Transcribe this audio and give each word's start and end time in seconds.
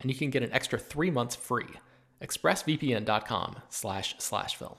and 0.00 0.10
you 0.10 0.16
can 0.16 0.30
get 0.30 0.42
an 0.42 0.52
extra 0.52 0.78
three 0.78 1.10
months 1.10 1.36
free. 1.36 1.68
ExpressVPN.com 2.22 3.56
slash 3.68 4.14
slash 4.18 4.56
film. 4.56 4.76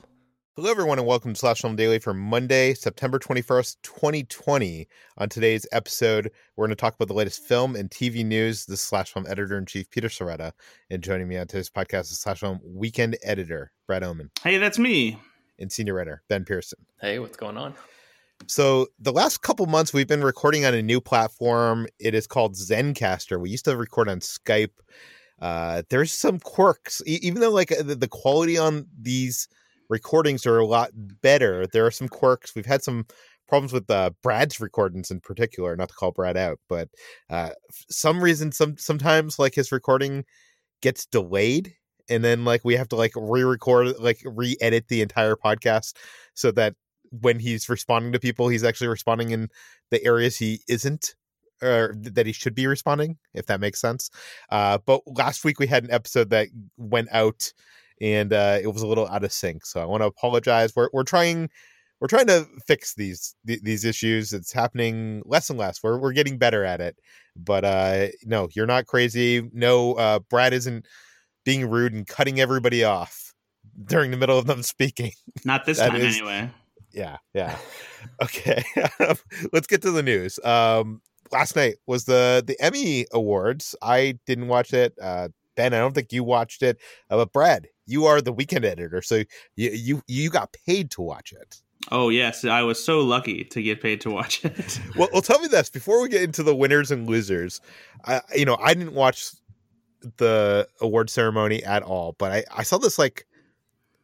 Hello, 0.54 0.70
everyone, 0.70 0.98
and 0.98 1.08
welcome 1.08 1.32
to 1.32 1.38
Slash 1.38 1.62
Film 1.62 1.76
Daily 1.76 1.98
for 1.98 2.12
Monday, 2.12 2.74
September 2.74 3.18
21st, 3.18 3.76
2020. 3.82 4.86
On 5.16 5.26
today's 5.26 5.66
episode, 5.72 6.30
we're 6.56 6.66
going 6.66 6.76
to 6.76 6.80
talk 6.80 6.94
about 6.94 7.08
the 7.08 7.14
latest 7.14 7.42
film 7.42 7.74
and 7.74 7.88
TV 7.88 8.22
news. 8.22 8.66
This 8.66 8.80
is 8.80 8.84
Slash 8.84 9.14
Film 9.14 9.24
Editor 9.26 9.56
in 9.56 9.64
Chief 9.64 9.88
Peter 9.88 10.08
Sciretta, 10.08 10.52
and 10.90 11.02
joining 11.02 11.26
me 11.26 11.38
on 11.38 11.46
today's 11.46 11.70
podcast 11.70 12.12
is 12.12 12.20
Slash 12.20 12.40
Film 12.40 12.60
Weekend 12.62 13.16
Editor 13.22 13.72
Brad 13.86 14.04
Oman. 14.04 14.30
Hey, 14.42 14.58
that's 14.58 14.78
me. 14.78 15.18
And 15.58 15.72
Senior 15.72 15.94
Writer 15.94 16.22
Ben 16.28 16.44
Pearson. 16.44 16.80
Hey, 17.00 17.18
what's 17.18 17.38
going 17.38 17.56
on? 17.56 17.74
So 18.46 18.88
the 18.98 19.12
last 19.12 19.42
couple 19.42 19.66
months 19.66 19.92
we've 19.92 20.08
been 20.08 20.24
recording 20.24 20.64
on 20.64 20.74
a 20.74 20.82
new 20.82 21.00
platform. 21.00 21.86
It 21.98 22.14
is 22.14 22.26
called 22.26 22.54
Zencastr. 22.54 23.40
We 23.40 23.50
used 23.50 23.64
to 23.66 23.76
record 23.76 24.08
on 24.08 24.20
Skype. 24.20 24.70
Uh, 25.40 25.82
there's 25.90 26.12
some 26.12 26.38
quirks, 26.38 27.02
e- 27.06 27.18
even 27.22 27.40
though 27.40 27.50
like 27.50 27.68
the, 27.68 27.96
the 27.96 28.08
quality 28.08 28.58
on 28.58 28.86
these 29.00 29.48
recordings 29.88 30.46
are 30.46 30.58
a 30.58 30.66
lot 30.66 30.90
better. 30.94 31.66
There 31.66 31.86
are 31.86 31.90
some 31.90 32.08
quirks. 32.08 32.54
We've 32.54 32.66
had 32.66 32.82
some 32.82 33.06
problems 33.48 33.72
with 33.72 33.90
uh, 33.90 34.10
Brad's 34.22 34.60
recordings 34.60 35.10
in 35.10 35.20
particular. 35.20 35.76
Not 35.76 35.88
to 35.88 35.94
call 35.94 36.12
Brad 36.12 36.36
out, 36.36 36.58
but 36.68 36.88
uh, 37.28 37.50
some 37.90 38.22
reason, 38.22 38.52
some 38.52 38.76
sometimes 38.78 39.38
like 39.38 39.54
his 39.54 39.72
recording 39.72 40.24
gets 40.80 41.06
delayed, 41.06 41.74
and 42.08 42.24
then 42.24 42.44
like 42.44 42.64
we 42.64 42.76
have 42.76 42.88
to 42.88 42.96
like 42.96 43.12
re-record, 43.16 43.98
like 43.98 44.20
re-edit 44.24 44.88
the 44.88 45.02
entire 45.02 45.36
podcast 45.36 45.94
so 46.34 46.50
that 46.52 46.74
when 47.20 47.38
he's 47.38 47.68
responding 47.68 48.12
to 48.12 48.18
people, 48.18 48.48
he's 48.48 48.64
actually 48.64 48.88
responding 48.88 49.30
in 49.30 49.48
the 49.90 50.04
areas 50.04 50.38
he 50.38 50.60
isn't 50.68 51.14
or 51.62 51.94
that 51.96 52.26
he 52.26 52.32
should 52.32 52.54
be 52.54 52.66
responding, 52.66 53.18
if 53.34 53.46
that 53.46 53.60
makes 53.60 53.80
sense. 53.80 54.10
Uh, 54.50 54.78
but 54.84 55.02
last 55.06 55.44
week 55.44 55.60
we 55.60 55.66
had 55.66 55.84
an 55.84 55.92
episode 55.92 56.30
that 56.30 56.48
went 56.76 57.08
out 57.12 57.52
and 58.00 58.32
uh, 58.32 58.58
it 58.60 58.66
was 58.66 58.82
a 58.82 58.86
little 58.86 59.06
out 59.08 59.22
of 59.22 59.32
sync. 59.32 59.64
So 59.64 59.80
I 59.80 59.84
want 59.84 60.02
to 60.02 60.06
apologize. 60.06 60.74
We're 60.74 60.88
we're 60.92 61.04
trying 61.04 61.50
we're 62.00 62.08
trying 62.08 62.26
to 62.26 62.46
fix 62.66 62.94
these 62.94 63.36
these 63.44 63.84
issues. 63.84 64.32
It's 64.32 64.52
happening 64.52 65.22
less 65.24 65.50
and 65.50 65.58
less. 65.58 65.82
We're 65.82 65.98
we're 65.98 66.12
getting 66.12 66.36
better 66.36 66.64
at 66.64 66.80
it. 66.80 66.96
But 67.36 67.64
uh, 67.64 68.08
no, 68.24 68.48
you're 68.54 68.66
not 68.66 68.86
crazy. 68.86 69.48
No, 69.52 69.94
uh, 69.94 70.18
Brad 70.18 70.52
isn't 70.52 70.86
being 71.44 71.68
rude 71.70 71.92
and 71.92 72.06
cutting 72.06 72.40
everybody 72.40 72.82
off 72.82 73.32
during 73.84 74.10
the 74.10 74.16
middle 74.16 74.38
of 74.38 74.46
them 74.46 74.62
speaking. 74.64 75.12
Not 75.44 75.64
this 75.64 75.78
time, 75.78 75.94
is, 75.94 76.16
anyway 76.16 76.50
yeah, 76.92 77.18
yeah. 77.34 77.56
Okay, 78.22 78.62
let's 79.52 79.66
get 79.66 79.82
to 79.82 79.90
the 79.90 80.02
news. 80.02 80.38
Um, 80.44 81.00
last 81.30 81.56
night 81.56 81.76
was 81.86 82.04
the 82.04 82.42
the 82.46 82.60
Emmy 82.60 83.06
Awards. 83.12 83.74
I 83.82 84.18
didn't 84.26 84.48
watch 84.48 84.72
it. 84.72 84.94
Uh, 85.00 85.28
ben, 85.56 85.74
I 85.74 85.78
don't 85.78 85.94
think 85.94 86.12
you 86.12 86.24
watched 86.24 86.62
it. 86.62 86.78
Uh, 87.10 87.16
but 87.16 87.32
Brad, 87.32 87.68
you 87.86 88.06
are 88.06 88.20
the 88.20 88.32
weekend 88.32 88.64
editor, 88.64 89.02
so 89.02 89.22
you 89.56 89.70
you 89.70 90.02
you 90.06 90.30
got 90.30 90.54
paid 90.66 90.90
to 90.92 91.02
watch 91.02 91.32
it. 91.32 91.60
Oh 91.90 92.10
yes, 92.10 92.44
I 92.44 92.62
was 92.62 92.82
so 92.82 93.00
lucky 93.00 93.44
to 93.44 93.62
get 93.62 93.80
paid 93.82 94.00
to 94.02 94.10
watch 94.10 94.44
it. 94.44 94.80
well, 94.96 95.08
well, 95.12 95.22
tell 95.22 95.40
me 95.40 95.48
this 95.48 95.68
before 95.70 96.00
we 96.00 96.08
get 96.08 96.22
into 96.22 96.42
the 96.42 96.54
winners 96.54 96.90
and 96.90 97.08
losers. 97.08 97.60
I, 98.04 98.20
you 98.34 98.44
know, 98.44 98.56
I 98.60 98.74
didn't 98.74 98.94
watch 98.94 99.30
the 100.16 100.68
award 100.80 101.10
ceremony 101.10 101.62
at 101.64 101.82
all, 101.82 102.14
but 102.18 102.32
I 102.32 102.44
I 102.54 102.62
saw 102.62 102.78
this 102.78 102.98
like 102.98 103.26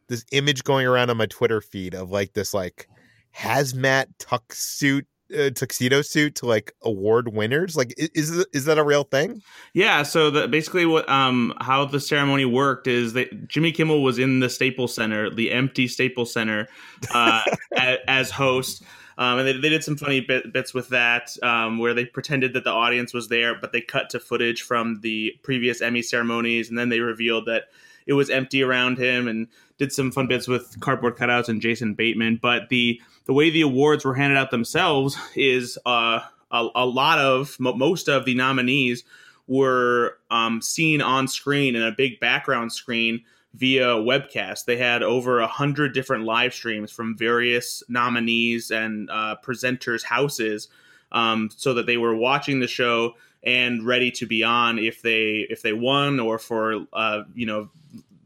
this 0.09 0.25
image 0.31 0.63
going 0.63 0.85
around 0.85 1.09
on 1.09 1.17
my 1.17 1.27
Twitter 1.27 1.61
feed 1.61 1.95
of 1.95 2.11
like 2.11 2.33
this 2.33 2.53
like 2.53 2.89
hazmat 3.35 4.07
tux 4.19 4.53
suit 4.53 5.05
uh, 5.37 5.51
tuxedo 5.51 6.01
suit 6.01 6.33
to 6.33 6.47
like 6.47 6.73
award 6.81 7.33
winners 7.33 7.77
like 7.77 7.93
is 7.97 8.31
is 8.51 8.65
that 8.65 8.79
a 8.79 8.83
real 8.83 9.03
thing? 9.03 9.41
Yeah 9.73 10.01
so 10.01 10.31
the, 10.31 10.47
basically 10.47 10.87
what 10.87 11.07
um 11.07 11.53
how 11.61 11.85
the 11.85 11.99
ceremony 11.99 12.45
worked 12.45 12.87
is 12.87 13.13
that 13.13 13.47
jimmy 13.47 13.71
kimmel 13.71 14.01
was 14.01 14.17
in 14.17 14.39
the 14.39 14.49
staples 14.49 14.95
center 14.95 15.29
the 15.29 15.51
empty 15.51 15.87
staples 15.87 16.33
center 16.33 16.67
uh 17.13 17.43
as, 17.77 17.97
as 18.07 18.31
host 18.31 18.83
um, 19.19 19.39
and 19.39 19.47
they, 19.49 19.51
they 19.51 19.67
did 19.67 19.83
some 19.83 19.97
funny 19.97 20.21
bit, 20.21 20.53
bits 20.53 20.73
with 20.73 20.87
that 20.89 21.35
um, 21.43 21.77
where 21.77 21.93
they 21.93 22.05
pretended 22.05 22.53
that 22.53 22.63
the 22.63 22.71
audience 22.71 23.13
was 23.13 23.27
there 23.27 23.53
but 23.53 23.71
they 23.71 23.81
cut 23.81 24.09
to 24.09 24.19
footage 24.19 24.63
from 24.63 25.01
the 25.01 25.33
previous 25.43 25.81
emmy 25.81 26.01
ceremonies 26.01 26.69
and 26.69 26.77
then 26.77 26.89
they 26.89 27.01
revealed 27.01 27.45
that 27.45 27.65
it 28.09 28.13
was 28.13 28.31
empty 28.31 28.63
around 28.63 28.97
him 28.97 29.27
and 29.27 29.47
did 29.77 29.93
some 29.93 30.11
fun 30.11 30.25
bits 30.25 30.47
with 30.47 30.79
cardboard 30.79 31.15
cutouts 31.15 31.47
and 31.47 31.61
Jason 31.61 31.93
Bateman. 31.93 32.39
But 32.41 32.69
the 32.69 32.99
the 33.25 33.33
way 33.33 33.51
the 33.51 33.61
awards 33.61 34.03
were 34.03 34.15
handed 34.15 34.35
out 34.35 34.49
themselves 34.49 35.15
is 35.35 35.77
uh, 35.85 36.21
a, 36.51 36.67
a 36.73 36.85
lot 36.87 37.19
of 37.19 37.55
most 37.59 38.09
of 38.09 38.25
the 38.25 38.33
nominees 38.33 39.03
were 39.45 40.17
um, 40.31 40.59
seen 40.59 41.01
on 41.01 41.27
screen 41.27 41.75
in 41.75 41.83
a 41.83 41.91
big 41.91 42.19
background 42.19 42.73
screen 42.73 43.21
via 43.53 43.95
webcast. 43.95 44.65
They 44.65 44.77
had 44.77 45.03
over 45.03 45.39
a 45.39 45.47
hundred 45.47 45.93
different 45.93 46.25
live 46.25 46.53
streams 46.53 46.91
from 46.91 47.15
various 47.15 47.83
nominees 47.87 48.71
and 48.71 49.07
uh, 49.11 49.35
presenters' 49.43 50.03
houses, 50.03 50.67
um, 51.11 51.51
so 51.55 51.75
that 51.75 51.85
they 51.85 51.97
were 51.97 52.15
watching 52.15 52.59
the 52.59 52.67
show 52.67 53.13
and 53.43 53.85
ready 53.85 54.11
to 54.11 54.25
be 54.25 54.43
on 54.43 54.79
if 54.79 55.01
they 55.01 55.47
if 55.49 55.61
they 55.61 55.73
won 55.73 56.19
or 56.19 56.37
for 56.37 56.85
uh, 56.93 57.23
you 57.33 57.45
know 57.45 57.69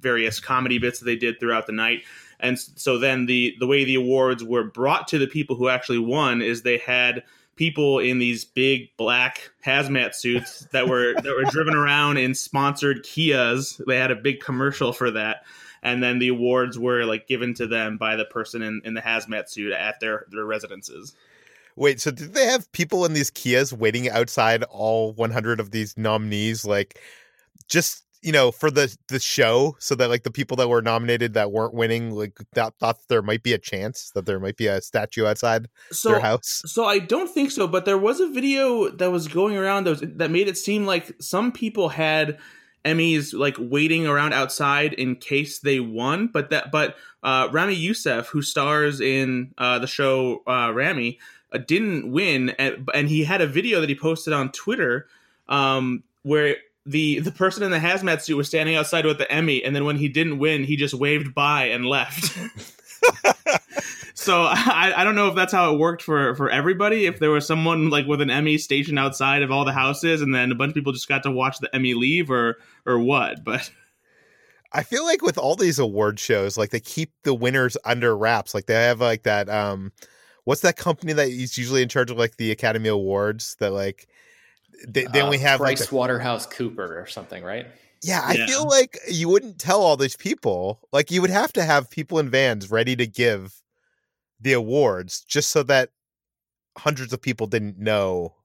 various 0.01 0.39
comedy 0.39 0.77
bits 0.77 0.99
that 0.99 1.05
they 1.05 1.15
did 1.15 1.39
throughout 1.39 1.65
the 1.65 1.73
night. 1.73 2.03
And 2.39 2.59
so 2.59 2.97
then 2.97 3.25
the 3.25 3.55
the 3.59 3.67
way 3.67 3.85
the 3.85 3.95
awards 3.95 4.43
were 4.43 4.63
brought 4.63 5.07
to 5.09 5.17
the 5.17 5.27
people 5.27 5.55
who 5.55 5.69
actually 5.69 5.99
won 5.99 6.41
is 6.41 6.61
they 6.61 6.77
had 6.77 7.23
people 7.55 7.99
in 7.99 8.19
these 8.19 8.45
big 8.45 8.89
black 8.97 9.51
hazmat 9.65 10.15
suits 10.15 10.67
that 10.71 10.87
were 10.87 11.13
that 11.21 11.35
were 11.35 11.49
driven 11.51 11.75
around 11.75 12.17
in 12.17 12.35
sponsored 12.35 13.03
Kias. 13.03 13.83
They 13.85 13.97
had 13.97 14.11
a 14.11 14.15
big 14.15 14.41
commercial 14.41 14.93
for 14.93 15.11
that. 15.11 15.43
And 15.83 16.01
then 16.01 16.19
the 16.19 16.29
awards 16.29 16.79
were 16.79 17.03
like 17.03 17.27
given 17.27 17.53
to 17.55 17.67
them 17.67 17.97
by 17.97 18.15
the 18.15 18.23
person 18.23 18.61
in, 18.61 18.81
in 18.85 18.93
the 18.93 19.01
hazmat 19.01 19.49
suit 19.49 19.73
at 19.73 19.99
their, 19.99 20.25
their 20.31 20.45
residences. 20.45 21.13
Wait, 21.75 21.99
so 21.99 22.11
did 22.11 22.33
they 22.33 22.45
have 22.45 22.71
people 22.71 23.05
in 23.05 23.13
these 23.13 23.31
Kias 23.31 23.73
waiting 23.73 24.09
outside 24.09 24.63
all 24.63 25.13
100 25.13 25.59
of 25.59 25.71
these 25.71 25.97
nominees, 25.97 26.65
like 26.65 26.99
just 27.67 28.03
you 28.23 28.31
know 28.31 28.51
for 28.51 28.71
the 28.71 28.95
the 29.09 29.19
show 29.19 29.75
so 29.79 29.93
that 29.93 30.09
like 30.09 30.23
the 30.23 30.31
people 30.31 30.57
that 30.57 30.69
were 30.69 30.81
nominated 30.81 31.33
that 31.33 31.51
weren't 31.51 31.73
winning 31.73 32.11
like 32.11 32.39
that 32.53 32.73
thought 32.79 32.97
there 33.09 33.21
might 33.21 33.43
be 33.43 33.53
a 33.53 33.57
chance 33.57 34.11
that 34.15 34.25
there 34.25 34.39
might 34.39 34.55
be 34.57 34.67
a 34.67 34.81
statue 34.81 35.25
outside 35.25 35.67
so, 35.91 36.09
their 36.09 36.19
house? 36.21 36.61
so 36.65 36.85
i 36.85 36.97
don't 36.97 37.29
think 37.29 37.51
so 37.51 37.67
but 37.67 37.85
there 37.85 37.97
was 37.97 38.19
a 38.19 38.27
video 38.27 38.89
that 38.89 39.11
was 39.11 39.27
going 39.27 39.57
around 39.57 39.83
that, 39.83 39.89
was, 39.89 40.01
that 40.01 40.31
made 40.31 40.47
it 40.47 40.57
seem 40.57 40.85
like 40.85 41.11
some 41.19 41.51
people 41.51 41.89
had 41.89 42.39
emmys 42.85 43.33
like 43.33 43.55
waiting 43.59 44.07
around 44.07 44.33
outside 44.33 44.93
in 44.93 45.15
case 45.15 45.59
they 45.59 45.79
won 45.79 46.27
but 46.27 46.49
that 46.49 46.71
but 46.71 46.95
uh 47.23 47.47
ramy 47.51 47.75
youssef 47.75 48.27
who 48.27 48.41
stars 48.41 48.99
in 48.99 49.53
uh 49.57 49.79
the 49.79 49.87
show 49.87 50.41
uh 50.47 50.71
ramy 50.73 51.19
uh, 51.53 51.59
didn't 51.59 52.11
win, 52.11 52.49
and, 52.51 52.89
and, 52.93 53.09
he 53.09 53.23
had 53.23 53.41
a 53.41 53.47
video 53.47 53.79
that 53.79 53.89
he 53.89 53.95
posted 53.95 54.33
on 54.33 54.51
Twitter 54.51 55.07
um, 55.47 56.03
where 56.23 56.55
the 56.85 57.19
the 57.19 57.31
person 57.31 57.63
in 57.63 57.71
the 57.71 57.79
hazmat 57.79 58.21
suit 58.21 58.35
was 58.35 58.47
standing 58.47 58.75
outside 58.75 59.05
with 59.05 59.17
the 59.17 59.31
Emmy, 59.31 59.63
and 59.63 59.75
then 59.75 59.85
when 59.85 59.97
he 59.97 60.09
didn't 60.09 60.39
win, 60.39 60.63
he 60.63 60.75
just 60.75 60.93
waved 60.93 61.33
by 61.33 61.65
and 61.65 61.85
left. 61.85 62.37
so 64.13 64.43
I, 64.43 64.93
I 64.97 65.03
don't 65.03 65.15
know 65.15 65.29
if 65.29 65.35
that's 65.35 65.53
how 65.53 65.73
it 65.73 65.79
worked 65.79 66.01
for 66.01 66.35
for 66.35 66.49
everybody. 66.49 67.05
If 67.05 67.19
there 67.19 67.31
was 67.31 67.47
someone 67.47 67.89
like 67.89 68.05
with 68.05 68.21
an 68.21 68.29
Emmy 68.29 68.57
stationed 68.57 68.99
outside 68.99 69.43
of 69.43 69.51
all 69.51 69.65
the 69.65 69.73
houses, 69.73 70.21
and 70.21 70.35
then 70.35 70.51
a 70.51 70.55
bunch 70.55 70.71
of 70.71 70.75
people 70.75 70.91
just 70.91 71.07
got 71.07 71.23
to 71.23 71.31
watch 71.31 71.59
the 71.59 71.73
Emmy 71.73 71.93
leave, 71.93 72.29
or 72.29 72.57
or 72.85 72.99
what, 72.99 73.43
but. 73.43 73.69
I 74.75 74.81
feel 74.81 75.05
like 75.05 75.21
with 75.21 75.37
all 75.37 75.55
these 75.55 75.77
award 75.77 76.19
shows, 76.19 76.57
like 76.57 76.71
they 76.71 76.79
keep 76.79 77.11
the 77.21 77.35
winners 77.35 77.77
under 77.85 78.17
wraps. 78.17 78.55
Like 78.55 78.65
they 78.65 78.73
have 78.73 78.99
like 78.99 79.21
that 79.21 79.47
um 79.47 79.91
what's 80.45 80.61
that 80.61 80.77
company 80.77 81.13
that 81.13 81.27
is 81.27 81.57
usually 81.57 81.81
in 81.81 81.89
charge 81.89 82.11
of 82.11 82.17
like 82.17 82.37
the 82.37 82.51
Academy 82.51 82.89
Awards 82.89 83.55
that 83.59 83.71
like 83.71 84.07
they, 84.87 85.05
they 85.05 85.21
uh, 85.21 85.25
only 85.25 85.37
have 85.39 85.59
Price 85.59 85.81
like 85.81 85.91
a, 85.91 85.95
Waterhouse 85.95 86.45
Cooper 86.45 86.99
or 86.99 87.05
something, 87.07 87.43
right? 87.43 87.67
Yeah, 88.01 88.21
I 88.23 88.33
yeah. 88.33 88.45
feel 88.47 88.67
like 88.67 88.99
you 89.09 89.29
wouldn't 89.29 89.59
tell 89.59 89.81
all 89.81 89.95
these 89.95 90.17
people. 90.17 90.81
Like 90.91 91.09
you 91.09 91.21
would 91.21 91.29
have 91.29 91.53
to 91.53 91.63
have 91.63 91.89
people 91.89 92.19
in 92.19 92.29
vans 92.29 92.69
ready 92.69 92.95
to 92.97 93.07
give 93.07 93.61
the 94.41 94.53
awards 94.53 95.21
just 95.21 95.51
so 95.51 95.63
that 95.63 95.89
hundreds 96.77 97.13
of 97.13 97.21
people 97.21 97.47
didn't 97.47 97.77
know 97.77 98.35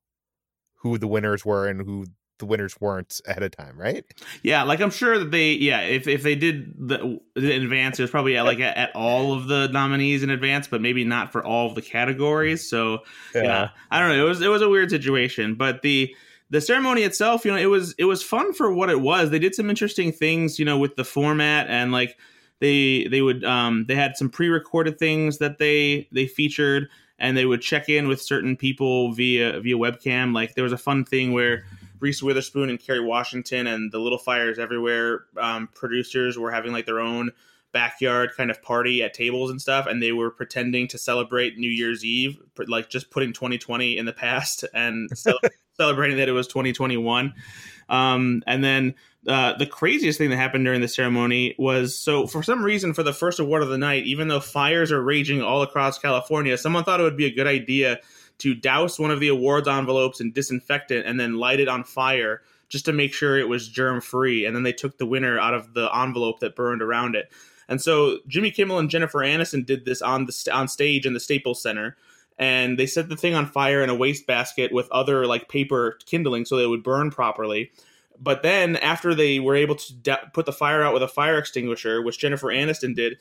who 0.76 0.96
the 0.96 1.08
winners 1.08 1.44
were 1.44 1.66
and 1.66 1.82
who 1.82 2.06
the 2.38 2.46
winners 2.46 2.80
weren't 2.80 3.20
ahead 3.26 3.42
of 3.42 3.50
time, 3.50 3.78
right? 3.78 4.04
Yeah, 4.42 4.62
like 4.62 4.80
I'm 4.80 4.90
sure 4.90 5.18
that 5.18 5.30
they, 5.30 5.52
yeah, 5.52 5.80
if, 5.80 6.06
if 6.06 6.22
they 6.22 6.34
did 6.34 6.74
the, 6.88 7.20
the 7.34 7.52
advance, 7.52 7.98
it 7.98 8.02
was 8.02 8.10
probably 8.10 8.36
at, 8.36 8.44
like 8.44 8.60
at, 8.60 8.76
at, 8.76 8.96
all 8.96 9.34
of 9.34 9.48
the 9.48 9.68
nominees 9.68 10.22
in 10.22 10.30
advance, 10.30 10.66
but 10.66 10.80
maybe 10.80 11.04
not 11.04 11.32
for 11.32 11.44
all 11.44 11.66
of 11.66 11.74
the 11.74 11.82
categories. 11.82 12.68
So 12.68 13.00
yeah. 13.34 13.42
yeah, 13.42 13.68
I 13.90 14.00
don't 14.00 14.10
know. 14.10 14.24
It 14.24 14.28
was 14.28 14.40
it 14.40 14.48
was 14.48 14.62
a 14.62 14.68
weird 14.68 14.90
situation, 14.90 15.54
but 15.54 15.82
the 15.82 16.14
the 16.50 16.60
ceremony 16.60 17.02
itself, 17.02 17.44
you 17.44 17.50
know, 17.50 17.58
it 17.58 17.66
was 17.66 17.94
it 17.98 18.04
was 18.04 18.22
fun 18.22 18.52
for 18.52 18.72
what 18.72 18.90
it 18.90 19.00
was. 19.00 19.30
They 19.30 19.38
did 19.38 19.54
some 19.54 19.68
interesting 19.68 20.12
things, 20.12 20.58
you 20.58 20.64
know, 20.64 20.78
with 20.78 20.96
the 20.96 21.04
format 21.04 21.68
and 21.68 21.92
like 21.92 22.16
they 22.60 23.06
they 23.08 23.20
would 23.20 23.44
um 23.44 23.84
they 23.86 23.94
had 23.94 24.16
some 24.16 24.30
pre-recorded 24.30 24.98
things 24.98 25.38
that 25.38 25.58
they 25.58 26.08
they 26.10 26.26
featured 26.26 26.88
and 27.18 27.36
they 27.36 27.44
would 27.44 27.60
check 27.60 27.88
in 27.88 28.08
with 28.08 28.22
certain 28.22 28.56
people 28.56 29.12
via 29.12 29.60
via 29.60 29.76
webcam. 29.76 30.34
Like 30.34 30.54
there 30.54 30.64
was 30.64 30.72
a 30.72 30.78
fun 30.78 31.04
thing 31.04 31.32
where 31.32 31.64
Reese 32.00 32.22
Witherspoon 32.22 32.70
and 32.70 32.78
Kerry 32.78 33.00
Washington 33.00 33.66
and 33.66 33.92
the 33.92 33.98
Little 33.98 34.18
Fires 34.18 34.58
Everywhere 34.58 35.24
um, 35.36 35.68
producers 35.74 36.38
were 36.38 36.50
having 36.50 36.72
like 36.72 36.86
their 36.86 37.00
own 37.00 37.32
backyard 37.72 38.30
kind 38.36 38.50
of 38.50 38.62
party 38.62 39.02
at 39.02 39.14
tables 39.14 39.50
and 39.50 39.60
stuff, 39.60 39.86
and 39.86 40.02
they 40.02 40.12
were 40.12 40.30
pretending 40.30 40.88
to 40.88 40.98
celebrate 40.98 41.58
New 41.58 41.70
Year's 41.70 42.04
Eve, 42.04 42.40
like 42.66 42.88
just 42.88 43.10
putting 43.10 43.32
2020 43.32 43.96
in 43.96 44.06
the 44.06 44.12
past 44.12 44.64
and 44.74 45.10
celebrating 45.76 46.16
that 46.18 46.28
it 46.28 46.32
was 46.32 46.46
2021. 46.46 47.34
Um, 47.88 48.42
and 48.46 48.62
then 48.62 48.94
uh, 49.26 49.56
the 49.56 49.66
craziest 49.66 50.18
thing 50.18 50.30
that 50.30 50.36
happened 50.36 50.64
during 50.64 50.80
the 50.80 50.88
ceremony 50.88 51.54
was 51.58 51.98
so 51.98 52.26
for 52.26 52.42
some 52.42 52.62
reason 52.62 52.94
for 52.94 53.02
the 53.02 53.14
first 53.14 53.40
award 53.40 53.62
of 53.62 53.68
the 53.68 53.78
night, 53.78 54.04
even 54.04 54.28
though 54.28 54.40
fires 54.40 54.92
are 54.92 55.02
raging 55.02 55.42
all 55.42 55.62
across 55.62 55.98
California, 55.98 56.56
someone 56.58 56.84
thought 56.84 57.00
it 57.00 57.04
would 57.04 57.16
be 57.16 57.26
a 57.26 57.34
good 57.34 57.46
idea 57.46 58.00
to 58.38 58.54
douse 58.54 58.98
one 58.98 59.10
of 59.10 59.20
the 59.20 59.28
awards 59.28 59.68
envelopes 59.68 60.20
in 60.20 60.32
disinfectant 60.32 61.06
and 61.06 61.18
then 61.18 61.38
light 61.38 61.60
it 61.60 61.68
on 61.68 61.84
fire 61.84 62.42
just 62.68 62.84
to 62.84 62.92
make 62.92 63.12
sure 63.12 63.38
it 63.38 63.48
was 63.48 63.68
germ 63.68 64.00
free. 64.00 64.44
And 64.44 64.54
then 64.54 64.62
they 64.62 64.72
took 64.72 64.98
the 64.98 65.06
winner 65.06 65.38
out 65.38 65.54
of 65.54 65.74
the 65.74 65.88
envelope 65.94 66.40
that 66.40 66.56
burned 66.56 66.82
around 66.82 67.16
it. 67.16 67.32
And 67.68 67.80
so 67.80 68.18
Jimmy 68.26 68.50
Kimmel 68.50 68.78
and 68.78 68.90
Jennifer 68.90 69.18
Aniston 69.18 69.64
did 69.64 69.84
this 69.84 70.00
on 70.00 70.26
the 70.26 70.50
on 70.52 70.68
stage 70.68 71.04
in 71.04 71.12
the 71.12 71.20
Staples 71.20 71.62
Center, 71.62 71.96
and 72.38 72.78
they 72.78 72.86
set 72.86 73.08
the 73.08 73.16
thing 73.16 73.34
on 73.34 73.46
fire 73.46 73.82
in 73.82 73.90
a 73.90 73.94
wastebasket 73.94 74.72
with 74.72 74.90
other 74.90 75.26
like 75.26 75.48
paper 75.48 75.98
kindling 76.06 76.46
so 76.46 76.56
that 76.56 76.64
it 76.64 76.68
would 76.68 76.82
burn 76.82 77.10
properly. 77.10 77.70
But 78.20 78.42
then 78.42 78.76
after 78.76 79.14
they 79.14 79.38
were 79.38 79.54
able 79.54 79.76
to 79.76 79.94
de- 79.94 80.30
put 80.32 80.46
the 80.46 80.52
fire 80.52 80.82
out 80.82 80.94
with 80.94 81.02
a 81.02 81.08
fire 81.08 81.38
extinguisher, 81.38 82.02
which 82.02 82.18
Jennifer 82.18 82.48
Aniston 82.48 82.96
did, 82.96 83.18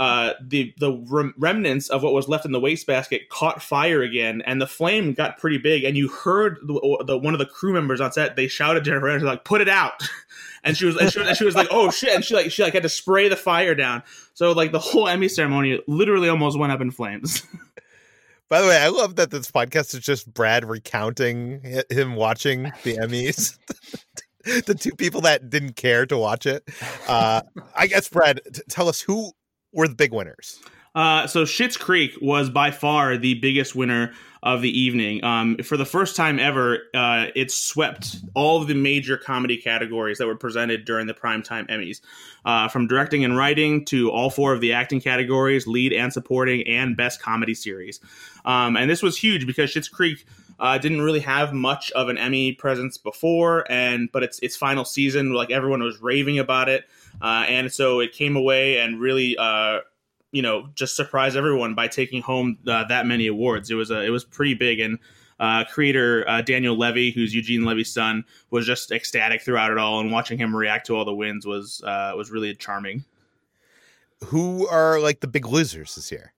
uh, 0.00 0.32
the 0.40 0.72
the 0.78 0.94
rem- 1.10 1.34
remnants 1.36 1.90
of 1.90 2.02
what 2.02 2.14
was 2.14 2.26
left 2.26 2.46
in 2.46 2.52
the 2.52 2.58
wastebasket 2.58 3.28
caught 3.28 3.62
fire 3.62 4.00
again, 4.00 4.42
and 4.46 4.58
the 4.58 4.66
flame 4.66 5.12
got 5.12 5.36
pretty 5.36 5.58
big. 5.58 5.84
And 5.84 5.94
you 5.94 6.08
heard 6.08 6.56
the, 6.62 7.04
the 7.06 7.18
one 7.18 7.34
of 7.34 7.38
the 7.38 7.44
crew 7.44 7.74
members 7.74 8.00
on 8.00 8.10
set. 8.10 8.34
They 8.34 8.48
shouted 8.48 8.82
to 8.82 8.90
Jennifer 8.90 9.20
like, 9.20 9.44
"Put 9.44 9.60
it 9.60 9.68
out!" 9.68 10.02
and 10.64 10.74
she 10.74 10.86
was 10.86 10.96
and 10.96 11.12
she 11.12 11.20
and 11.20 11.36
she 11.36 11.44
was 11.44 11.54
like, 11.54 11.68
"Oh 11.70 11.90
shit!" 11.90 12.14
And 12.14 12.24
she 12.24 12.34
like 12.34 12.50
she 12.50 12.62
like 12.62 12.72
had 12.72 12.82
to 12.82 12.88
spray 12.88 13.28
the 13.28 13.36
fire 13.36 13.74
down. 13.74 14.02
So 14.32 14.52
like 14.52 14.72
the 14.72 14.78
whole 14.78 15.06
Emmy 15.06 15.28
ceremony 15.28 15.78
literally 15.86 16.30
almost 16.30 16.58
went 16.58 16.72
up 16.72 16.80
in 16.80 16.90
flames. 16.90 17.46
By 18.48 18.62
the 18.62 18.68
way, 18.68 18.78
I 18.78 18.88
love 18.88 19.16
that 19.16 19.30
this 19.30 19.50
podcast 19.50 19.94
is 19.94 20.00
just 20.00 20.32
Brad 20.32 20.64
recounting 20.64 21.60
him 21.90 22.16
watching 22.16 22.72
the 22.84 22.96
Emmys. 22.96 23.58
the 24.64 24.74
two 24.74 24.92
people 24.96 25.20
that 25.20 25.50
didn't 25.50 25.76
care 25.76 26.06
to 26.06 26.16
watch 26.16 26.46
it. 26.46 26.66
Uh, 27.06 27.42
I 27.76 27.86
guess, 27.86 28.08
Brad, 28.08 28.40
t- 28.52 28.62
tell 28.68 28.88
us 28.88 29.00
who 29.00 29.32
were 29.72 29.88
the 29.88 29.94
big 29.94 30.12
winners? 30.12 30.60
Uh, 30.94 31.26
so 31.26 31.44
Schitt's 31.44 31.76
Creek 31.76 32.16
was 32.20 32.50
by 32.50 32.70
far 32.72 33.16
the 33.16 33.34
biggest 33.34 33.76
winner 33.76 34.12
of 34.42 34.62
the 34.62 34.80
evening. 34.80 35.22
Um, 35.22 35.58
for 35.58 35.76
the 35.76 35.84
first 35.84 36.16
time 36.16 36.38
ever, 36.38 36.78
uh, 36.94 37.26
it 37.36 37.50
swept 37.50 38.16
all 38.34 38.60
of 38.60 38.66
the 38.66 38.74
major 38.74 39.16
comedy 39.16 39.56
categories 39.56 40.18
that 40.18 40.26
were 40.26 40.36
presented 40.36 40.84
during 40.84 41.06
the 41.06 41.14
primetime 41.14 41.68
Emmys, 41.68 42.00
uh, 42.44 42.68
from 42.68 42.88
directing 42.88 43.24
and 43.24 43.36
writing 43.36 43.84
to 43.84 44.10
all 44.10 44.30
four 44.30 44.52
of 44.52 44.60
the 44.60 44.72
acting 44.72 45.00
categories, 45.00 45.66
lead 45.66 45.92
and 45.92 46.12
supporting, 46.12 46.66
and 46.66 46.96
best 46.96 47.22
comedy 47.22 47.54
series. 47.54 48.00
Um, 48.44 48.76
and 48.76 48.90
this 48.90 49.02
was 49.02 49.16
huge 49.16 49.46
because 49.46 49.70
Schitt's 49.70 49.88
Creek. 49.88 50.26
Uh, 50.58 50.76
didn't 50.76 51.00
really 51.00 51.20
have 51.20 51.54
much 51.54 51.90
of 51.92 52.10
an 52.10 52.18
Emmy 52.18 52.52
presence 52.52 52.98
before, 52.98 53.64
and 53.72 54.12
but 54.12 54.22
its 54.22 54.38
its 54.40 54.58
final 54.58 54.84
season, 54.84 55.32
like 55.32 55.50
everyone 55.50 55.82
was 55.82 56.02
raving 56.02 56.38
about 56.38 56.68
it. 56.68 56.84
Uh, 57.20 57.44
and 57.48 57.72
so 57.72 58.00
it 58.00 58.12
came 58.12 58.36
away 58.36 58.78
and 58.78 59.00
really, 59.00 59.36
uh, 59.38 59.80
you 60.32 60.42
know, 60.42 60.68
just 60.74 60.96
surprised 60.96 61.36
everyone 61.36 61.74
by 61.74 61.88
taking 61.88 62.22
home 62.22 62.58
uh, 62.66 62.84
that 62.84 63.06
many 63.06 63.26
awards. 63.26 63.70
It 63.70 63.74
was 63.74 63.90
a, 63.90 64.04
it 64.04 64.10
was 64.10 64.24
pretty 64.24 64.54
big, 64.54 64.80
and 64.80 64.98
uh, 65.40 65.64
creator 65.64 66.28
uh, 66.28 66.42
Daniel 66.42 66.76
Levy, 66.76 67.10
who's 67.10 67.34
Eugene 67.34 67.64
Levy's 67.64 67.92
son, 67.92 68.24
was 68.50 68.66
just 68.66 68.92
ecstatic 68.92 69.42
throughout 69.42 69.72
it 69.72 69.78
all, 69.78 70.00
and 70.00 70.12
watching 70.12 70.38
him 70.38 70.54
react 70.54 70.86
to 70.86 70.96
all 70.96 71.04
the 71.04 71.14
wins 71.14 71.46
was 71.46 71.82
uh, 71.82 72.12
was 72.16 72.30
really 72.30 72.54
charming. 72.54 73.04
Who 74.26 74.68
are 74.68 75.00
like 75.00 75.20
the 75.20 75.26
big 75.26 75.46
losers 75.46 75.94
this 75.94 76.12
year? 76.12 76.32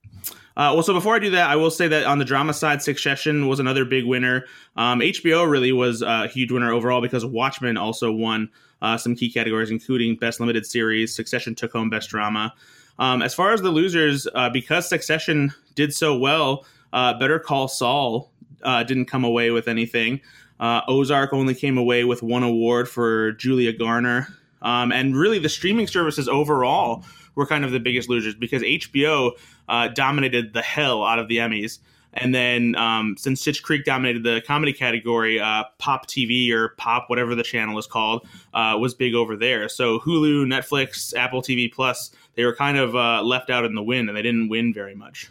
Uh, 0.57 0.71
well, 0.75 0.83
so 0.83 0.93
before 0.93 1.17
I 1.17 1.19
do 1.19 1.31
that, 1.31 1.51
I 1.51 1.57
will 1.57 1.71
say 1.71 1.89
that 1.89 2.05
on 2.05 2.19
the 2.19 2.25
drama 2.25 2.53
side, 2.53 2.83
Succession 2.83 3.49
was 3.49 3.59
another 3.59 3.85
big 3.85 4.05
winner. 4.05 4.45
Um, 4.77 5.01
HBO 5.01 5.51
really 5.51 5.73
was 5.73 6.03
a 6.03 6.29
huge 6.29 6.53
winner 6.53 6.73
overall 6.73 7.01
because 7.01 7.25
Watchmen 7.25 7.77
also 7.77 8.13
won 8.13 8.51
uh, 8.83 8.99
some 8.99 9.17
key 9.17 9.33
categories, 9.33 9.71
including 9.71 10.17
Best 10.17 10.41
Limited 10.41 10.67
Series. 10.67 11.15
Succession 11.15 11.55
took 11.55 11.73
home 11.73 11.89
Best 11.89 12.11
Drama. 12.11 12.53
Um, 12.99 13.23
as 13.23 13.35
far 13.35 13.55
as 13.55 13.63
the 13.63 13.71
losers, 13.71 14.29
uh, 14.35 14.51
because 14.51 14.89
Succession 14.89 15.55
did 15.75 15.95
so 15.95 16.17
well, 16.17 16.67
uh, 16.93 17.19
Better 17.19 17.39
Call 17.39 17.69
Saul 17.69 18.31
uh, 18.63 18.83
didn't 18.83 19.07
come 19.07 19.25
away 19.25 19.51
with 19.51 19.69
anything. 19.69 20.21
Uh, 20.61 20.83
Ozark 20.87 21.33
only 21.33 21.55
came 21.55 21.79
away 21.79 22.05
with 22.05 22.23
one 22.23 22.43
award 22.43 22.89
for 22.89 23.33
Julia 23.33 23.73
Garner. 23.73 24.29
Um, 24.61 24.93
and 24.93 25.17
really, 25.17 25.39
the 25.39 25.49
streaming 25.49 25.87
services 25.87 26.29
overall 26.29 27.05
were 27.35 27.47
kind 27.47 27.65
of 27.65 27.73
the 27.73 27.81
biggest 27.81 28.09
losers 28.09 28.35
because 28.35 28.63
HBO 28.63 29.33
uh, 29.69 29.89
dominated 29.89 30.53
the 30.53 30.63
hell 30.63 31.05
out 31.05 31.19
of 31.19 31.29
the 31.29 31.39
Emmys. 31.39 31.79
And 32.15 32.35
then 32.35 32.75
um, 32.77 33.17
since 33.19 33.43
Schitt's 33.43 33.61
Creek 33.61 33.85
dominated 33.85 34.23
the 34.23 34.43
comedy 34.47 34.73
category, 34.73 35.41
uh, 35.41 35.65
Pop 35.79 36.07
TV 36.07 36.51
or 36.51 36.71
Pop, 36.71 37.09
whatever 37.09 37.35
the 37.35 37.43
channel 37.43 37.79
is 37.79 37.87
called, 37.87 38.27
uh, 38.55 38.77
was 38.79 38.95
big 38.95 39.15
over 39.15 39.37
there. 39.37 39.69
So 39.69 39.99
Hulu, 40.01 40.47
Netflix, 40.47 41.15
Apple 41.17 41.43
TV 41.43 41.73
Plus, 41.73 42.11
they 42.35 42.45
were 42.45 42.55
kind 42.55 42.77
of 42.77 42.95
uh, 42.95 43.23
left 43.23 43.51
out 43.51 43.65
in 43.65 43.75
the 43.75 43.83
wind, 43.83 44.09
and 44.09 44.17
they 44.17 44.23
didn't 44.23 44.49
win 44.49 44.73
very 44.75 44.95
much. 44.95 45.31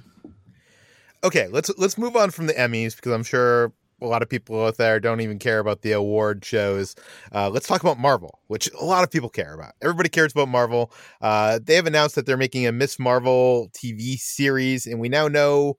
Okay, 1.24 1.48
let's 1.50 1.70
let's 1.78 2.00
move 2.00 2.16
on 2.16 2.32
from 2.32 2.48
the 2.48 2.54
Emmys 2.54 2.96
because 2.96 3.12
I'm 3.12 3.24
sure 3.24 3.72
a 4.02 4.08
lot 4.08 4.24
of 4.24 4.30
people 4.30 4.66
out 4.66 4.78
there 4.78 5.00
don't 5.00 5.22
even 5.22 5.38
care 5.38 5.60
about 5.60 5.82
the 5.82 5.92
award 5.92 6.44
shows. 6.44 6.96
Uh, 7.34 7.50
let's 7.50 7.68
talk 7.68 7.82
about 7.82 8.00
Marvel, 8.00 8.40
which 8.48 8.70
a 8.80 8.84
lot 8.84 9.04
of 9.04 9.12
people 9.12 9.30
care 9.30 9.54
about. 9.54 9.74
Everybody 9.82 10.10
cares 10.10 10.32
about 10.32 10.48
Marvel. 10.48 10.92
Uh, 11.22 11.60
they 11.64 11.76
have 11.76 11.86
announced 11.86 12.16
that 12.16 12.26
they're 12.26 12.38
making 12.38 12.66
a 12.66 12.72
Miss 12.72 12.98
Marvel 12.98 13.70
TV 13.74 14.18
series, 14.18 14.88
and 14.88 15.00
we 15.00 15.10
now 15.10 15.28
know 15.28 15.78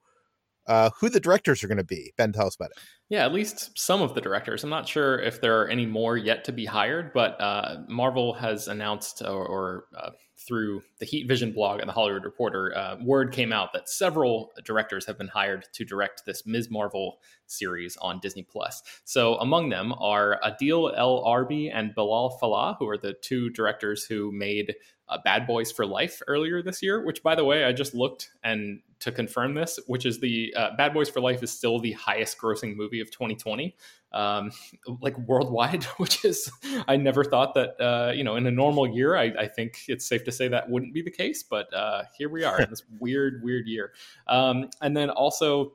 uh, 0.67 0.91
who 0.99 1.09
the 1.09 1.21
directors 1.21 1.63
are 1.63 1.69
going 1.69 1.79
to 1.79 1.85
be. 1.85 2.13
Ben, 2.17 2.33
tell 2.33 2.47
us 2.47 2.55
about 2.55 2.71
it. 2.71 2.79
Yeah, 3.09 3.25
at 3.25 3.33
least 3.33 3.79
some 3.79 4.01
of 4.01 4.15
the 4.15 4.21
directors. 4.21 4.65
I'm 4.65 4.71
not 4.71 4.89
sure 4.89 5.19
if 5.19 5.41
there 5.41 5.61
are 5.61 5.69
any 5.69 5.87
more 5.87 6.17
yet 6.17 6.45
to 6.45 6.53
be 6.53 6.65
hired, 6.65 7.13
but 7.13 7.41
uh, 7.41 7.79
Marvel 7.89 8.33
has 8.35 8.69
announced, 8.69 9.23
or, 9.23 9.47
or 9.47 9.85
uh, 9.97 10.11
through 10.47 10.83
the 11.03 11.07
Heat 11.07 11.27
Vision 11.27 11.51
blog 11.51 11.81
and 11.81 11.89
the 11.89 11.93
Hollywood 11.93 12.23
Reporter, 12.23 12.73
uh, 12.77 12.95
word 13.03 13.33
came 13.33 13.53
out 13.53 13.73
that 13.73 13.89
several 13.89 14.53
directors 14.65 15.05
have 15.05 15.19
been 15.19 15.27
hired 15.27 15.65
to 15.73 15.85
direct 15.85 16.25
this 16.25 16.47
Ms. 16.47 16.71
Marvel 16.71 17.19
series 17.47 17.97
on 17.97 18.21
Disney 18.21 18.45
Plus. 18.45 18.85
So 19.03 19.35
among 19.39 19.69
them 19.69 19.93
are 19.99 20.39
Adil 20.45 20.97
El 20.97 21.25
Arbi 21.25 21.73
and 21.75 21.93
Bilal 21.93 22.39
Fallah, 22.39 22.77
who 22.79 22.89
are 22.89 22.97
the 22.97 23.15
two 23.15 23.51
directors 23.51 24.05
who 24.05 24.31
made 24.31 24.77
uh, 25.09 25.19
Bad 25.25 25.45
Boys 25.45 25.73
for 25.73 25.85
Life 25.85 26.23
earlier 26.29 26.63
this 26.63 26.83
year, 26.83 27.05
which, 27.05 27.21
by 27.23 27.35
the 27.35 27.45
way, 27.45 27.65
I 27.65 27.73
just 27.73 27.95
looked 27.95 28.31
and 28.45 28.81
to 29.01 29.11
confirm 29.11 29.55
this, 29.55 29.81
which 29.89 30.07
is 30.07 30.21
the 30.21 30.55
uh, 30.57 30.71
Bad 30.77 30.95
Boys 30.95 31.09
for 31.09 31.21
Life 31.21 31.43
is 31.43 31.51
still 31.51 31.81
the 31.81 31.93
highest 31.93 32.39
grossing 32.39 32.77
movie 32.77 33.01
of 33.01 33.11
2020, 33.11 33.75
um, 34.13 34.53
like 35.01 35.19
worldwide, 35.19 35.85
which 35.97 36.25
is, 36.25 36.51
I 36.87 36.97
never 36.97 37.25
thought 37.25 37.55
that, 37.55 37.81
uh, 37.81 38.13
you 38.13 38.23
know, 38.23 38.37
in 38.37 38.47
a 38.47 38.51
normal 38.51 38.87
year, 38.87 39.17
I, 39.17 39.33
I, 39.39 39.49
think 39.49 39.81
it's 39.89 40.07
safe 40.07 40.23
to 40.25 40.33
say 40.33 40.49
that 40.49 40.71
wouldn't 40.71 40.92
be 40.93 41.03
the 41.03 41.11
case, 41.11 41.43
but 41.43 41.73
uh, 41.75 42.05
here 42.17 42.29
we 42.29 42.45
are 42.45 42.61
in 42.61 42.71
this 42.71 42.83
weird, 42.99 43.43
weird 43.43 43.67
year. 43.67 43.93
Um, 44.29 44.71
and 44.81 44.97
then 44.97 45.11
also, 45.11 45.75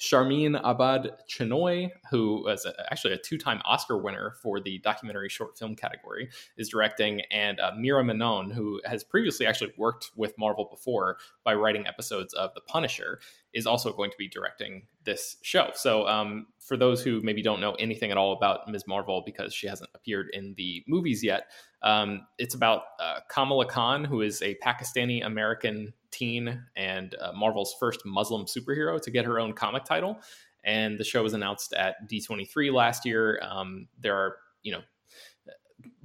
Sharmeen 0.00 0.60
Abad 0.62 1.12
Chinoy, 1.28 1.90
who 2.10 2.42
was 2.44 2.66
a, 2.66 2.74
actually 2.90 3.14
a 3.14 3.18
two 3.18 3.38
time 3.38 3.60
Oscar 3.64 3.96
winner 3.98 4.34
for 4.42 4.60
the 4.60 4.78
documentary 4.78 5.28
short 5.28 5.58
film 5.58 5.76
category, 5.76 6.30
is 6.56 6.68
directing, 6.68 7.22
and 7.30 7.60
uh, 7.60 7.72
Meera 7.72 8.04
Menon, 8.04 8.50
who 8.50 8.80
has 8.84 9.04
previously 9.04 9.46
actually 9.46 9.72
worked 9.76 10.10
with 10.16 10.36
Marvel 10.38 10.66
before 10.70 11.18
by 11.44 11.54
writing 11.54 11.86
episodes 11.86 12.34
of 12.34 12.52
The 12.54 12.60
Punisher, 12.60 13.20
is 13.52 13.66
also 13.66 13.92
going 13.92 14.10
to 14.10 14.16
be 14.18 14.28
directing 14.28 14.86
this 15.04 15.36
show. 15.42 15.70
So, 15.74 16.06
um, 16.08 16.46
for 16.58 16.76
those 16.76 17.02
who 17.02 17.20
maybe 17.22 17.42
don't 17.42 17.60
know 17.60 17.72
anything 17.74 18.10
at 18.10 18.16
all 18.16 18.32
about 18.32 18.68
Ms. 18.68 18.86
Marvel 18.86 19.22
because 19.24 19.52
she 19.52 19.66
hasn't 19.66 19.90
appeared 19.94 20.28
in 20.32 20.54
the 20.56 20.82
movies 20.88 21.22
yet, 21.22 21.50
um, 21.82 22.26
it's 22.38 22.54
about 22.54 22.82
uh, 22.98 23.20
Kamala 23.28 23.66
Khan, 23.66 24.04
who 24.04 24.22
is 24.22 24.40
a 24.40 24.56
Pakistani 24.64 25.24
American 25.24 25.92
and 26.76 27.14
uh, 27.20 27.32
Marvel's 27.32 27.74
first 27.78 28.00
Muslim 28.04 28.46
superhero 28.46 29.00
to 29.00 29.10
get 29.10 29.24
her 29.24 29.38
own 29.38 29.52
comic 29.52 29.84
title. 29.84 30.20
And 30.64 30.98
the 30.98 31.04
show 31.04 31.22
was 31.22 31.34
announced 31.34 31.74
at 31.74 32.08
D23 32.08 32.72
last 32.72 33.04
year. 33.04 33.40
Um, 33.42 33.88
there 34.00 34.16
are, 34.16 34.36
you 34.62 34.72
know, 34.72 34.80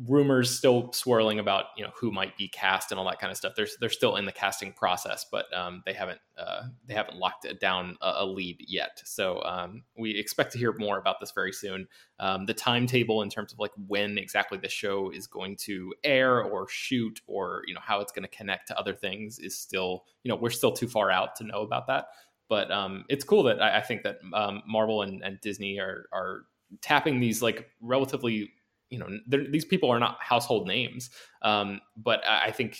rumors 0.07 0.55
still 0.55 0.91
swirling 0.93 1.39
about 1.39 1.65
you 1.77 1.83
know 1.83 1.91
who 1.99 2.11
might 2.11 2.37
be 2.37 2.47
cast 2.47 2.91
and 2.91 2.99
all 2.99 3.05
that 3.05 3.19
kind 3.19 3.31
of 3.31 3.37
stuff. 3.37 3.53
They're 3.55 3.67
they're 3.79 3.89
still 3.89 4.15
in 4.15 4.25
the 4.25 4.31
casting 4.31 4.73
process, 4.73 5.25
but 5.31 5.45
um, 5.55 5.81
they 5.85 5.93
haven't 5.93 6.19
uh, 6.37 6.63
they 6.85 6.93
haven't 6.93 7.17
locked 7.17 7.47
down 7.59 7.97
a, 8.01 8.13
a 8.17 8.25
lead 8.25 8.63
yet. 8.67 9.01
So 9.05 9.41
um, 9.43 9.83
we 9.97 10.11
expect 10.17 10.51
to 10.53 10.57
hear 10.57 10.73
more 10.77 10.97
about 10.97 11.19
this 11.19 11.31
very 11.31 11.51
soon. 11.51 11.87
Um, 12.19 12.45
the 12.45 12.53
timetable 12.53 13.21
in 13.21 13.29
terms 13.29 13.53
of 13.53 13.59
like 13.59 13.71
when 13.87 14.17
exactly 14.17 14.57
the 14.57 14.69
show 14.69 15.11
is 15.11 15.27
going 15.27 15.57
to 15.61 15.93
air 16.03 16.41
or 16.41 16.67
shoot 16.69 17.21
or 17.27 17.63
you 17.67 17.73
know 17.73 17.81
how 17.83 17.99
it's 17.99 18.11
going 18.11 18.23
to 18.27 18.35
connect 18.35 18.67
to 18.67 18.79
other 18.79 18.93
things 18.93 19.39
is 19.39 19.57
still 19.57 20.05
you 20.23 20.29
know 20.29 20.35
we're 20.35 20.49
still 20.49 20.71
too 20.71 20.87
far 20.87 21.11
out 21.11 21.35
to 21.37 21.43
know 21.43 21.61
about 21.61 21.87
that. 21.87 22.07
But 22.47 22.71
um, 22.71 23.05
it's 23.09 23.23
cool 23.23 23.43
that 23.43 23.61
I, 23.61 23.77
I 23.77 23.81
think 23.81 24.03
that 24.03 24.17
um, 24.33 24.63
Marvel 24.67 25.03
and, 25.03 25.23
and 25.23 25.39
Disney 25.41 25.79
are 25.79 26.05
are 26.11 26.41
tapping 26.81 27.19
these 27.19 27.41
like 27.41 27.69
relatively 27.81 28.51
you 28.89 28.97
know 28.99 29.07
these 29.27 29.65
people 29.65 29.89
are 29.91 29.99
not 29.99 30.17
household 30.21 30.67
names 30.67 31.09
um, 31.41 31.79
but 31.95 32.21
i 32.27 32.51
think 32.51 32.77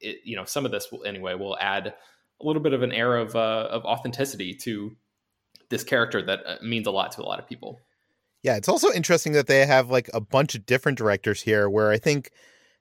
it, 0.00 0.18
you 0.24 0.36
know 0.36 0.44
some 0.44 0.64
of 0.64 0.70
this 0.70 0.90
will 0.90 1.04
anyway 1.04 1.34
will 1.34 1.56
add 1.58 1.88
a 1.88 2.46
little 2.46 2.62
bit 2.62 2.72
of 2.72 2.82
an 2.82 2.92
air 2.92 3.16
of 3.16 3.34
uh, 3.34 3.68
of 3.70 3.84
authenticity 3.84 4.54
to 4.54 4.96
this 5.70 5.84
character 5.84 6.22
that 6.22 6.40
uh, 6.46 6.56
means 6.62 6.86
a 6.86 6.90
lot 6.90 7.12
to 7.12 7.20
a 7.20 7.24
lot 7.24 7.38
of 7.38 7.48
people. 7.48 7.80
Yeah 8.42 8.56
it's 8.56 8.68
also 8.68 8.90
interesting 8.92 9.32
that 9.32 9.48
they 9.48 9.66
have 9.66 9.90
like 9.90 10.08
a 10.14 10.20
bunch 10.20 10.54
of 10.54 10.64
different 10.64 10.96
directors 10.96 11.42
here 11.42 11.68
where 11.68 11.90
i 11.90 11.98
think 11.98 12.30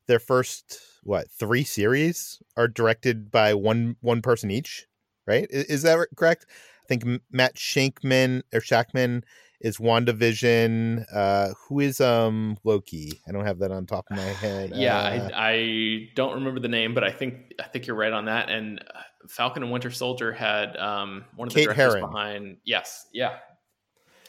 their 0.08 0.20
first 0.20 0.80
what 1.04 1.30
three 1.32 1.64
series 1.64 2.40
are 2.56 2.68
directed 2.68 3.32
by 3.32 3.54
one 3.54 3.96
one 4.02 4.22
person 4.22 4.52
each 4.52 4.88
right? 5.28 5.46
Is, 5.52 5.66
is 5.66 5.82
that 5.84 6.08
correct? 6.16 6.46
I 6.50 6.88
think 6.88 7.22
matt 7.30 7.56
shankman 7.56 8.44
or 8.54 8.62
shakman 8.62 9.24
is 9.60 9.78
WandaVision. 9.78 11.06
Uh, 11.14 11.50
who 11.68 11.80
is 11.80 12.00
um 12.00 12.58
Loki? 12.64 13.20
I 13.28 13.32
don't 13.32 13.46
have 13.46 13.60
that 13.60 13.72
on 13.72 13.86
top 13.86 14.06
of 14.12 14.18
my 14.18 14.24
head. 14.24 14.72
yeah, 14.76 14.98
uh, 14.98 15.30
I, 15.34 15.50
I, 15.52 16.10
don't 16.16 16.36
remember 16.36 16.60
the 16.60 16.68
name, 16.68 16.94
but 16.94 17.04
I 17.04 17.12
think 17.12 17.54
I 17.60 17.64
think 17.64 17.88
you're 17.88 17.96
right 17.96 18.14
on 18.14 18.26
that. 18.26 18.50
And 18.50 18.84
uh, 18.94 19.02
Falcon 19.28 19.64
and 19.64 19.72
Winter 19.72 19.92
Soldier 19.92 20.32
had 20.32 20.78
um 20.78 21.26
one 21.36 21.48
of 21.48 21.54
the 21.54 21.60
Kate 21.60 21.66
directors 21.66 21.94
Herron. 21.96 22.10
behind. 22.10 22.58
Yes, 22.64 23.08
yeah. 23.14 23.38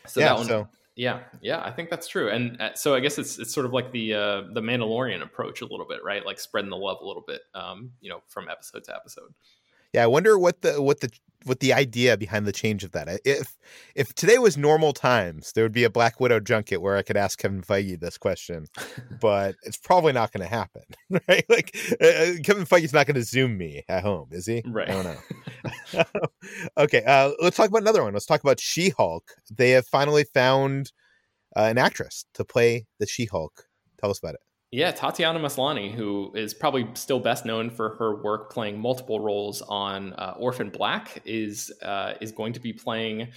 So 0.06 0.20
yeah, 0.20 0.28
that 0.28 0.36
one, 0.36 0.46
so 0.46 0.68
yeah, 0.98 1.20
yeah, 1.40 1.62
I 1.62 1.70
think 1.70 1.90
that's 1.90 2.08
true. 2.08 2.28
And 2.28 2.60
uh, 2.60 2.74
so 2.74 2.92
I 2.92 3.00
guess 3.00 3.18
it's 3.18 3.38
it's 3.38 3.54
sort 3.54 3.66
of 3.66 3.72
like 3.72 3.92
the 3.92 4.14
uh, 4.14 4.42
the 4.52 4.60
Mandalorian 4.60 5.22
approach 5.22 5.60
a 5.60 5.64
little 5.64 5.86
bit, 5.86 6.02
right? 6.02 6.26
Like 6.26 6.40
spreading 6.40 6.70
the 6.70 6.76
love 6.76 6.98
a 7.00 7.06
little 7.06 7.22
bit, 7.24 7.42
um, 7.54 7.92
you 8.00 8.10
know, 8.10 8.20
from 8.26 8.48
episode 8.48 8.82
to 8.84 8.96
episode. 8.96 9.32
yeah, 9.92 10.02
I 10.02 10.08
wonder 10.08 10.36
what 10.38 10.60
the 10.60 10.82
what 10.82 11.00
the 11.00 11.08
what 11.48 11.60
the 11.60 11.72
idea 11.72 12.16
behind 12.16 12.46
the 12.46 12.52
change 12.52 12.84
of 12.84 12.92
that. 12.92 13.20
If 13.24 13.56
if 13.94 14.14
today 14.14 14.38
was 14.38 14.56
normal 14.56 14.92
times, 14.92 15.52
there 15.52 15.64
would 15.64 15.72
be 15.72 15.84
a 15.84 15.90
Black 15.90 16.20
Widow 16.20 16.40
junket 16.40 16.80
where 16.80 16.96
I 16.96 17.02
could 17.02 17.16
ask 17.16 17.38
Kevin 17.38 17.62
Feige 17.62 17.98
this 17.98 18.18
question, 18.18 18.66
but 19.20 19.56
it's 19.62 19.76
probably 19.78 20.12
not 20.12 20.32
going 20.32 20.46
to 20.46 20.54
happen, 20.54 20.82
right? 21.28 21.44
Like 21.48 21.76
uh, 22.00 22.06
uh 22.06 22.32
Kevin 22.44 22.66
Feige's 22.66 22.92
not 22.92 23.06
going 23.06 23.16
to 23.16 23.22
zoom 23.22 23.56
me 23.56 23.82
at 23.88 24.02
home, 24.02 24.28
is 24.30 24.46
he? 24.46 24.62
Right. 24.66 24.88
I 24.88 25.02
don't 25.02 25.18
know. 25.94 26.04
okay, 26.78 27.02
uh, 27.04 27.32
let's 27.40 27.56
talk 27.56 27.68
about 27.68 27.82
another 27.82 28.02
one. 28.02 28.12
Let's 28.12 28.26
talk 28.26 28.42
about 28.42 28.60
She-Hulk. 28.60 29.32
They 29.50 29.70
have 29.70 29.86
finally 29.86 30.24
found 30.24 30.92
uh, 31.56 31.62
an 31.62 31.78
actress 31.78 32.26
to 32.34 32.44
play 32.44 32.86
the 32.98 33.06
She-Hulk. 33.06 33.64
Tell 34.00 34.10
us 34.10 34.18
about 34.18 34.34
it. 34.34 34.40
Yeah, 34.70 34.90
Tatiana 34.90 35.38
Maslany, 35.40 35.90
who 35.90 36.30
is 36.34 36.52
probably 36.52 36.86
still 36.92 37.20
best 37.20 37.46
known 37.46 37.70
for 37.70 37.96
her 37.96 38.22
work 38.22 38.52
playing 38.52 38.78
multiple 38.78 39.18
roles 39.18 39.62
on 39.62 40.12
uh, 40.14 40.34
Orphan 40.38 40.68
Black, 40.68 41.22
is 41.24 41.72
uh, 41.80 42.12
is 42.20 42.32
going 42.32 42.52
to 42.52 42.60
be 42.60 42.74
playing 42.74 43.28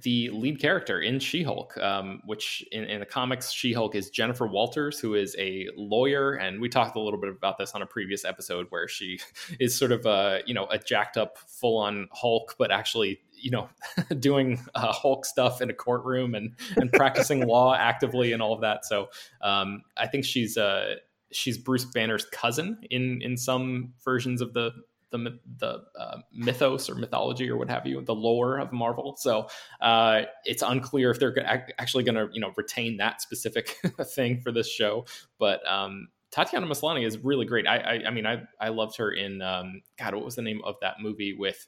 the 0.00 0.30
lead 0.30 0.58
character 0.58 1.02
in 1.02 1.18
She-Hulk, 1.18 1.76
um, 1.78 2.22
which 2.24 2.64
in, 2.72 2.84
in, 2.84 3.00
the 3.00 3.06
comics, 3.06 3.50
She-Hulk 3.50 3.96
is 3.96 4.08
Jennifer 4.08 4.46
Walters, 4.46 4.98
who 4.98 5.14
is 5.14 5.36
a 5.38 5.66
lawyer, 5.76 6.34
and 6.34 6.58
we 6.58 6.70
talked 6.70 6.96
a 6.96 7.00
little 7.00 7.20
bit 7.20 7.30
about 7.30 7.58
this 7.58 7.72
on 7.72 7.82
a 7.82 7.86
previous 7.86 8.24
episode 8.24 8.66
where 8.70 8.88
she 8.88 9.18
is 9.60 9.76
sort 9.76 9.92
of 9.92 10.06
a 10.06 10.40
you 10.46 10.54
know 10.54 10.66
a 10.70 10.78
jacked 10.78 11.18
up, 11.18 11.36
full 11.36 11.76
on 11.76 12.08
Hulk, 12.12 12.54
but 12.58 12.70
actually 12.70 13.20
you 13.40 13.50
know 13.50 13.68
doing 14.18 14.60
uh, 14.74 14.92
Hulk 14.92 15.24
stuff 15.24 15.60
in 15.60 15.70
a 15.70 15.74
courtroom 15.74 16.34
and 16.34 16.54
and 16.76 16.92
practicing 16.92 17.46
law 17.46 17.74
actively 17.78 18.32
and 18.32 18.42
all 18.42 18.52
of 18.52 18.60
that. 18.62 18.84
So 18.84 19.08
um, 19.42 19.82
I 19.96 20.06
think 20.06 20.24
she's 20.24 20.56
uh, 20.56 20.96
she's 21.32 21.58
Bruce 21.58 21.84
Banner's 21.84 22.26
cousin 22.26 22.78
in 22.90 23.20
in 23.22 23.36
some 23.36 23.92
versions 24.04 24.40
of 24.40 24.54
the 24.54 24.72
the 25.10 25.38
the 25.58 25.84
uh, 25.98 26.18
mythos 26.32 26.90
or 26.90 26.94
mythology 26.94 27.48
or 27.48 27.56
what 27.56 27.70
have 27.70 27.86
you, 27.86 28.00
the 28.02 28.14
lore 28.14 28.58
of 28.58 28.72
Marvel. 28.72 29.16
So 29.18 29.48
uh, 29.80 30.22
it's 30.44 30.62
unclear 30.62 31.10
if 31.10 31.18
they're 31.18 31.34
actually 31.78 32.04
going 32.04 32.14
to 32.14 32.28
you 32.32 32.40
know 32.40 32.52
retain 32.56 32.98
that 32.98 33.22
specific 33.22 33.76
thing 34.14 34.40
for 34.40 34.52
this 34.52 34.70
show. 34.70 35.06
But 35.38 35.66
um, 35.70 36.08
Tatiana 36.30 36.66
Maslany 36.66 37.06
is 37.06 37.18
really 37.18 37.46
great. 37.46 37.66
I, 37.66 37.76
I, 37.78 38.02
I 38.08 38.10
mean, 38.10 38.26
I, 38.26 38.42
I 38.60 38.68
loved 38.68 38.96
her 38.98 39.12
in 39.12 39.40
um, 39.40 39.80
God. 39.98 40.14
What 40.14 40.24
was 40.24 40.34
the 40.34 40.42
name 40.42 40.60
of 40.62 40.76
that 40.82 40.96
movie 41.00 41.32
with 41.32 41.66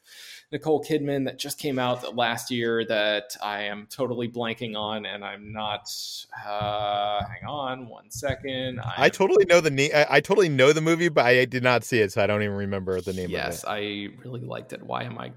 Nicole 0.53 0.85
Kidman 0.85 1.25
that 1.25 1.39
just 1.39 1.59
came 1.59 1.79
out 1.79 2.15
last 2.15 2.51
year 2.51 2.85
that 2.85 3.37
I 3.43 3.65
am 3.65 3.87
totally 3.89 4.29
blanking 4.29 4.77
on, 4.77 5.07
and 5.07 5.25
I'm 5.25 5.53
not. 5.53 5.89
Uh, 6.47 7.25
hang 7.25 7.49
on 7.49 7.89
one 7.89 8.11
second. 8.11 8.81
I, 8.81 9.05
I 9.05 9.09
totally 9.09 9.47
know 9.47 9.61
the 9.61 9.71
name. 9.71 9.91
I, 9.95 10.07
I, 10.11 10.21
totally 10.21 10.51
know 10.51 10.73
the 10.73 10.83
movie, 10.83 11.09
but 11.09 11.25
I 11.25 11.47
did 11.47 11.63
not 11.63 11.83
see 11.83 12.01
it, 12.01 12.13
so 12.13 12.23
I 12.23 12.27
don't 12.27 12.43
even 12.43 12.57
remember 12.57 13.01
the 13.01 13.15
name. 13.15 13.27
Of 13.27 13.31
it. 13.31 13.35
Yes, 13.35 13.65
I 13.67 14.09
really 14.23 14.41
liked 14.41 14.75
it. 14.75 14.83
Why 14.83 15.05
am 15.05 15.19
I 15.19 15.33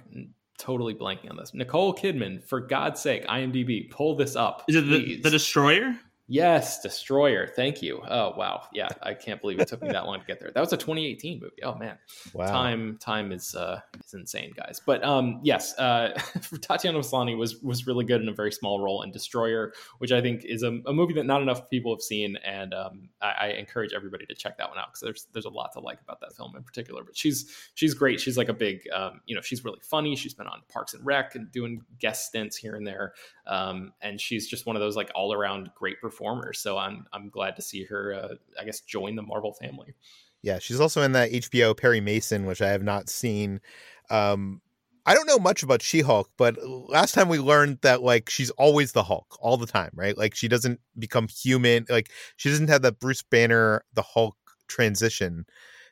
totally 0.58 0.96
blanking 0.96 1.30
on 1.30 1.38
this? 1.38 1.54
Nicole 1.54 1.94
Kidman, 1.94 2.44
for 2.44 2.60
God's 2.60 3.00
sake, 3.00 3.26
IMDb, 3.28 3.90
pull 3.90 4.16
this 4.16 4.36
up. 4.36 4.64
Is 4.68 4.76
it 4.76 4.82
the, 4.82 5.22
the 5.22 5.30
Destroyer? 5.30 5.96
Yes, 6.28 6.82
Destroyer. 6.82 7.48
Thank 7.48 7.82
you. 7.82 8.02
Oh 8.08 8.34
wow, 8.38 8.64
yeah, 8.72 8.88
I 9.02 9.14
can't 9.14 9.42
believe 9.42 9.60
it 9.60 9.68
took 9.68 9.82
me 9.82 9.90
that 9.90 10.06
long 10.06 10.22
to 10.22 10.26
get 10.26 10.40
there. 10.40 10.52
That 10.54 10.62
was 10.62 10.72
a 10.72 10.78
2018 10.78 11.42
movie. 11.42 11.62
Oh 11.64 11.76
man, 11.76 11.98
wow. 12.34 12.46
time 12.46 12.98
time 13.02 13.34
is 13.34 13.54
uh, 13.56 13.82
is 14.06 14.14
insane, 14.14 14.54
guys. 14.56 14.82
But 14.86 15.04
um, 15.04 15.42
yes, 15.44 15.78
uh, 15.78 16.18
Tatiana 16.62 16.98
Maslany 16.98 17.38
was 17.38 17.62
was 17.62 17.86
really 17.88 18.06
good 18.06 18.22
in 18.22 18.30
a 18.30 18.34
very 18.34 18.54
small 18.54 18.80
role 18.80 19.02
in 19.02 19.12
Destroyer, 19.12 19.74
which 19.98 20.14
I 20.14 20.22
think 20.22 20.46
is 20.46 20.64
a, 20.64 20.80
a 20.86 20.94
movie 20.94 21.14
that 21.16 21.26
not 21.26 21.42
enough 21.42 21.70
people 21.70 21.94
have 21.94 22.02
seen, 22.02 22.38
and 22.38 22.74
um, 22.74 23.10
I, 23.22 23.32
I, 23.40 23.48
encourage 23.50 23.92
everybody 23.94 24.26
to 24.26 24.34
check 24.34 24.58
that 24.60 24.70
one 24.70 24.78
out 24.78 24.94
because 24.94 25.02
there's 25.02 25.28
there's 25.34 25.46
a 25.46 25.50
lot 25.50 25.74
to 25.74 25.82
like 25.82 26.00
about 26.02 26.22
that 26.22 26.34
film 26.38 26.56
in 26.56 26.64
particular. 26.64 27.04
But 27.04 27.18
she's 27.18 27.54
she's 27.74 27.94
great. 27.94 28.22
She's 28.22 28.38
like 28.38 28.48
a 28.48 28.54
big, 28.54 28.80
um, 28.94 29.20
you 29.26 29.36
know, 29.36 29.42
she's 29.42 29.66
really 29.66 29.82
funny. 29.82 30.16
She's 30.16 30.34
been 30.34 30.48
on 30.48 30.62
Parks 30.72 30.94
and 30.94 31.06
Rec 31.06 31.36
and 31.36 31.52
doing 31.52 31.82
guest 32.00 32.28
stints 32.28 32.56
here 32.56 32.76
and 32.76 32.88
there, 32.88 33.14
um, 33.46 33.94
and 34.02 34.20
she's 34.20 34.48
just 34.48 34.66
one 34.66 34.76
of 34.76 34.82
those 34.82 34.96
like 34.96 35.12
all 35.16 35.34
around 35.34 35.70
great 35.76 36.00
performers. 36.00 36.60
So 36.60 36.78
I'm 36.78 37.06
I'm 37.14 37.30
glad 37.30 37.56
to 37.58 37.62
see 37.62 37.84
her. 37.86 38.14
Uh, 38.14 38.36
I 38.60 38.66
guess 38.66 38.82
join 38.82 39.16
the 39.16 39.22
Marvel 39.22 39.54
family. 39.54 39.94
Yeah, 40.42 40.60
she's 40.60 40.80
also 40.80 41.02
in 41.02 41.14
that 41.14 41.32
HBO 41.32 41.76
Perry 41.76 42.02
Mason, 42.02 42.46
which 42.46 42.62
I 42.62 42.70
have 42.70 42.84
not 42.84 43.10
seen. 43.10 43.62
Um, 44.10 44.62
I 45.06 45.14
don't 45.14 45.28
know 45.28 45.40
much 45.40 45.64
about 45.64 45.82
She-Hulk, 45.82 46.30
but 46.38 46.58
last 46.66 47.14
time 47.14 47.28
we 47.28 47.40
learned 47.40 47.80
that 47.82 48.02
like 48.02 48.30
she's 48.30 48.50
always 48.52 48.94
the 48.94 49.04
Hulk 49.04 49.38
all 49.42 49.58
the 49.58 49.66
time, 49.66 49.92
right? 49.94 50.18
Like 50.18 50.36
she 50.36 50.48
doesn't 50.48 50.80
become 50.98 51.28
human. 51.28 51.86
Like 51.90 52.12
she 52.38 52.50
doesn't 52.50 52.70
have 52.70 52.84
that 52.84 53.00
Bruce 53.00 53.24
Banner 53.24 53.84
the 53.94 54.02
Hulk 54.02 54.38
transition. 54.68 55.46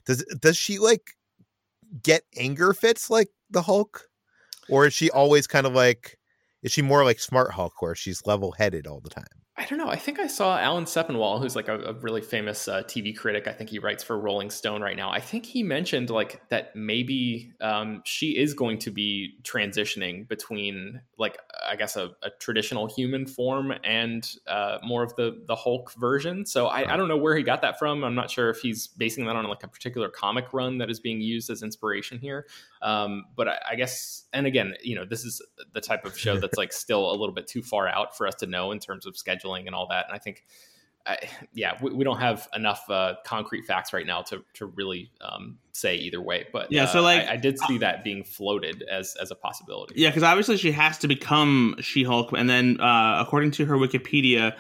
Does 0.05 0.24
does 0.39 0.55
she 0.55 0.79
like 0.79 1.12
get 2.01 2.24
anger 2.38 2.74
fits 2.74 3.10
like 3.10 3.29
the 3.50 3.63
Hulk, 3.63 4.08
or 4.70 4.86
is 4.86 4.93
she 4.93 5.12
always 5.12 5.48
kind 5.48 5.67
of 5.67 5.74
like? 5.74 6.17
Is 6.63 6.71
she 6.71 6.81
more 6.81 7.03
like 7.03 7.19
Smart 7.19 7.51
Hulk, 7.51 7.81
where 7.81 7.95
she's 7.95 8.25
level 8.25 8.51
headed 8.51 8.87
all 8.87 8.99
the 8.99 9.09
time? 9.09 9.25
I 9.61 9.65
don't 9.65 9.77
know. 9.77 9.89
I 9.89 9.95
think 9.95 10.19
I 10.19 10.25
saw 10.25 10.57
Alan 10.57 10.85
Sepinwall, 10.85 11.39
who's 11.39 11.55
like 11.55 11.67
a, 11.67 11.77
a 11.81 11.93
really 11.93 12.21
famous 12.21 12.67
uh, 12.67 12.81
TV 12.83 13.15
critic. 13.15 13.47
I 13.47 13.51
think 13.51 13.69
he 13.69 13.77
writes 13.77 14.03
for 14.03 14.17
Rolling 14.17 14.49
Stone 14.49 14.81
right 14.81 14.95
now. 14.95 15.11
I 15.11 15.19
think 15.19 15.45
he 15.45 15.61
mentioned 15.61 16.09
like 16.09 16.41
that 16.49 16.75
maybe 16.75 17.53
um, 17.61 18.01
she 18.03 18.37
is 18.37 18.55
going 18.55 18.79
to 18.79 18.91
be 18.91 19.35
transitioning 19.43 20.27
between 20.27 21.01
like 21.19 21.37
I 21.67 21.75
guess 21.75 21.95
a, 21.95 22.11
a 22.23 22.31
traditional 22.39 22.87
human 22.87 23.27
form 23.27 23.71
and 23.83 24.27
uh, 24.47 24.79
more 24.83 25.03
of 25.03 25.15
the 25.15 25.43
the 25.45 25.55
Hulk 25.55 25.93
version. 25.93 26.43
So 26.45 26.67
I, 26.67 26.93
I 26.93 26.97
don't 26.97 27.07
know 27.07 27.17
where 27.17 27.35
he 27.35 27.43
got 27.43 27.61
that 27.61 27.77
from. 27.77 28.03
I'm 28.03 28.15
not 28.15 28.31
sure 28.31 28.49
if 28.49 28.61
he's 28.61 28.87
basing 28.87 29.25
that 29.25 29.35
on 29.35 29.45
like 29.45 29.63
a 29.63 29.67
particular 29.67 30.09
comic 30.09 30.53
run 30.53 30.79
that 30.79 30.89
is 30.89 30.99
being 30.99 31.21
used 31.21 31.51
as 31.51 31.61
inspiration 31.61 32.17
here. 32.17 32.47
Um, 32.81 33.25
but 33.35 33.47
I, 33.47 33.57
I 33.71 33.75
guess, 33.75 34.25
and 34.33 34.47
again, 34.47 34.73
you 34.81 34.95
know, 34.95 35.05
this 35.05 35.23
is 35.23 35.41
the 35.73 35.81
type 35.81 36.05
of 36.05 36.17
show 36.17 36.38
that's 36.39 36.57
like 36.57 36.73
still 36.73 37.09
a 37.09 37.15
little 37.15 37.33
bit 37.33 37.47
too 37.47 37.61
far 37.61 37.88
out 37.88 38.17
for 38.17 38.27
us 38.27 38.35
to 38.35 38.47
know 38.47 38.71
in 38.71 38.79
terms 38.79 39.05
of 39.05 39.13
scheduling 39.13 39.67
and 39.67 39.75
all 39.75 39.88
that. 39.89 40.05
And 40.07 40.15
I 40.15 40.19
think, 40.19 40.43
I, 41.05 41.17
yeah, 41.53 41.77
we, 41.81 41.91
we, 41.93 42.03
don't 42.03 42.19
have 42.19 42.47
enough 42.55 42.88
uh, 42.89 43.15
concrete 43.25 43.65
facts 43.65 43.91
right 43.91 44.05
now 44.05 44.21
to 44.23 44.43
to 44.55 44.67
really 44.67 45.11
um, 45.19 45.57
say 45.71 45.95
either 45.95 46.21
way. 46.21 46.45
But 46.53 46.71
yeah, 46.71 46.83
uh, 46.83 46.88
so 46.88 47.01
like 47.01 47.27
I, 47.27 47.33
I, 47.33 47.38
did 47.38 47.57
see 47.57 47.79
that 47.79 48.03
being 48.03 48.23
floated 48.23 48.83
as 48.83 49.15
as 49.19 49.31
a 49.31 49.35
possibility. 49.35 49.95
Yeah, 49.97 50.09
because 50.09 50.21
obviously 50.21 50.57
she 50.57 50.71
has 50.73 51.00
to 51.00 51.07
become 51.07 51.75
She 51.81 52.03
Hulk, 52.03 52.33
and 52.33 52.47
then 52.47 52.79
uh, 52.79 53.17
according 53.19 53.50
to 53.51 53.65
her 53.65 53.77
Wikipedia, 53.77 54.55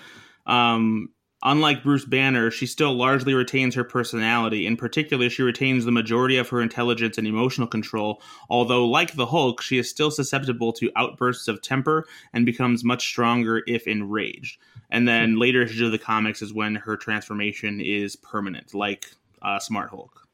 um, 0.47 1.09
Unlike 1.43 1.83
Bruce 1.83 2.05
Banner, 2.05 2.51
she 2.51 2.67
still 2.67 2.93
largely 2.93 3.33
retains 3.33 3.73
her 3.73 3.83
personality. 3.83 4.67
In 4.67 4.77
particular, 4.77 5.29
she 5.29 5.41
retains 5.41 5.85
the 5.85 5.91
majority 5.91 6.37
of 6.37 6.49
her 6.49 6.61
intelligence 6.61 7.17
and 7.17 7.25
emotional 7.25 7.67
control, 7.67 8.21
although, 8.49 8.85
like 8.85 9.13
the 9.13 9.25
Hulk, 9.25 9.61
she 9.61 9.79
is 9.79 9.89
still 9.89 10.11
susceptible 10.11 10.71
to 10.73 10.91
outbursts 10.95 11.47
of 11.47 11.61
temper 11.61 12.05
and 12.33 12.45
becomes 12.45 12.83
much 12.83 13.07
stronger 13.07 13.63
if 13.65 13.87
enraged. 13.87 14.59
And 14.91 15.07
then 15.07 15.39
later 15.39 15.63
into 15.63 15.89
the 15.89 15.97
comics 15.97 16.43
is 16.43 16.53
when 16.53 16.75
her 16.75 16.95
transformation 16.95 17.81
is 17.81 18.15
permanent, 18.15 18.75
like 18.75 19.07
uh, 19.41 19.57
Smart 19.57 19.89
Hulk. 19.89 20.27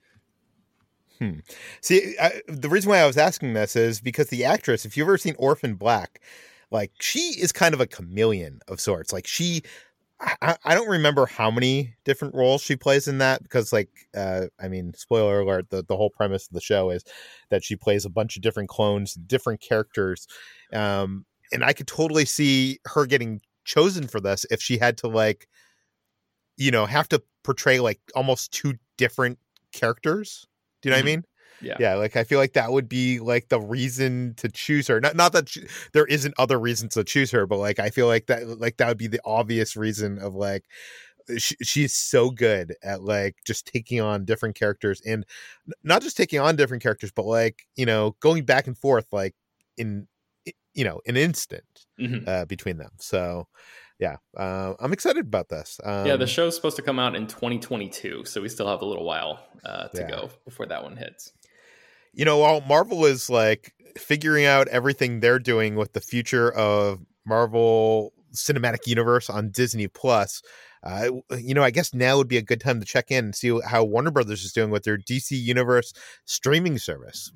Hmm. 1.20 1.40
See, 1.82 2.16
I, 2.22 2.42
the 2.48 2.70
reason 2.70 2.90
why 2.90 3.00
I 3.00 3.08
was 3.08 3.18
asking 3.18 3.54
this 3.54 3.76
is 3.76 4.02
because 4.02 4.28
the 4.28 4.44
actress, 4.44 4.86
if 4.86 4.98
you've 4.98 5.08
ever 5.08 5.18
seen 5.18 5.36
Orphan 5.40 5.76
Black, 5.76 6.22
like 6.70 6.92
she 7.00 7.20
is 7.40 7.52
kind 7.52 7.74
of 7.74 7.82
a 7.82 7.88
chameleon 7.88 8.60
of 8.68 8.80
sorts. 8.80 9.14
Like 9.14 9.26
she 9.26 9.64
I, 10.19 10.57
I 10.63 10.75
don't 10.75 10.89
remember 10.89 11.27
how 11.27 11.51
many 11.51 11.93
different 12.03 12.33
roles 12.33 12.62
she 12.62 12.75
plays 12.75 13.07
in 13.07 13.19
that 13.19 13.43
because 13.43 13.71
like 13.71 13.89
uh 14.15 14.47
I 14.59 14.67
mean 14.67 14.93
spoiler 14.95 15.41
alert 15.41 15.69
the, 15.69 15.83
the 15.83 15.95
whole 15.95 16.09
premise 16.09 16.47
of 16.47 16.53
the 16.53 16.62
show 16.62 16.89
is 16.89 17.03
that 17.50 17.63
she 17.63 17.75
plays 17.75 18.03
a 18.03 18.09
bunch 18.09 18.36
of 18.36 18.41
different 18.41 18.69
clones 18.69 19.13
different 19.13 19.62
characters 19.62 20.27
um 20.74 21.25
and 21.51 21.63
I 21.63 21.74
could 21.74 21.88
totally 21.88 22.25
see 22.25 22.79
her 22.86 23.05
getting 23.05 23.41
chosen 23.63 24.07
for 24.07 24.19
this 24.19 24.45
if 24.50 24.62
she 24.62 24.77
had 24.79 24.97
to 25.00 25.07
like 25.07 25.47
you 26.55 26.71
know 26.71 26.86
have 26.88 27.07
to 27.09 27.21
portray 27.43 27.79
like 27.79 28.00
almost 28.15 28.51
two 28.51 28.74
different 28.97 29.38
characters 29.71 30.47
do 30.81 30.89
you 30.89 30.91
know 30.91 30.97
mm-hmm. 30.97 31.05
what 31.05 31.12
I 31.12 31.15
mean 31.15 31.24
yeah. 31.62 31.78
Yeah. 31.80 31.96
Like 31.96 32.16
I 32.16 32.24
feel 32.24 32.40
like 32.40 32.54
that 32.54 32.72
would 32.72 32.90
be 32.90 33.20
like 33.20 33.50
the 33.50 33.60
reason 33.60 34.34
to 34.38 34.50
choose 34.50 34.88
her. 34.88 35.00
Not 35.00 35.16
not 35.16 35.34
that 35.34 35.50
she, 35.50 35.68
there 35.94 36.06
isn't 36.06 36.34
other 36.38 36.60
reasons 36.60 36.94
to 36.94 37.04
choose 37.04 37.32
her, 37.32 37.46
but 37.46 37.58
like 37.58 37.80
I 37.80 37.90
feel 37.90 38.08
like 38.08 38.28
that 38.28 38.48
like 38.60 38.78
that 38.78 38.88
would 38.88 38.98
be 38.98 39.08
the 39.08 39.22
obvious 39.26 39.76
reason 39.76 40.20
of 40.20 40.36
like 40.36 40.66
she, 41.38 41.56
she's 41.62 41.94
so 41.94 42.30
good 42.30 42.76
at 42.84 43.04
like 43.04 43.36
just 43.46 43.66
taking 43.66 44.00
on 44.00 44.26
different 44.26 44.56
characters 44.56 45.02
and 45.06 45.26
not 45.84 46.02
just 46.02 46.18
taking 46.18 46.40
on 46.40 46.56
different 46.56 46.84
characters, 46.84 47.12
but 47.12 47.26
like, 47.26 47.64
you 47.76 47.86
know, 47.86 48.16
going 48.20 48.46
back 48.46 48.68
and 48.68 48.78
forth 48.78 49.08
like 49.12 49.36
in 49.78 50.08
you 50.74 50.84
know, 50.84 51.02
an 51.08 51.18
instant 51.18 51.64
mm-hmm. 52.00 52.28
uh, 52.30 52.46
between 52.46 52.78
them. 52.78 52.92
So 53.00 53.48
yeah, 54.00 54.18
uh, 54.38 54.76
I'm 54.80 54.94
excited 54.94 55.26
about 55.26 55.50
this. 55.50 55.80
Um, 55.84 56.06
yeah, 56.06 56.16
the 56.16 56.28
show's 56.28 56.56
supposed 56.56 56.76
to 56.76 56.84
come 56.84 57.00
out 57.00 57.16
in 57.16 57.26
2022, 57.26 58.26
so 58.26 58.42
we 58.42 58.48
still 58.48 58.68
have 58.68 58.82
a 58.82 58.86
little 58.86 59.04
while 59.04 59.44
uh, 59.66 59.88
to 59.88 60.02
yeah. 60.02 60.08
go 60.08 60.30
before 60.46 60.68
that 60.68 60.84
one 60.84 60.96
hits 60.96 61.32
you 62.17 62.25
know, 62.25 62.39
while 62.39 62.62
Marvel 62.62 63.05
is 63.05 63.29
like 63.29 63.74
figuring 63.95 64.45
out 64.45 64.67
everything 64.69 65.19
they're 65.19 65.39
doing 65.39 65.75
with 65.75 65.93
the 65.93 66.01
future 66.01 66.51
of 66.51 67.00
Marvel 67.25 68.12
Cinematic 68.33 68.88
Universe 68.88 69.29
on 69.29 69.51
Disney 69.51 69.88
Plus, 69.88 70.41
uh, 70.83 71.09
you 71.38 71.53
know, 71.53 71.63
I 71.63 71.69
guess 71.69 71.93
now 71.93 72.17
would 72.17 72.27
be 72.27 72.38
a 72.38 72.41
good 72.41 72.60
time 72.60 72.80
to 72.80 72.86
check 72.88 73.12
in 73.12 73.25
and 73.25 73.36
see 73.36 73.60
how 73.63 73.84
Warner 73.84 74.10
Brothers 74.10 74.43
is 74.43 74.51
doing 74.51 74.71
with 74.71 74.84
their 74.84 74.97
DC 74.97 75.32
Universe 75.32 75.93
streaming 76.25 76.80
service. 76.80 77.32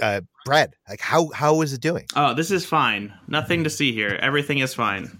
Uh, 0.00 0.20
Brad, 0.44 0.74
like 0.90 1.00
how 1.00 1.30
how 1.30 1.62
is 1.62 1.72
it 1.72 1.80
doing? 1.80 2.04
Oh, 2.14 2.34
this 2.34 2.50
is 2.50 2.66
fine. 2.66 3.14
Nothing 3.28 3.64
to 3.64 3.70
see 3.70 3.92
here. 3.92 4.18
Everything 4.20 4.58
is 4.58 4.74
fine. 4.74 5.18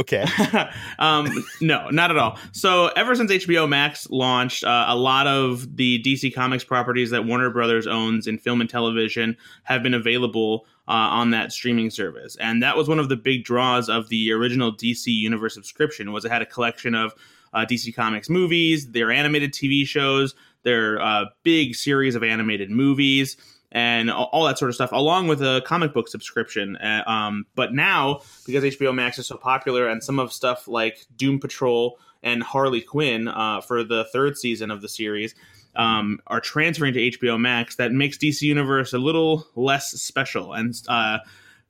Okay. 0.00 0.24
um, 0.98 1.28
no, 1.60 1.90
not 1.90 2.10
at 2.10 2.16
all. 2.16 2.38
So, 2.52 2.88
ever 2.96 3.14
since 3.14 3.30
HBO 3.30 3.68
Max 3.68 4.08
launched, 4.08 4.64
uh, 4.64 4.86
a 4.88 4.96
lot 4.96 5.26
of 5.26 5.76
the 5.76 6.02
DC 6.02 6.34
Comics 6.34 6.64
properties 6.64 7.10
that 7.10 7.26
Warner 7.26 7.50
Brothers 7.50 7.86
owns 7.86 8.26
in 8.26 8.38
film 8.38 8.62
and 8.62 8.70
television 8.70 9.36
have 9.64 9.82
been 9.82 9.92
available 9.92 10.64
uh, 10.88 10.92
on 10.92 11.30
that 11.32 11.52
streaming 11.52 11.90
service, 11.90 12.36
and 12.36 12.62
that 12.62 12.76
was 12.76 12.88
one 12.88 12.98
of 12.98 13.10
the 13.10 13.16
big 13.16 13.44
draws 13.44 13.90
of 13.90 14.08
the 14.08 14.32
original 14.32 14.72
DC 14.72 15.08
Universe 15.08 15.52
subscription. 15.52 16.10
Was 16.10 16.24
it 16.24 16.30
had 16.32 16.40
a 16.40 16.46
collection 16.46 16.94
of 16.94 17.12
uh, 17.52 17.66
DC 17.66 17.94
Comics 17.94 18.30
movies, 18.30 18.92
their 18.92 19.10
animated 19.10 19.52
TV 19.52 19.86
shows, 19.86 20.34
their 20.62 21.02
uh, 21.02 21.26
big 21.42 21.74
series 21.74 22.14
of 22.14 22.22
animated 22.22 22.70
movies 22.70 23.36
and 23.72 24.10
all, 24.10 24.44
that 24.44 24.58
sort 24.58 24.68
of 24.68 24.74
stuff, 24.74 24.92
along 24.92 25.28
with 25.28 25.42
a 25.42 25.62
comic 25.64 25.94
book 25.94 26.06
subscription. 26.06 26.76
Uh, 26.76 27.02
um, 27.06 27.46
but 27.54 27.72
now, 27.72 28.20
because 28.46 28.62
HBO 28.62 28.94
Max 28.94 29.18
is 29.18 29.26
so 29.26 29.36
popular, 29.36 29.88
and 29.88 30.04
some 30.04 30.18
of 30.18 30.32
stuff 30.32 30.68
like 30.68 31.06
Doom 31.16 31.40
Patrol 31.40 31.98
and 32.22 32.42
Harley 32.42 32.82
Quinn 32.82 33.28
uh, 33.28 33.62
for 33.62 33.82
the 33.82 34.04
third 34.12 34.36
season 34.36 34.70
of 34.70 34.82
the 34.82 34.88
series 34.88 35.34
um, 35.74 36.20
are 36.26 36.40
transferring 36.40 36.92
to 36.94 37.00
HBO 37.00 37.40
Max, 37.40 37.76
that 37.76 37.92
makes 37.92 38.18
DC 38.18 38.42
Universe 38.42 38.92
a 38.92 38.98
little 38.98 39.46
less 39.56 39.90
special. 39.90 40.52
And 40.52 40.74
uh, 40.86 41.18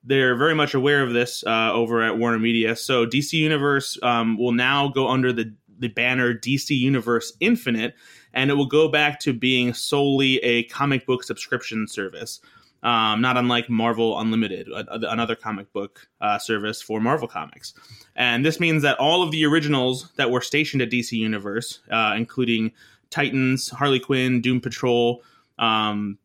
they're 0.03 0.37
very 0.37 0.55
much 0.55 0.75
aware 0.75 1.03
of 1.03 1.13
this 1.13 1.45
uh, 1.47 1.73
over 1.73 2.03
at 2.03 2.19
Warner 2.19 2.41
Media. 2.41 2.75
So 2.75 3.07
DC 3.07 3.35
Universe 3.35 3.97
um, 4.03 4.37
will 4.37 4.53
now 4.53 4.89
go 4.89 5.09
under 5.09 5.33
the 5.33 5.55
the 5.79 5.89
banner 5.89 6.33
DC 6.33 6.71
Universe 6.71 7.33
Infinite, 7.41 7.95
and 8.35 8.51
it 8.51 8.55
will 8.55 8.67
go 8.67 8.89
back 8.89 9.21
to 9.21 9.33
being 9.33 9.75
solely 9.75 10.39
a 10.39 10.65
comic 10.65 11.07
book 11.07 11.25
subscription 11.25 11.87
service. 11.87 12.41
Um, 12.83 13.21
not 13.21 13.37
unlike 13.37 13.71
Marvel 13.71 14.19
Unlimited, 14.19 14.67
another 14.73 15.37
comic 15.37 15.73
book 15.73 16.09
uh, 16.21 16.37
service 16.39 16.83
for 16.83 17.01
Marvel 17.01 17.29
Comics. 17.29 17.75
And 18.17 18.45
this 18.45 18.59
means 18.59 18.83
that 18.83 18.99
all 18.99 19.23
of 19.23 19.31
the 19.31 19.45
originals 19.45 20.11
that 20.17 20.33
were 20.33 20.41
stationed 20.41 20.83
at 20.83 20.91
DC 20.91 21.13
Universe, 21.13 21.79
uh, 21.93 22.15
including 22.17 22.73
Titans, 23.11 23.71
Harley 23.71 24.01
Quinn, 24.01 24.41
Doom 24.41 24.61
Patrol, 24.61 25.23
um, 25.61 26.19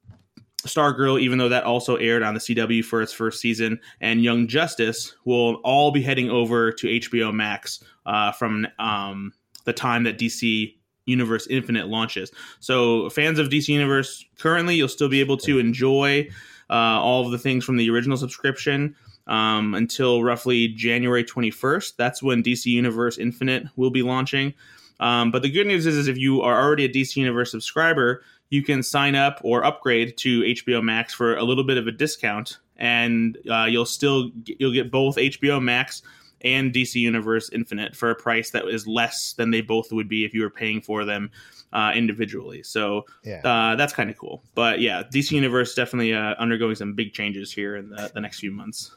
Stargirl, 0.63 1.19
even 1.19 1.37
though 1.37 1.49
that 1.49 1.63
also 1.63 1.95
aired 1.97 2.23
on 2.23 2.33
the 2.33 2.39
CW 2.39 2.83
for 2.83 3.01
its 3.01 3.13
first 3.13 3.39
season, 3.39 3.79
and 4.01 4.23
Young 4.23 4.47
Justice 4.47 5.15
will 5.25 5.55
all 5.63 5.91
be 5.91 6.01
heading 6.01 6.29
over 6.29 6.71
to 6.71 6.87
HBO 6.87 7.33
Max 7.33 7.83
uh, 8.05 8.31
from 8.31 8.67
um, 8.79 9.33
the 9.65 9.73
time 9.73 10.03
that 10.03 10.17
DC 10.17 10.75
Universe 11.07 11.47
Infinite 11.47 11.87
launches. 11.87 12.31
So, 12.59 13.09
fans 13.09 13.39
of 13.39 13.49
DC 13.49 13.69
Universe 13.69 14.23
currently, 14.37 14.75
you'll 14.75 14.87
still 14.87 15.09
be 15.09 15.19
able 15.19 15.37
to 15.37 15.57
enjoy 15.57 16.29
uh, 16.69 16.73
all 16.73 17.25
of 17.25 17.31
the 17.31 17.39
things 17.39 17.65
from 17.65 17.77
the 17.77 17.89
original 17.89 18.17
subscription 18.17 18.95
um, 19.25 19.73
until 19.73 20.23
roughly 20.23 20.67
January 20.67 21.23
21st. 21.23 21.95
That's 21.97 22.21
when 22.21 22.43
DC 22.43 22.65
Universe 22.65 23.17
Infinite 23.17 23.63
will 23.75 23.89
be 23.89 24.03
launching. 24.03 24.53
Um, 24.99 25.31
but 25.31 25.41
the 25.41 25.49
good 25.49 25.67
news 25.67 25.85
is, 25.85 25.95
is 25.95 26.07
if 26.07 26.17
you 26.17 26.41
are 26.41 26.61
already 26.61 26.85
a 26.85 26.89
DC 26.89 27.15
Universe 27.15 27.51
subscriber, 27.51 28.23
you 28.49 28.63
can 28.63 28.81
sign 28.81 29.15
up 29.15 29.39
or 29.43 29.63
upgrade 29.63 30.17
to 30.17 30.41
HBO 30.41 30.83
Max 30.83 31.13
for 31.13 31.35
a 31.35 31.43
little 31.43 31.63
bit 31.63 31.77
of 31.77 31.87
a 31.87 31.91
discount, 31.91 32.57
and 32.77 33.37
uh, 33.49 33.65
you'll 33.65 33.85
still 33.85 34.31
you'll 34.45 34.73
get 34.73 34.89
both 34.89 35.17
HBO 35.17 35.61
Max 35.61 36.01
and 36.41 36.73
DC 36.73 36.95
Universe 36.95 37.49
Infinite 37.51 37.95
for 37.95 38.09
a 38.11 38.15
price 38.15 38.51
that 38.51 38.67
is 38.67 38.87
less 38.87 39.33
than 39.33 39.51
they 39.51 39.61
both 39.61 39.91
would 39.91 40.07
be 40.07 40.25
if 40.25 40.33
you 40.33 40.41
were 40.41 40.49
paying 40.49 40.81
for 40.81 41.05
them 41.05 41.31
uh, 41.73 41.91
individually. 41.95 42.63
So 42.63 43.05
yeah. 43.23 43.41
uh, 43.43 43.75
that's 43.75 43.93
kind 43.93 44.09
of 44.09 44.17
cool. 44.17 44.43
But 44.55 44.79
yeah, 44.79 45.03
DC 45.03 45.31
Universe 45.31 45.73
definitely 45.73 46.13
uh, 46.13 46.35
undergoing 46.39 46.75
some 46.75 46.93
big 46.93 47.13
changes 47.13 47.51
here 47.51 47.75
in 47.75 47.89
the, 47.89 48.11
the 48.13 48.21
next 48.21 48.39
few 48.39 48.51
months. 48.51 48.95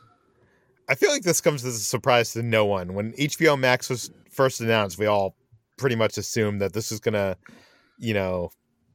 I 0.88 0.94
feel 0.94 1.10
like 1.10 1.22
this 1.22 1.40
comes 1.40 1.64
as 1.64 1.76
a 1.76 1.80
surprise 1.80 2.32
to 2.32 2.42
no 2.42 2.64
one. 2.66 2.94
When 2.94 3.12
HBO 3.12 3.58
Max 3.58 3.88
was 3.88 4.10
first 4.30 4.60
announced, 4.60 4.98
we 4.98 5.06
all 5.06 5.36
pretty 5.78 5.96
much 5.96 6.18
assumed 6.18 6.60
that 6.60 6.72
this 6.72 6.90
was 6.90 7.00
going 7.00 7.14
to, 7.14 7.36
you 7.98 8.12
know, 8.12 8.50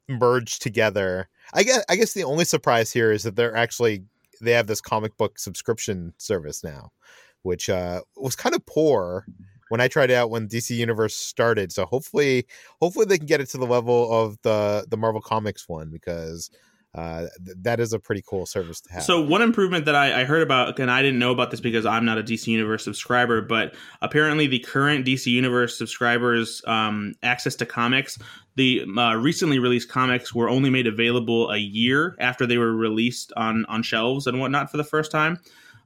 merge 0.09 0.59
together. 0.59 1.29
I 1.53 1.63
guess 1.63 1.83
I 1.89 1.95
guess 1.95 2.13
the 2.13 2.23
only 2.23 2.45
surprise 2.45 2.91
here 2.91 3.11
is 3.11 3.23
that 3.23 3.35
they're 3.35 3.55
actually 3.55 4.03
they 4.41 4.51
have 4.51 4.67
this 4.67 4.81
comic 4.81 5.15
book 5.17 5.39
subscription 5.39 6.13
service 6.17 6.63
now 6.63 6.91
which 7.45 7.69
uh, 7.69 8.01
was 8.15 8.35
kind 8.35 8.55
of 8.55 8.65
poor 8.65 9.25
when 9.69 9.81
I 9.81 9.87
tried 9.87 10.11
it 10.11 10.15
out 10.15 10.29
when 10.29 10.47
DC 10.47 10.75
Universe 10.75 11.15
started. 11.15 11.71
So 11.71 11.85
hopefully, 11.85 12.45
hopefully 12.81 13.05
they 13.05 13.17
can 13.17 13.27
get 13.27 13.41
it 13.41 13.49
to 13.49 13.57
the 13.57 13.67
level 13.67 14.11
of 14.11 14.37
the 14.41 14.85
the 14.89 14.97
Marvel 14.97 15.21
Comics 15.21 15.69
one 15.69 15.89
because 15.91 16.49
uh, 16.95 17.27
th- 17.43 17.57
that 17.61 17.79
is 17.81 17.91
a 17.91 17.99
pretty 17.99 18.23
cool 18.25 18.45
service 18.45 18.79
to 18.79 18.93
have. 18.93 19.03
So 19.03 19.21
one 19.21 19.41
improvement 19.41 19.83
that 19.85 19.95
I, 19.95 20.21
I, 20.21 20.23
heard 20.23 20.41
about, 20.41 20.79
and 20.79 20.89
I 20.89 21.01
didn't 21.01 21.19
know 21.19 21.31
about 21.31 21.51
this 21.51 21.59
because 21.59 21.85
I'm 21.85 22.05
not 22.05 22.17
a 22.17 22.23
DC 22.23 22.47
Universe 22.47 22.85
subscriber, 22.85 23.41
but 23.41 23.75
apparently 24.01 24.47
the 24.47 24.59
current 24.59 25.05
DC 25.05 25.25
Universe 25.25 25.77
subscribers' 25.77 26.61
um, 26.65 27.13
access 27.21 27.53
to 27.55 27.65
comics, 27.65 28.17
the 28.55 28.85
uh, 28.97 29.15
recently 29.15 29.59
released 29.59 29.89
comics 29.89 30.33
were 30.33 30.47
only 30.47 30.69
made 30.69 30.87
available 30.87 31.51
a 31.51 31.57
year 31.57 32.15
after 32.17 32.45
they 32.45 32.57
were 32.57 32.73
released 32.73 33.33
on 33.35 33.65
on 33.65 33.83
shelves 33.83 34.25
and 34.25 34.39
whatnot 34.39 34.71
for 34.71 34.77
the 34.77 34.83
first 34.85 35.11
time, 35.11 35.37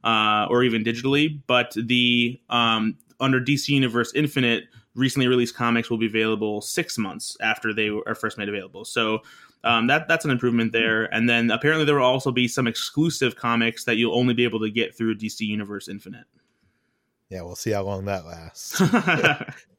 uh, 0.04 0.46
or 0.50 0.62
even 0.62 0.84
digitally. 0.84 1.40
But 1.46 1.74
the 1.76 2.40
um, 2.48 2.96
under 3.20 3.40
DC 3.40 3.68
Universe 3.68 4.12
Infinite 4.14 4.64
recently 4.94 5.28
released 5.28 5.54
comics 5.54 5.90
will 5.90 5.98
be 5.98 6.06
available 6.06 6.60
six 6.60 6.98
months 6.98 7.36
after 7.40 7.72
they 7.72 7.88
are 7.88 8.14
first 8.14 8.38
made 8.38 8.48
available. 8.48 8.84
So 8.84 9.20
um, 9.62 9.86
that 9.88 10.08
that's 10.08 10.24
an 10.24 10.30
improvement 10.30 10.72
there. 10.72 11.04
And 11.14 11.28
then 11.28 11.50
apparently 11.50 11.84
there 11.84 11.96
will 11.96 12.04
also 12.04 12.32
be 12.32 12.48
some 12.48 12.66
exclusive 12.66 13.36
comics 13.36 13.84
that 13.84 13.96
you'll 13.96 14.16
only 14.16 14.34
be 14.34 14.44
able 14.44 14.60
to 14.60 14.70
get 14.70 14.96
through 14.96 15.16
DC 15.16 15.40
Universe 15.40 15.88
Infinite. 15.88 16.24
Yeah, 17.28 17.42
we'll 17.42 17.56
see 17.56 17.70
how 17.70 17.82
long 17.82 18.06
that 18.06 18.24
lasts. 18.24 18.80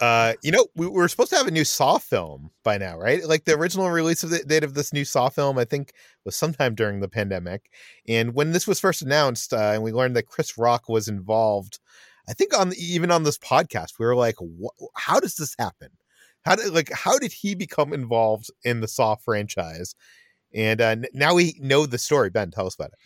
uh, 0.00 0.34
you 0.42 0.50
know, 0.50 0.66
we 0.74 0.86
were 0.86 1.08
supposed 1.08 1.30
to 1.30 1.36
have 1.36 1.46
a 1.46 1.52
new 1.52 1.64
Saw 1.64 1.98
film 1.98 2.50
by 2.62 2.78
now, 2.78 2.98
right? 2.98 3.24
Like 3.24 3.44
the 3.44 3.54
original 3.54 3.90
release 3.90 4.22
of 4.22 4.30
the 4.30 4.40
date 4.40 4.64
of 4.64 4.74
this 4.74 4.92
new 4.92 5.04
Saw 5.04 5.28
film, 5.28 5.58
I 5.58 5.64
think, 5.64 5.92
was 6.24 6.36
sometime 6.36 6.74
during 6.74 7.00
the 7.00 7.08
pandemic. 7.08 7.70
And 8.08 8.34
when 8.34 8.52
this 8.52 8.66
was 8.66 8.80
first 8.80 9.02
announced, 9.02 9.52
uh, 9.52 9.72
and 9.74 9.82
we 9.82 9.92
learned 9.92 10.16
that 10.16 10.26
Chris 10.26 10.56
Rock 10.56 10.88
was 10.88 11.08
involved, 11.08 11.78
I 12.28 12.32
think 12.32 12.56
on 12.56 12.72
even 12.78 13.10
on 13.10 13.24
this 13.24 13.38
podcast, 13.38 13.98
we 13.98 14.06
were 14.06 14.16
like, 14.16 14.36
"How 14.94 15.20
does 15.20 15.34
this 15.36 15.54
happen? 15.58 15.90
How 16.42 16.56
did 16.56 16.72
like 16.72 16.90
how 16.92 17.18
did 17.18 17.32
he 17.32 17.54
become 17.54 17.92
involved 17.92 18.50
in 18.64 18.80
the 18.80 18.88
Saw 18.88 19.16
franchise? 19.16 19.94
And 20.54 20.80
uh, 20.80 20.96
now 21.12 21.34
we 21.34 21.54
know 21.60 21.86
the 21.86 21.98
story. 21.98 22.30
Ben, 22.30 22.50
tell 22.50 22.66
us 22.66 22.74
about 22.74 22.90
it. 22.90 22.98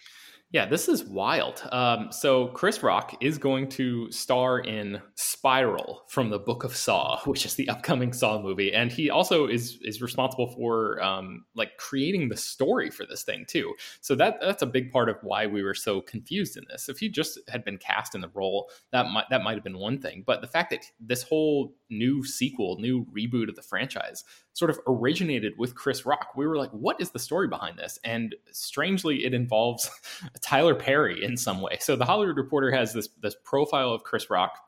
Yeah, 0.54 0.66
this 0.66 0.88
is 0.88 1.02
wild. 1.02 1.68
Um, 1.72 2.12
so 2.12 2.46
Chris 2.46 2.80
Rock 2.80 3.16
is 3.20 3.38
going 3.38 3.68
to 3.70 4.08
star 4.12 4.60
in 4.60 5.02
Spiral 5.16 6.04
from 6.06 6.30
the 6.30 6.38
Book 6.38 6.62
of 6.62 6.76
Saw, 6.76 7.18
which 7.24 7.44
is 7.44 7.56
the 7.56 7.68
upcoming 7.68 8.12
Saw 8.12 8.40
movie, 8.40 8.72
and 8.72 8.92
he 8.92 9.10
also 9.10 9.48
is 9.48 9.80
is 9.82 10.00
responsible 10.00 10.46
for 10.46 11.02
um, 11.02 11.44
like 11.56 11.76
creating 11.78 12.28
the 12.28 12.36
story 12.36 12.88
for 12.88 13.04
this 13.04 13.24
thing 13.24 13.44
too. 13.48 13.74
So 14.00 14.14
that 14.14 14.36
that's 14.40 14.62
a 14.62 14.66
big 14.66 14.92
part 14.92 15.08
of 15.08 15.16
why 15.22 15.48
we 15.48 15.64
were 15.64 15.74
so 15.74 16.00
confused 16.00 16.56
in 16.56 16.62
this. 16.70 16.88
If 16.88 16.98
he 16.98 17.08
just 17.08 17.40
had 17.48 17.64
been 17.64 17.76
cast 17.76 18.14
in 18.14 18.20
the 18.20 18.30
role, 18.32 18.70
that 18.92 19.06
might 19.06 19.24
that 19.30 19.42
might 19.42 19.56
have 19.56 19.64
been 19.64 19.78
one 19.78 19.98
thing. 19.98 20.22
But 20.24 20.40
the 20.40 20.46
fact 20.46 20.70
that 20.70 20.84
this 21.00 21.24
whole 21.24 21.74
new 21.98 22.24
sequel, 22.24 22.78
new 22.78 23.06
reboot 23.06 23.48
of 23.48 23.56
the 23.56 23.62
franchise 23.62 24.24
sort 24.54 24.70
of 24.70 24.78
originated 24.86 25.54
with 25.58 25.74
Chris 25.74 26.06
Rock. 26.06 26.28
We 26.36 26.46
were 26.46 26.56
like, 26.56 26.70
what 26.70 27.00
is 27.00 27.10
the 27.10 27.18
story 27.18 27.48
behind 27.48 27.78
this? 27.78 27.98
And 28.04 28.34
strangely, 28.52 29.24
it 29.24 29.34
involves 29.34 29.90
Tyler 30.40 30.74
Perry 30.74 31.22
in 31.22 31.36
some 31.36 31.60
way. 31.60 31.78
So 31.80 31.96
the 31.96 32.04
Hollywood 32.04 32.36
Reporter 32.36 32.70
has 32.70 32.92
this 32.92 33.08
this 33.20 33.36
profile 33.44 33.90
of 33.90 34.04
Chris 34.04 34.30
Rock. 34.30 34.58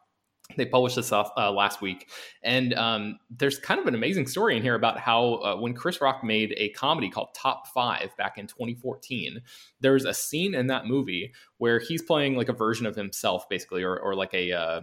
They 0.57 0.65
published 0.65 0.95
this 0.95 1.11
off, 1.11 1.33
uh, 1.37 1.51
last 1.51 1.81
week, 1.81 2.09
and 2.41 2.73
um, 2.75 3.19
there's 3.31 3.59
kind 3.59 3.81
of 3.81 3.87
an 3.89 3.97
amazing 3.97 4.29
story 4.29 4.57
in 4.57 4.63
here 4.63 4.77
about 4.77 4.97
how 4.97 5.35
uh, 5.35 5.57
when 5.57 5.75
Chris 5.75 6.01
Rock 6.01 6.23
made 6.23 6.55
a 6.57 6.69
comedy 6.69 7.11
called 7.11 7.35
Top 7.35 7.67
Five 7.67 8.17
back 8.17 8.39
in 8.39 8.47
2014, 8.47 9.41
there's 9.81 10.05
a 10.05 10.15
scene 10.15 10.55
in 10.55 10.69
that 10.69 10.87
movie 10.87 11.33
where 11.59 11.81
he's 11.81 12.01
playing 12.01 12.37
like 12.37 12.49
a 12.49 12.53
version 12.53 12.87
of 12.87 12.95
himself, 12.95 13.49
basically, 13.49 13.83
or, 13.83 13.99
or 13.99 14.15
like 14.15 14.35
a 14.35 14.53
uh, 14.53 14.81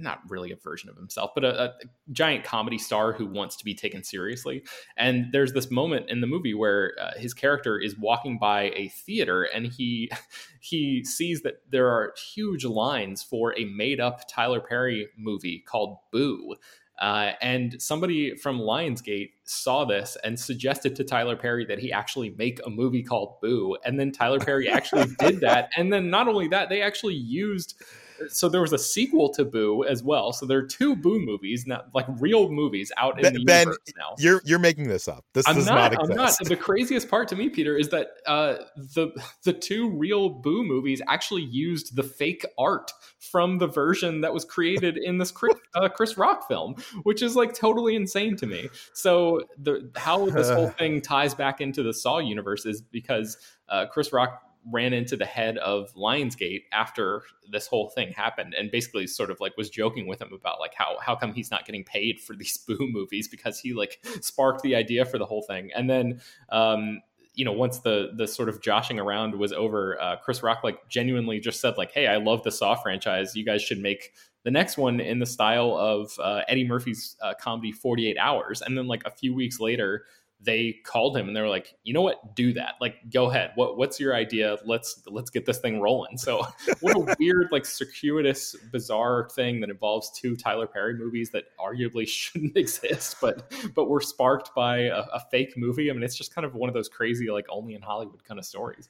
not 0.00 0.20
really 0.28 0.50
a 0.52 0.56
version 0.56 0.88
of 0.88 0.96
himself, 0.96 1.30
but 1.34 1.44
a, 1.44 1.64
a, 1.64 1.74
giant 2.12 2.44
comedy 2.44 2.78
star 2.78 3.12
who 3.12 3.26
wants 3.26 3.56
to 3.56 3.64
be 3.64 3.74
taken 3.74 4.02
seriously. 4.02 4.62
And 4.96 5.26
there's 5.32 5.52
this 5.52 5.70
moment 5.70 6.08
in 6.08 6.20
the 6.20 6.26
movie 6.26 6.54
where 6.54 6.94
uh, 7.00 7.18
his 7.18 7.34
character 7.34 7.78
is 7.78 7.98
walking 7.98 8.38
by 8.38 8.72
a 8.74 8.88
theater 8.88 9.44
and 9.44 9.66
he 9.66 10.10
he 10.60 11.04
sees 11.04 11.42
that 11.42 11.62
there 11.70 11.88
are 11.88 12.14
huge 12.34 12.64
lines 12.64 13.22
for 13.22 13.56
a 13.58 13.64
made 13.64 14.00
up 14.00 14.28
Tyler 14.28 14.60
Perry 14.60 15.08
movie 15.16 15.60
called 15.60 15.98
Boo. 16.12 16.56
Uh, 16.98 17.32
and 17.40 17.80
somebody 17.80 18.34
from 18.34 18.58
Lionsgate 18.58 19.30
saw 19.44 19.84
this 19.84 20.16
and 20.24 20.38
suggested 20.38 20.96
to 20.96 21.04
Tyler 21.04 21.36
Perry 21.36 21.64
that 21.64 21.78
he 21.78 21.92
actually 21.92 22.30
make 22.30 22.58
a 22.66 22.70
movie 22.70 23.04
called 23.04 23.40
Boo. 23.40 23.76
And 23.84 24.00
then 24.00 24.10
Tyler 24.10 24.40
Perry 24.40 24.68
actually 24.68 25.06
did 25.18 25.40
that. 25.40 25.70
And 25.76 25.92
then 25.92 26.10
not 26.10 26.26
only 26.26 26.48
that, 26.48 26.68
they 26.68 26.82
actually 26.82 27.14
used 27.14 27.80
so 28.28 28.48
there 28.48 28.60
was 28.60 28.72
a 28.72 28.78
sequel 28.78 29.28
to 29.34 29.44
Boo 29.44 29.84
as 29.84 30.02
well. 30.02 30.32
So 30.32 30.46
there 30.46 30.58
are 30.58 30.66
two 30.66 30.96
Boo 30.96 31.20
movies 31.20 31.66
now, 31.66 31.84
like 31.94 32.06
real 32.18 32.50
movies 32.50 32.90
out 32.96 33.18
in 33.18 33.22
ben, 33.22 33.34
the 33.34 33.40
universe 33.40 33.78
now. 33.96 34.14
You're 34.18 34.42
you're 34.44 34.58
making 34.58 34.88
this 34.88 35.08
up. 35.08 35.24
This 35.34 35.46
I'm 35.48 35.56
does 35.56 35.66
not, 35.66 35.92
not 35.92 36.02
I'm 36.02 36.16
not. 36.16 36.34
The 36.44 36.56
craziest 36.56 37.08
part 37.08 37.28
to 37.28 37.36
me, 37.36 37.48
Peter, 37.48 37.76
is 37.76 37.88
that 37.90 38.08
uh, 38.26 38.56
the 38.76 39.10
the 39.44 39.52
two 39.52 39.90
real 39.90 40.28
Boo 40.28 40.64
movies 40.64 41.00
actually 41.08 41.42
used 41.42 41.96
the 41.96 42.02
fake 42.02 42.44
art 42.58 42.90
from 43.18 43.58
the 43.58 43.66
version 43.66 44.20
that 44.20 44.32
was 44.32 44.44
created 44.44 44.96
in 44.96 45.18
this 45.18 45.30
Chris, 45.30 45.56
uh, 45.74 45.88
Chris 45.88 46.16
Rock 46.16 46.48
film, 46.48 46.74
which 47.02 47.22
is 47.22 47.36
like 47.36 47.54
totally 47.54 47.96
insane 47.96 48.36
to 48.36 48.46
me. 48.46 48.68
So 48.94 49.42
the 49.58 49.90
how 49.96 50.26
this 50.26 50.50
whole 50.50 50.68
thing 50.78 51.00
ties 51.00 51.34
back 51.34 51.60
into 51.60 51.82
the 51.82 51.92
Saw 51.92 52.18
universe 52.18 52.66
is 52.66 52.82
because 52.82 53.36
uh, 53.68 53.86
Chris 53.86 54.12
Rock 54.12 54.42
ran 54.70 54.92
into 54.92 55.16
the 55.16 55.24
head 55.24 55.58
of 55.58 55.92
Lionsgate 55.94 56.62
after 56.72 57.22
this 57.50 57.66
whole 57.66 57.90
thing 57.90 58.12
happened 58.12 58.54
and 58.54 58.70
basically 58.70 59.06
sort 59.06 59.30
of 59.30 59.40
like 59.40 59.56
was 59.56 59.70
joking 59.70 60.06
with 60.06 60.20
him 60.20 60.32
about 60.32 60.60
like 60.60 60.74
how 60.74 60.96
how 61.00 61.14
come 61.14 61.32
he's 61.32 61.50
not 61.50 61.64
getting 61.64 61.84
paid 61.84 62.20
for 62.20 62.34
these 62.34 62.56
Boo 62.68 62.88
movies 62.90 63.28
because 63.28 63.58
he 63.58 63.72
like 63.72 64.04
sparked 64.20 64.62
the 64.62 64.74
idea 64.74 65.04
for 65.04 65.18
the 65.18 65.26
whole 65.26 65.42
thing. 65.42 65.70
And 65.74 65.88
then 65.88 66.20
um 66.50 67.00
you 67.38 67.44
know 67.44 67.52
once 67.52 67.78
the 67.78 68.10
the 68.16 68.26
sort 68.26 68.48
of 68.48 68.60
joshing 68.60 68.98
around 68.98 69.34
was 69.34 69.52
over 69.52 69.98
uh, 70.00 70.16
chris 70.16 70.42
rock 70.42 70.64
like 70.64 70.88
genuinely 70.88 71.38
just 71.38 71.60
said 71.60 71.78
like 71.78 71.92
hey 71.92 72.08
i 72.08 72.16
love 72.16 72.42
the 72.42 72.50
saw 72.50 72.74
franchise 72.74 73.36
you 73.36 73.44
guys 73.44 73.62
should 73.62 73.78
make 73.78 74.12
the 74.42 74.50
next 74.50 74.76
one 74.76 74.98
in 74.98 75.20
the 75.20 75.26
style 75.26 75.76
of 75.76 76.12
uh, 76.18 76.42
eddie 76.48 76.66
murphy's 76.66 77.16
uh, 77.22 77.32
comedy 77.40 77.70
48 77.70 78.18
hours 78.18 78.60
and 78.60 78.76
then 78.76 78.88
like 78.88 79.02
a 79.06 79.10
few 79.10 79.32
weeks 79.32 79.60
later 79.60 80.04
they 80.40 80.72
called 80.84 81.16
him 81.16 81.26
and 81.26 81.36
they 81.36 81.40
were 81.40 81.48
like, 81.48 81.74
you 81.82 81.92
know 81.92 82.02
what, 82.02 82.36
do 82.36 82.52
that. 82.52 82.74
Like, 82.80 82.96
go 83.12 83.28
ahead. 83.28 83.52
What 83.56 83.76
what's 83.76 83.98
your 83.98 84.14
idea? 84.14 84.56
Let's 84.64 85.02
let's 85.06 85.30
get 85.30 85.46
this 85.46 85.58
thing 85.58 85.80
rolling. 85.80 86.16
So 86.16 86.46
what 86.80 86.96
a 86.96 87.16
weird, 87.18 87.48
like 87.50 87.66
circuitous, 87.66 88.54
bizarre 88.70 89.28
thing 89.34 89.60
that 89.60 89.70
involves 89.70 90.10
two 90.10 90.36
Tyler 90.36 90.66
Perry 90.66 90.94
movies 90.94 91.30
that 91.30 91.44
arguably 91.58 92.06
shouldn't 92.08 92.56
exist, 92.56 93.16
but 93.20 93.52
but 93.74 93.88
were 93.88 94.00
sparked 94.00 94.54
by 94.54 94.82
a, 94.82 95.04
a 95.14 95.20
fake 95.30 95.56
movie. 95.56 95.90
I 95.90 95.92
mean, 95.92 96.02
it's 96.02 96.16
just 96.16 96.34
kind 96.34 96.44
of 96.44 96.54
one 96.54 96.68
of 96.68 96.74
those 96.74 96.88
crazy, 96.88 97.30
like 97.30 97.46
only 97.48 97.74
in 97.74 97.82
Hollywood 97.82 98.22
kind 98.24 98.38
of 98.38 98.46
stories. 98.46 98.88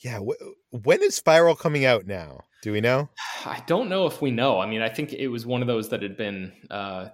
Yeah. 0.00 0.20
when 0.70 1.02
is 1.02 1.16
Spiral 1.16 1.56
coming 1.56 1.84
out 1.84 2.06
now? 2.06 2.44
Do 2.62 2.72
we 2.72 2.80
know? 2.80 3.08
I 3.46 3.62
don't 3.66 3.88
know 3.88 4.06
if 4.06 4.20
we 4.20 4.30
know. 4.30 4.60
I 4.60 4.66
mean, 4.66 4.82
I 4.82 4.88
think 4.88 5.12
it 5.12 5.28
was 5.28 5.46
one 5.46 5.62
of 5.62 5.68
those 5.68 5.88
that 5.88 6.02
had 6.02 6.16
been 6.16 6.52
uh, 6.70 7.08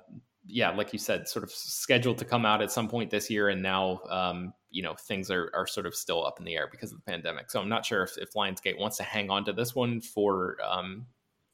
yeah, 0.46 0.70
like 0.70 0.92
you 0.92 0.98
said, 0.98 1.28
sort 1.28 1.44
of 1.44 1.50
scheduled 1.50 2.18
to 2.18 2.24
come 2.24 2.44
out 2.44 2.62
at 2.62 2.72
some 2.72 2.88
point 2.88 3.10
this 3.10 3.30
year, 3.30 3.48
and 3.48 3.62
now 3.62 4.00
um, 4.10 4.52
you 4.70 4.82
know 4.82 4.94
things 4.94 5.30
are 5.30 5.50
are 5.54 5.66
sort 5.66 5.86
of 5.86 5.94
still 5.94 6.24
up 6.26 6.38
in 6.38 6.44
the 6.44 6.56
air 6.56 6.68
because 6.70 6.92
of 6.92 6.98
the 6.98 7.10
pandemic. 7.10 7.50
So 7.50 7.60
I'm 7.60 7.68
not 7.68 7.86
sure 7.86 8.02
if, 8.02 8.18
if 8.18 8.32
Lionsgate 8.32 8.78
wants 8.78 8.96
to 8.96 9.02
hang 9.02 9.30
on 9.30 9.44
to 9.44 9.52
this 9.52 9.74
one 9.74 10.00
for 10.00 10.56
um, 10.64 11.06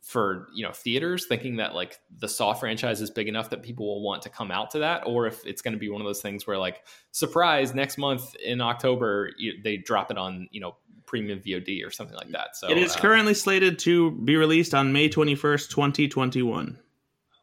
for 0.02 0.48
you 0.54 0.64
know 0.64 0.72
theaters, 0.72 1.26
thinking 1.26 1.56
that 1.56 1.74
like 1.74 1.98
the 2.18 2.28
Saw 2.28 2.54
franchise 2.54 3.00
is 3.00 3.10
big 3.10 3.28
enough 3.28 3.50
that 3.50 3.62
people 3.62 3.86
will 3.86 4.02
want 4.02 4.22
to 4.22 4.30
come 4.30 4.50
out 4.50 4.70
to 4.70 4.78
that, 4.78 5.02
or 5.06 5.26
if 5.26 5.44
it's 5.46 5.60
going 5.60 5.74
to 5.74 5.78
be 5.78 5.90
one 5.90 6.00
of 6.00 6.06
those 6.06 6.22
things 6.22 6.46
where 6.46 6.58
like 6.58 6.84
surprise 7.10 7.74
next 7.74 7.98
month 7.98 8.34
in 8.36 8.60
October 8.60 9.30
you, 9.36 9.54
they 9.62 9.76
drop 9.76 10.10
it 10.10 10.16
on 10.16 10.48
you 10.50 10.60
know 10.60 10.76
premium 11.04 11.40
VOD 11.40 11.86
or 11.86 11.90
something 11.90 12.16
like 12.16 12.30
that. 12.30 12.56
So 12.56 12.70
it 12.70 12.78
is 12.78 12.94
uh, 12.96 13.00
currently 13.00 13.34
slated 13.34 13.78
to 13.80 14.12
be 14.12 14.36
released 14.36 14.74
on 14.74 14.92
May 14.92 15.08
21st, 15.08 15.70
2021. 15.70 16.78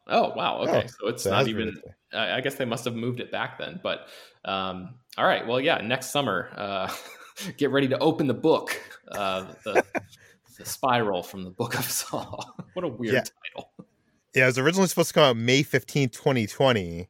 Oh 0.08 0.32
wow. 0.36 0.58
Okay, 0.60 0.84
oh, 0.84 0.86
so 0.86 1.08
it's 1.08 1.26
not 1.26 1.48
even. 1.48 1.80
I 2.12 2.40
guess 2.40 2.54
they 2.54 2.64
must 2.64 2.84
have 2.84 2.94
moved 2.94 3.20
it 3.20 3.32
back 3.32 3.58
then. 3.58 3.80
But 3.82 4.06
um, 4.44 4.94
all 5.18 5.26
right. 5.26 5.46
Well, 5.46 5.60
yeah. 5.60 5.78
Next 5.78 6.10
summer, 6.10 6.50
uh, 6.56 6.92
get 7.56 7.70
ready 7.70 7.88
to 7.88 7.98
open 7.98 8.26
the 8.26 8.34
book. 8.34 8.80
Uh, 9.10 9.46
the, 9.64 9.84
the 10.58 10.64
spiral 10.64 11.22
from 11.22 11.44
the 11.44 11.50
Book 11.50 11.78
of 11.78 11.84
Saw. 11.84 12.40
what 12.74 12.84
a 12.84 12.88
weird 12.88 13.14
yeah. 13.14 13.20
title. 13.20 13.70
Yeah, 14.34 14.44
it 14.44 14.46
was 14.46 14.58
originally 14.58 14.88
supposed 14.88 15.08
to 15.08 15.14
come 15.14 15.24
out 15.24 15.36
May 15.36 15.62
15, 15.62 16.10
2020. 16.10 17.08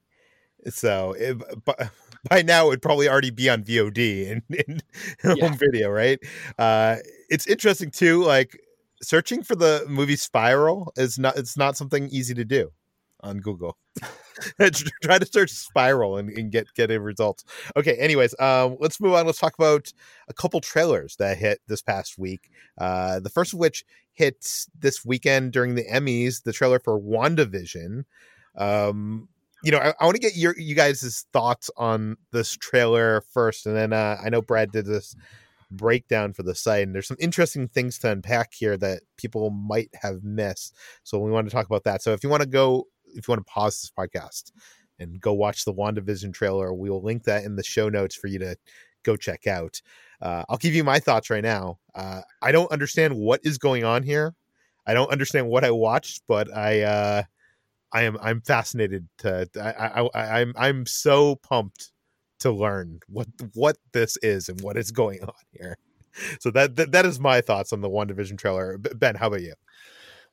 So 0.68 1.12
it, 1.12 1.64
by, 1.64 1.90
by 2.30 2.42
now 2.42 2.66
it 2.66 2.68
would 2.68 2.82
probably 2.82 3.09
already 3.09 3.30
be 3.30 3.48
on 3.50 3.62
VOD 3.62 4.30
and, 4.32 4.42
and 4.66 4.82
yeah. 5.24 5.48
home 5.48 5.59
video, 5.59 5.90
right? 5.90 6.18
Uh, 6.59 6.96
it's 7.28 7.46
interesting 7.46 7.90
too. 7.90 8.24
Like 8.24 8.59
searching 9.02 9.42
for 9.42 9.54
the 9.54 9.85
movie 9.88 10.16
Spiral 10.16 10.92
is 10.96 11.18
not. 11.18 11.37
It's 11.37 11.56
not 11.56 11.76
something 11.76 12.09
easy 12.09 12.35
to 12.35 12.44
do 12.44 12.70
on 13.26 13.38
Google. 13.38 13.76
Try 15.02 15.18
to 15.18 15.26
search 15.26 15.50
spiral 15.50 16.18
and, 16.18 16.30
and, 16.30 16.52
get 16.52 16.72
get 16.74 16.90
a 16.90 17.00
results. 17.00 17.44
Okay. 17.76 17.96
Anyways, 17.96 18.34
um, 18.38 18.76
let's 18.80 19.00
move 19.00 19.14
on. 19.14 19.26
Let's 19.26 19.38
talk 19.40 19.54
about 19.58 19.92
a 20.28 20.34
couple 20.34 20.60
trailers 20.60 21.16
that 21.16 21.38
hit 21.38 21.60
this 21.66 21.82
past 21.82 22.18
week. 22.18 22.50
Uh, 22.78 23.20
the 23.20 23.30
first 23.30 23.52
of 23.52 23.58
which 23.58 23.84
hit 24.12 24.66
this 24.78 25.04
weekend 25.04 25.52
during 25.52 25.74
the 25.74 25.84
Emmys. 25.84 26.42
The 26.42 26.52
trailer 26.52 26.78
for 26.78 27.00
WandaVision. 27.00 28.04
Um, 28.56 29.28
you 29.62 29.72
know, 29.72 29.78
I, 29.78 29.94
I 30.00 30.04
want 30.04 30.16
to 30.16 30.20
get 30.20 30.36
your 30.36 30.54
you 30.58 30.74
guys' 30.74 31.26
thoughts 31.32 31.70
on 31.76 32.16
this 32.32 32.52
trailer 32.52 33.22
first, 33.32 33.66
and 33.66 33.74
then 33.76 33.92
uh, 33.92 34.18
I 34.24 34.28
know 34.28 34.42
Brad 34.42 34.70
did 34.70 34.86
this 34.86 35.16
breakdown 35.70 36.32
for 36.32 36.42
the 36.42 36.54
site, 36.54 36.84
and 36.84 36.94
there's 36.94 37.08
some 37.08 37.16
interesting 37.20 37.68
things 37.68 37.98
to 38.00 38.10
unpack 38.10 38.52
here 38.54 38.76
that 38.76 39.02
people 39.16 39.50
might 39.50 39.90
have 40.02 40.22
missed. 40.22 40.74
So 41.02 41.18
we 41.18 41.30
want 41.30 41.48
to 41.48 41.54
talk 41.54 41.66
about 41.66 41.84
that. 41.84 42.02
So 42.02 42.12
if 42.12 42.22
you 42.22 42.30
want 42.30 42.42
to 42.42 42.48
go, 42.48 42.86
if 43.16 43.26
you 43.26 43.33
want 43.33 43.46
to 43.46 43.52
pause 43.52 43.81
this 43.81 43.92
podcast 43.96 44.52
and 44.98 45.20
go 45.20 45.33
watch 45.33 45.64
the 45.64 45.74
WandaVision 45.74 46.33
trailer, 46.33 46.72
we 46.72 46.90
will 46.90 47.02
link 47.02 47.24
that 47.24 47.44
in 47.44 47.57
the 47.57 47.64
show 47.64 47.88
notes 47.88 48.14
for 48.14 48.29
you 48.29 48.38
to 48.38 48.57
go 49.02 49.16
check 49.16 49.46
out. 49.46 49.81
Uh, 50.20 50.44
I'll 50.48 50.57
give 50.57 50.74
you 50.74 50.85
my 50.85 50.98
thoughts 50.98 51.31
right 51.31 51.42
now. 51.42 51.79
Uh, 51.94 52.22
I 52.42 52.52
don't 52.52 52.70
understand 52.72 53.14
what 53.14 53.40
is 53.44 53.59
going 53.59 53.85
on 53.85 54.02
here. 54.02 54.35
I 54.87 54.94
don't 54.94 55.11
understand 55.11 55.48
what 55.48 55.64
I 55.64 55.70
watched, 55.70 56.22
but 56.29 56.55
I 56.55 56.83
uh, 56.83 57.22
I 57.92 58.02
am 58.02 58.18
I'm 58.20 58.40
fascinated 58.40 59.09
to 59.18 59.48
I, 59.61 59.70
I, 59.70 60.09
I 60.14 60.40
I'm 60.40 60.52
I'm 60.57 60.87
so 60.87 61.37
pumped 61.37 61.92
to 62.40 62.52
learn 62.52 63.00
what 63.09 63.29
what 63.55 63.79
this 63.92 64.16
is 64.18 64.48
and 64.48 64.61
what 64.61 64.76
is 64.76 64.90
going 64.90 65.22
on 65.22 65.35
here. 65.50 65.76
So 66.40 66.50
that 66.52 66.76
that, 66.76 66.92
that 66.92 67.07
is 67.07 67.20
my 67.20 67.40
thoughts 67.40 67.72
on 67.72 67.81
the 67.81 67.90
WandaVision 67.90 68.38
trailer. 68.38 68.79
Ben, 68.79 69.16
how 69.16 69.29
about 69.29 69.42
you? 69.42 69.55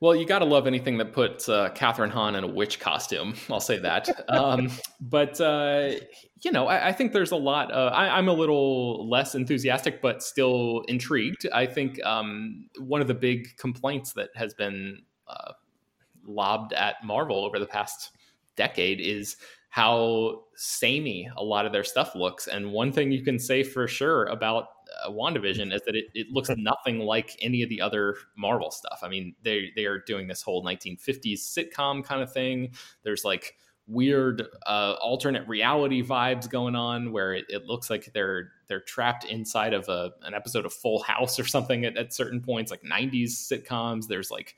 Well, 0.04 0.14
you 0.14 0.26
got 0.26 0.40
to 0.40 0.44
love 0.44 0.66
anything 0.66 0.98
that 0.98 1.14
puts 1.14 1.48
uh, 1.48 1.70
Kathryn 1.70 2.10
Hahn 2.10 2.34
in 2.34 2.44
a 2.44 2.46
witch 2.46 2.78
costume. 2.78 3.34
I'll 3.50 3.58
say 3.58 3.78
that. 3.78 4.06
Um, 4.28 4.70
but 5.00 5.40
uh, 5.40 5.92
you 6.42 6.52
know, 6.52 6.66
I, 6.66 6.88
I, 6.88 6.92
think 6.92 7.14
there's 7.14 7.30
a 7.30 7.36
lot. 7.36 7.72
Uh, 7.72 7.90
I, 7.90 8.18
am 8.18 8.28
a 8.28 8.32
little 8.34 9.08
less 9.08 9.34
enthusiastic, 9.34 10.02
but 10.02 10.22
still 10.22 10.82
intrigued. 10.88 11.46
I 11.54 11.64
think 11.64 12.04
um, 12.04 12.68
one 12.78 13.00
of 13.00 13.08
the 13.08 13.14
big 13.14 13.56
complaints 13.56 14.12
that 14.12 14.28
has 14.34 14.52
been 14.52 14.98
uh, 15.26 15.52
lobbed 16.26 16.74
at 16.74 16.96
Marvel 17.02 17.42
over 17.42 17.58
the 17.58 17.64
past 17.64 18.10
decade 18.56 19.00
is 19.00 19.38
how 19.70 20.42
samey 20.54 21.30
a 21.34 21.42
lot 21.42 21.64
of 21.64 21.72
their 21.72 21.82
stuff 21.82 22.14
looks. 22.14 22.46
And 22.46 22.72
one 22.72 22.92
thing 22.92 23.10
you 23.10 23.24
can 23.24 23.38
say 23.38 23.62
for 23.62 23.88
sure 23.88 24.26
about 24.26 24.66
uh, 25.04 25.10
WandaVision 25.10 25.74
is 25.74 25.82
that 25.82 25.94
it, 25.94 26.06
it 26.14 26.28
looks 26.30 26.50
nothing 26.56 27.00
like 27.00 27.36
any 27.40 27.62
of 27.62 27.68
the 27.68 27.80
other 27.80 28.16
Marvel 28.36 28.70
stuff. 28.70 29.00
I 29.02 29.08
mean, 29.08 29.34
they 29.42 29.70
they 29.76 29.86
are 29.86 29.98
doing 29.98 30.28
this 30.28 30.42
whole 30.42 30.64
1950s 30.64 31.40
sitcom 31.40 32.04
kind 32.04 32.22
of 32.22 32.32
thing. 32.32 32.72
There's 33.02 33.24
like 33.24 33.56
weird 33.86 34.42
uh, 34.66 34.94
alternate 35.00 35.46
reality 35.46 36.02
vibes 36.02 36.48
going 36.48 36.74
on 36.74 37.12
where 37.12 37.34
it, 37.34 37.44
it, 37.48 37.66
looks 37.66 37.90
like 37.90 38.10
they're 38.14 38.50
they're 38.66 38.80
trapped 38.80 39.24
inside 39.26 39.74
of 39.74 39.88
a, 39.88 40.10
an 40.22 40.32
episode 40.32 40.64
of 40.64 40.72
Full 40.72 41.02
House 41.02 41.38
or 41.38 41.44
something 41.44 41.84
at, 41.84 41.96
at 41.96 42.14
certain 42.14 42.40
points, 42.40 42.70
like 42.70 42.82
90s 42.82 43.32
sitcoms. 43.32 44.06
There's 44.06 44.30
like 44.30 44.56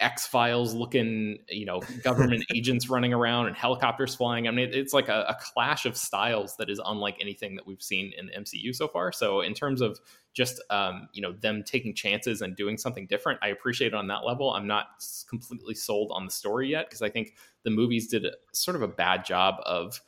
X 0.00 0.26
Files 0.26 0.74
looking, 0.74 1.38
you 1.48 1.64
know, 1.64 1.80
government 2.02 2.44
agents 2.54 2.90
running 2.90 3.14
around 3.14 3.46
and 3.46 3.56
helicopters 3.56 4.14
flying. 4.14 4.48
I 4.48 4.50
mean, 4.50 4.70
it's 4.72 4.92
like 4.92 5.08
a, 5.08 5.24
a, 5.28 5.36
clash 5.40 5.86
of 5.86 5.96
styles 5.96 6.56
that 6.56 6.68
is 6.68 6.80
unlike 6.84 7.16
anything 7.20 7.54
that 7.54 7.66
we've 7.66 7.82
seen 7.82 8.12
in 8.18 8.26
the 8.26 8.32
MCU 8.32 8.74
so 8.74 8.88
far. 8.88 9.12
So, 9.12 9.40
in 9.40 9.54
terms 9.54 9.80
of 9.80 10.00
just, 10.32 10.60
um, 10.70 11.08
you 11.12 11.22
know, 11.22 11.32
them 11.32 11.62
taking 11.64 11.94
chances 11.94 12.42
and 12.42 12.56
doing 12.56 12.76
something 12.76 13.06
different, 13.06 13.38
I 13.40 13.48
appreciate 13.48 13.88
it 13.88 13.94
on 13.94 14.08
that 14.08 14.26
level. 14.26 14.52
I'm 14.52 14.66
not 14.66 14.86
completely 15.28 15.74
sold 15.74 16.10
on 16.12 16.24
the 16.24 16.32
story 16.32 16.70
yet 16.70 16.88
because 16.88 17.02
I 17.02 17.08
think 17.08 17.34
the 17.62 17.70
movies 17.70 18.08
did 18.08 18.24
a, 18.24 18.32
sort 18.52 18.74
of 18.74 18.82
a 18.82 18.88
bad 18.88 19.24
job 19.24 19.56
of 19.64 20.00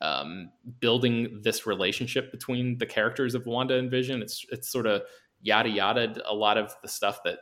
um, 0.00 0.50
building 0.80 1.40
this 1.42 1.66
relationship 1.66 2.30
between 2.30 2.78
the 2.78 2.86
characters 2.86 3.34
of 3.34 3.46
Wanda 3.46 3.76
and 3.76 3.90
Vision. 3.90 4.22
It's 4.22 4.44
it's 4.50 4.70
sort 4.70 4.86
of 4.86 5.02
yada 5.40 5.68
yada 5.68 6.14
a 6.28 6.34
lot 6.34 6.58
of 6.58 6.74
the 6.82 6.88
stuff 6.88 7.20
that 7.24 7.38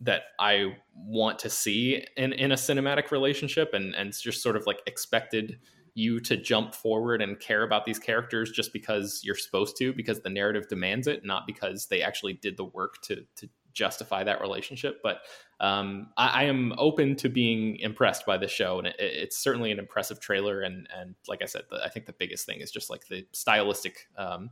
that 0.00 0.22
I 0.38 0.76
want 0.94 1.38
to 1.40 1.50
see 1.50 2.04
in, 2.16 2.32
in 2.32 2.52
a 2.52 2.56
cinematic 2.56 3.10
relationship 3.10 3.70
and, 3.72 3.94
and 3.94 4.12
just 4.12 4.42
sort 4.42 4.56
of 4.56 4.66
like 4.66 4.80
expected 4.86 5.58
you 5.94 6.20
to 6.20 6.36
jump 6.36 6.74
forward 6.74 7.22
and 7.22 7.40
care 7.40 7.62
about 7.62 7.86
these 7.86 7.98
characters 7.98 8.50
just 8.50 8.72
because 8.72 9.22
you're 9.24 9.34
supposed 9.34 9.78
to, 9.78 9.94
because 9.94 10.20
the 10.20 10.28
narrative 10.28 10.68
demands 10.68 11.06
it, 11.06 11.24
not 11.24 11.46
because 11.46 11.86
they 11.86 12.02
actually 12.02 12.34
did 12.34 12.56
the 12.58 12.64
work 12.64 13.00
to, 13.00 13.24
to 13.36 13.48
justify 13.72 14.22
that 14.24 14.40
relationship. 14.40 15.00
But 15.02 15.20
um, 15.60 16.08
I, 16.16 16.42
I, 16.42 16.42
am 16.44 16.74
open 16.76 17.16
to 17.16 17.28
being 17.28 17.76
impressed 17.76 18.26
by 18.26 18.36
this 18.36 18.50
show, 18.50 18.78
and 18.78 18.88
it, 18.88 18.96
it's 18.98 19.38
certainly 19.38 19.70
an 19.70 19.78
impressive 19.78 20.20
trailer. 20.20 20.60
And 20.60 20.88
and 20.98 21.14
like 21.28 21.42
I 21.42 21.46
said, 21.46 21.62
the, 21.70 21.82
I 21.84 21.88
think 21.88 22.06
the 22.06 22.12
biggest 22.12 22.44
thing 22.44 22.60
is 22.60 22.70
just 22.70 22.90
like 22.90 23.06
the 23.08 23.26
stylistic 23.32 24.08
um, 24.18 24.50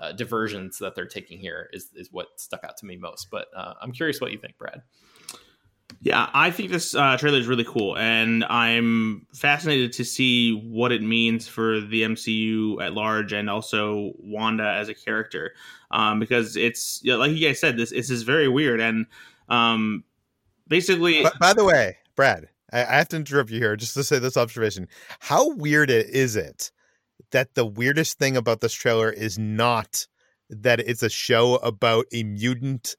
uh, 0.00 0.12
diversions 0.12 0.78
that 0.78 0.94
they're 0.94 1.06
taking 1.06 1.38
here 1.38 1.68
is 1.72 1.90
is 1.94 2.08
what 2.10 2.28
stuck 2.36 2.64
out 2.64 2.76
to 2.78 2.86
me 2.86 2.96
most. 2.96 3.30
But 3.30 3.48
uh, 3.54 3.74
I'm 3.80 3.92
curious 3.92 4.20
what 4.20 4.32
you 4.32 4.38
think, 4.38 4.58
Brad. 4.58 4.82
Yeah, 6.02 6.30
I 6.32 6.50
think 6.50 6.70
this 6.70 6.94
uh, 6.94 7.16
trailer 7.18 7.38
is 7.38 7.46
really 7.46 7.64
cool, 7.64 7.96
and 7.98 8.44
I'm 8.44 9.26
fascinated 9.34 9.92
to 9.94 10.04
see 10.04 10.54
what 10.54 10.92
it 10.92 11.02
means 11.02 11.46
for 11.46 11.80
the 11.80 12.02
MCU 12.02 12.80
at 12.80 12.94
large, 12.94 13.32
and 13.32 13.50
also 13.50 14.12
Wanda 14.18 14.66
as 14.66 14.88
a 14.88 14.94
character, 14.94 15.52
um, 15.90 16.18
because 16.18 16.56
it's 16.56 17.00
you 17.02 17.12
know, 17.12 17.18
like 17.18 17.32
you 17.32 17.46
guys 17.46 17.60
said, 17.60 17.76
this 17.76 17.90
this 17.90 18.08
is 18.08 18.22
very 18.22 18.48
weird, 18.48 18.80
and 18.80 19.06
um, 19.48 20.04
basically. 20.68 21.22
By, 21.24 21.32
by 21.40 21.52
the 21.52 21.64
way, 21.64 21.98
Brad, 22.16 22.48
I, 22.72 22.84
I 22.84 22.96
have 22.96 23.08
to 23.08 23.16
interrupt 23.16 23.50
you 23.50 23.58
here 23.58 23.76
just 23.76 23.94
to 23.94 24.04
say 24.04 24.18
this 24.18 24.36
observation: 24.38 24.88
How 25.18 25.50
weird 25.54 25.90
it 25.90 26.08
is 26.08 26.36
it 26.36 26.70
that 27.30 27.54
the 27.54 27.66
weirdest 27.66 28.18
thing 28.18 28.36
about 28.36 28.60
this 28.60 28.72
trailer 28.72 29.10
is 29.10 29.38
not 29.38 30.06
that 30.48 30.80
it's 30.80 31.02
a 31.02 31.08
show 31.08 31.56
about 31.56 32.06
a 32.12 32.24
mutant 32.24 32.96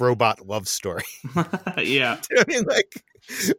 robot 0.00 0.46
love 0.46 0.68
story. 0.68 1.04
yeah. 1.78 2.20
I 2.36 2.44
mean, 2.48 2.64
like, 2.64 3.02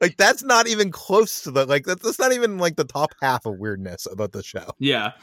like 0.02 0.17
that's 0.17 0.43
not 0.43 0.67
even 0.67 0.91
close 0.91 1.41
to 1.43 1.52
the 1.52 1.65
like 1.65 1.86
that's 1.86 2.19
not 2.19 2.34
even 2.34 2.58
like 2.58 2.76
the 2.76 2.84
top 2.84 3.13
half 3.21 3.45
of 3.45 3.58
weirdness 3.58 4.08
about 4.12 4.32
the 4.32 4.43
show. 4.43 4.71
Yeah, 4.80 5.13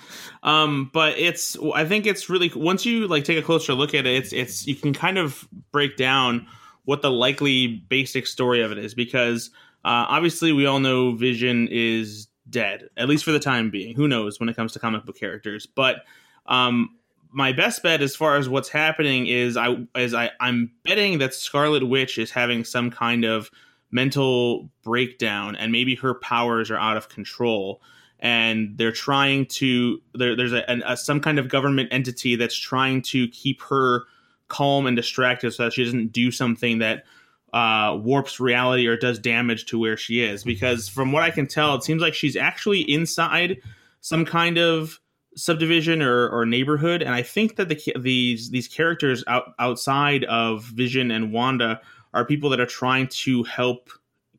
um, 0.43 0.91
but 0.93 1.17
it's 1.19 1.57
I 1.75 1.85
think 1.85 2.07
it's 2.07 2.29
really 2.29 2.51
once 2.55 2.85
you 2.85 3.07
like 3.07 3.25
take 3.25 3.39
a 3.39 3.43
closer 3.43 3.75
look 3.75 3.95
at 3.95 4.07
it, 4.07 4.15
it's 4.15 4.33
it's 4.33 4.67
you 4.67 4.75
can 4.75 4.95
kind 4.95 5.19
of 5.19 5.47
break 5.71 5.97
down 5.97 6.47
what 6.85 7.03
the 7.03 7.11
likely 7.11 7.69
basic 7.89 8.27
story 8.27 8.63
of 8.63 8.73
it 8.73 8.79
is 8.79 8.95
because 8.95 9.51
uh, 9.85 10.07
obviously 10.09 10.53
we 10.53 10.67
all 10.67 10.81
know 10.81 11.15
Vision 11.15 11.69
is 11.71 12.27
dead, 12.53 12.89
at 12.97 13.09
least 13.09 13.25
for 13.25 13.33
the 13.33 13.41
time 13.41 13.71
being. 13.71 13.97
Who 13.97 14.07
knows 14.07 14.39
when 14.39 14.49
it 14.49 14.55
comes 14.57 14.73
to 14.75 14.79
comic 14.79 15.05
book 15.05 15.19
characters? 15.19 15.67
But 15.67 16.05
um, 16.47 16.97
my 17.33 17.53
best 17.53 17.83
bet 17.83 18.01
as 18.03 18.15
far 18.15 18.37
as 18.37 18.49
what's 18.49 18.69
happening 18.69 19.27
is 19.27 19.57
I 19.57 19.87
as 19.95 20.15
I 20.15 20.31
I'm 20.39 20.71
betting 20.85 21.19
that 21.19 21.35
Scarlet 21.35 21.89
Witch 21.89 22.19
is 22.19 22.31
having 22.31 22.65
some 22.65 22.91
kind 22.91 23.25
of 23.25 23.51
mental 23.91 24.71
breakdown 24.83 25.57
and 25.57 25.73
maybe 25.73 25.95
her 25.97 26.15
powers 26.15 26.71
are 26.71 26.79
out 26.79 26.97
of 26.97 27.09
control 27.09 27.83
and 28.21 28.77
they're 28.77 28.93
trying 28.93 29.47
to 29.47 30.01
there, 30.15 30.37
there's 30.37 30.53
a, 30.53 30.65
a, 30.87 30.97
some 30.97 31.21
kind 31.21 31.39
of 31.39 31.49
government 31.49 31.89
entity 31.91 32.37
that's 32.37 32.57
trying 32.57 33.03
to 33.03 33.29
keep 33.29 33.61
her 33.63 34.05
calm 34.49 34.87
and 34.87 34.97
distracted 34.97 35.53
so 35.53 35.65
that 35.65 35.73
she 35.73 35.85
doesn't 35.85 36.13
do 36.13 36.31
something 36.31 36.79
that 36.79 37.05
uh, 37.53 37.99
warps 38.03 38.41
reality 38.41 38.87
or 38.87 38.97
does 38.97 39.19
damage 39.19 39.67
to 39.67 39.79
where 39.79 39.97
she 39.97 40.23
is. 40.23 40.45
Because 40.45 40.89
from 40.89 41.13
what 41.13 41.23
I 41.23 41.31
can 41.31 41.47
tell, 41.47 41.75
it 41.75 41.85
seems 41.85 42.01
like 42.01 42.15
she's 42.15 42.37
actually 42.37 42.81
inside 42.81 43.61
some 44.01 44.25
kind 44.25 44.59
of 44.59 45.01
subdivision 45.35 46.03
or, 46.03 46.29
or 46.29 46.45
neighborhood, 46.45 47.03
and 47.03 47.15
I 47.15 47.23
think 47.23 47.57
that 47.57 47.69
the, 47.69 47.81
these 47.99 48.51
these 48.51 48.69
characters 48.69 49.25
out, 49.27 49.55
outside 49.59 50.25
of 50.25 50.65
Vision 50.65 51.11
and 51.11 51.33
Wanda 51.33 51.81
are 52.13 52.27
people 52.27 52.51
that 52.51 52.61
are 52.61 52.67
trying 52.67 53.09
to 53.09 53.43
help 53.45 53.91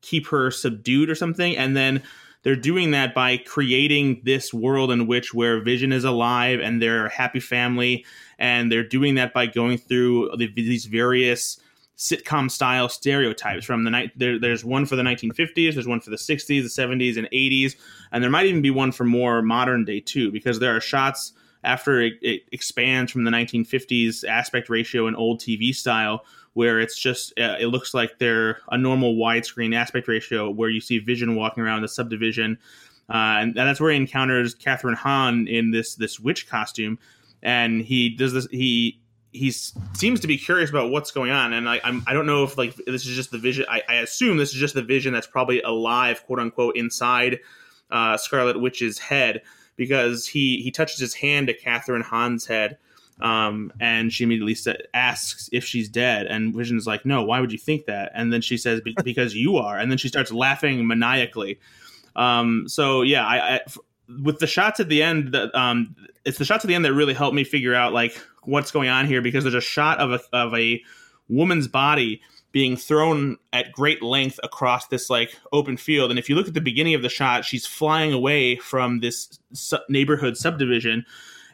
keep 0.01 0.27
her 0.27 0.51
subdued 0.51 1.09
or 1.09 1.15
something, 1.15 1.57
and 1.57 1.75
then 1.75 2.03
they're 2.43 2.55
doing 2.55 2.91
that 2.91 3.15
by 3.15 3.37
creating 3.37 4.21
this 4.23 4.53
world 4.53 4.91
in 4.91 5.07
which 5.07 5.33
where 5.33 5.63
Vision 5.63 5.93
is 5.93 6.03
alive 6.03 6.59
and 6.59 6.81
they're 6.81 7.05
a 7.05 7.13
happy 7.13 7.39
family, 7.39 8.05
and 8.37 8.71
they're 8.71 8.87
doing 8.87 9.15
that 9.15 9.33
by 9.33 9.47
going 9.47 9.77
through 9.77 10.29
the, 10.37 10.51
these 10.53 10.85
various 10.85 11.59
sitcom 12.03 12.51
style 12.51 12.89
stereotypes 12.89 13.65
from 13.65 13.85
the 13.85 13.89
night 13.89 14.11
there, 14.17 14.37
there's 14.37 14.65
one 14.65 14.85
for 14.85 14.97
the 14.97 15.01
1950s 15.01 15.73
there's 15.73 15.87
one 15.87 16.01
for 16.01 16.09
the 16.09 16.17
60s 16.17 16.45
the 16.47 16.63
70s 16.63 17.17
and 17.17 17.29
80s 17.31 17.77
and 18.11 18.21
there 18.21 18.29
might 18.29 18.45
even 18.45 18.61
be 18.61 18.71
one 18.71 18.91
for 18.91 19.05
more 19.05 19.41
modern 19.41 19.85
day 19.85 20.01
too 20.01 20.29
because 20.29 20.59
there 20.59 20.75
are 20.75 20.81
shots 20.81 21.31
after 21.63 22.01
it, 22.01 22.15
it 22.21 22.41
expands 22.51 23.09
from 23.09 23.23
the 23.23 23.31
1950s 23.31 24.27
aspect 24.27 24.67
ratio 24.67 25.07
and 25.07 25.15
old 25.15 25.39
tv 25.39 25.73
style 25.73 26.25
where 26.55 26.81
it's 26.81 26.99
just 26.99 27.31
uh, 27.39 27.55
it 27.57 27.67
looks 27.67 27.93
like 27.93 28.19
they're 28.19 28.59
a 28.71 28.77
normal 28.77 29.15
widescreen 29.15 29.73
aspect 29.73 30.09
ratio 30.09 30.49
where 30.49 30.69
you 30.69 30.81
see 30.81 30.99
vision 30.99 31.35
walking 31.35 31.63
around 31.63 31.83
the 31.83 31.87
subdivision 31.87 32.57
uh, 33.09 33.39
and 33.39 33.55
that's 33.55 33.79
where 33.79 33.91
he 33.91 33.97
encounters 33.97 34.55
Kathryn 34.55 34.95
Hahn 34.95 35.47
in 35.47 35.71
this 35.71 35.95
this 35.95 36.19
witch 36.19 36.49
costume 36.49 36.99
and 37.41 37.81
he 37.81 38.09
does 38.09 38.33
this 38.33 38.47
he 38.51 38.99
he 39.33 39.51
seems 39.51 40.19
to 40.19 40.27
be 40.27 40.37
curious 40.37 40.69
about 40.69 40.91
what's 40.91 41.11
going 41.11 41.31
on, 41.31 41.53
and 41.53 41.67
I, 41.67 41.81
I'm 41.83 42.03
I 42.07 42.13
don't 42.13 42.25
know 42.25 42.43
if 42.43 42.57
like 42.57 42.75
this 42.85 43.05
is 43.05 43.15
just 43.15 43.31
the 43.31 43.37
vision. 43.37 43.65
I, 43.67 43.81
I 43.89 43.95
assume 43.95 44.37
this 44.37 44.53
is 44.53 44.59
just 44.59 44.75
the 44.75 44.83
vision 44.83 45.11
that's 45.11 45.27
probably 45.27 45.61
alive, 45.61 46.23
quote 46.25 46.39
unquote, 46.39 46.77
inside 46.77 47.39
uh, 47.91 48.17
Scarlet 48.17 48.61
Witch's 48.61 48.99
head 48.99 49.41
because 49.75 50.27
he 50.27 50.61
he 50.61 50.71
touches 50.71 50.99
his 50.99 51.15
hand 51.15 51.47
to 51.47 51.57
Kathryn 51.57 52.03
Hahn's 52.03 52.45
head, 52.45 52.77
um, 53.21 53.73
and 53.79 54.13
she 54.13 54.23
immediately 54.23 54.55
sa- 54.55 54.73
asks 54.93 55.49
if 55.51 55.65
she's 55.65 55.89
dead, 55.89 56.27
and 56.27 56.53
Vision's 56.55 56.85
like, 56.85 57.05
"No, 57.05 57.23
why 57.23 57.39
would 57.39 57.51
you 57.51 57.57
think 57.57 57.85
that?" 57.85 58.11
And 58.13 58.31
then 58.31 58.41
she 58.41 58.57
says, 58.57 58.81
"Because 59.03 59.35
you 59.35 59.57
are," 59.57 59.77
and 59.77 59.89
then 59.89 59.97
she 59.97 60.07
starts 60.07 60.31
laughing 60.31 60.85
maniacally. 60.85 61.59
Um, 62.15 62.65
so 62.67 63.01
yeah, 63.01 63.25
I, 63.25 63.55
I 63.55 63.61
with 64.23 64.39
the 64.39 64.47
shots 64.47 64.79
at 64.79 64.89
the 64.89 65.01
end, 65.01 65.33
that 65.33 65.53
um, 65.55 65.95
it's 66.25 66.37
the 66.37 66.45
shots 66.45 66.63
at 66.63 66.67
the 66.67 66.75
end 66.75 66.85
that 66.85 66.93
really 66.93 67.13
helped 67.13 67.35
me 67.35 67.43
figure 67.43 67.73
out 67.73 67.93
like 67.93 68.19
what's 68.43 68.71
going 68.71 68.89
on 68.89 69.05
here 69.05 69.21
because 69.21 69.43
there's 69.43 69.53
a 69.53 69.61
shot 69.61 69.99
of 69.99 70.11
a 70.11 70.19
of 70.35 70.53
a 70.53 70.81
woman's 71.29 71.67
body 71.67 72.21
being 72.51 72.77
thrown 72.77 73.37
at 73.51 73.71
great 73.71 74.03
length 74.03 74.39
across 74.43 74.87
this 74.87 75.09
like 75.09 75.35
open 75.51 75.75
field. 75.75 76.11
And 76.11 76.19
if 76.19 76.29
you 76.29 76.35
look 76.35 76.47
at 76.47 76.53
the 76.53 76.61
beginning 76.61 76.93
of 76.93 77.01
the 77.01 77.09
shot 77.09 77.45
she's 77.45 77.65
flying 77.65 78.13
away 78.13 78.57
from 78.57 78.99
this 78.99 79.39
su- 79.53 79.77
neighborhood 79.89 80.37
subdivision. 80.37 81.05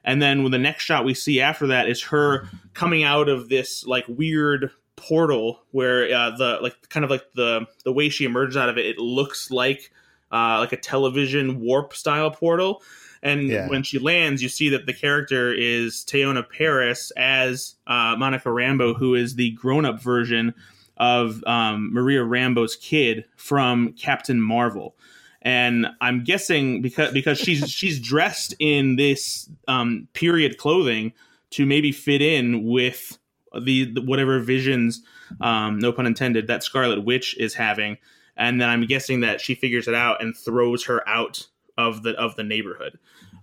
And 0.03 0.21
then 0.21 0.43
when 0.43 0.51
the 0.51 0.57
next 0.57 0.83
shot 0.83 1.05
we 1.05 1.13
see 1.13 1.39
after 1.39 1.67
that 1.67 1.87
is 1.87 2.03
her 2.03 2.49
coming 2.73 3.03
out 3.03 3.29
of 3.29 3.49
this 3.49 3.85
like 3.85 4.05
weird 4.07 4.71
portal 4.97 5.61
where 5.71 6.13
uh, 6.13 6.31
the 6.31 6.59
like 6.61 6.75
kind 6.89 7.05
of 7.05 7.09
like 7.09 7.23
the 7.33 7.65
the 7.85 7.93
way 7.93 8.09
she 8.09 8.25
emerges 8.25 8.57
out 8.57 8.67
of 8.67 8.77
it 8.77 8.85
it 8.85 8.97
looks 8.97 9.49
like 9.49 9.91
uh, 10.31 10.59
like 10.59 10.71
a 10.73 10.77
television 10.77 11.59
warp 11.59 11.93
style 11.93 12.31
portal 12.31 12.81
and 13.21 13.47
Yeah. 13.49 13.67
when 13.67 13.83
she 13.83 13.99
lands, 13.99 14.41
you 14.41 14.49
see 14.49 14.69
that 14.69 14.85
the 14.85 14.93
character 14.93 15.53
is 15.53 16.05
Teyonah 16.07 16.49
Parris 16.49 17.11
as 17.17 17.75
uh, 17.87 18.15
Monica 18.17 18.49
Rambeau, 18.49 18.95
who 18.95 19.15
is 19.15 19.35
the 19.35 19.51
grown 19.51 19.85
up 19.85 20.01
version 20.01 20.53
of 20.97 21.43
um, 21.45 21.93
Maria 21.93 22.21
Rambeau's 22.21 22.75
kid 22.75 23.25
from 23.35 23.93
Captain 23.93 24.41
Marvel. 24.41 24.95
And 25.41 25.87
I'm 26.01 26.23
guessing 26.23 26.81
because 26.81 27.11
because 27.13 27.37
she's 27.39 27.69
she's 27.79 27.99
dressed 27.99 28.53
in 28.59 28.95
this 28.97 29.49
um, 29.67 30.07
period 30.13 30.57
clothing 30.57 31.13
to 31.51 31.65
maybe 31.65 31.91
fit 31.91 32.21
in 32.21 32.65
with 32.65 33.17
the, 33.59 33.85
the 33.85 34.01
whatever 34.01 34.39
visions, 34.39 35.01
um, 35.41 35.79
no 35.79 35.91
pun 35.91 36.05
intended, 36.05 36.47
that 36.47 36.63
Scarlet 36.63 37.03
Witch 37.03 37.35
is 37.37 37.55
having. 37.55 37.97
And 38.39 38.59
then 38.59 38.69
I'm 38.69 38.87
guessing 38.87 39.19
that 39.19 39.41
she 39.41 39.53
figures 39.53 39.87
it 39.87 39.93
out 39.93 40.23
and 40.23 40.35
throws 40.35 40.85
her 40.85 41.07
out 41.07 41.45
of 41.77 42.01
the 42.03 42.11
of 42.11 42.35
the 42.35 42.43
neighborhood. 42.43 42.97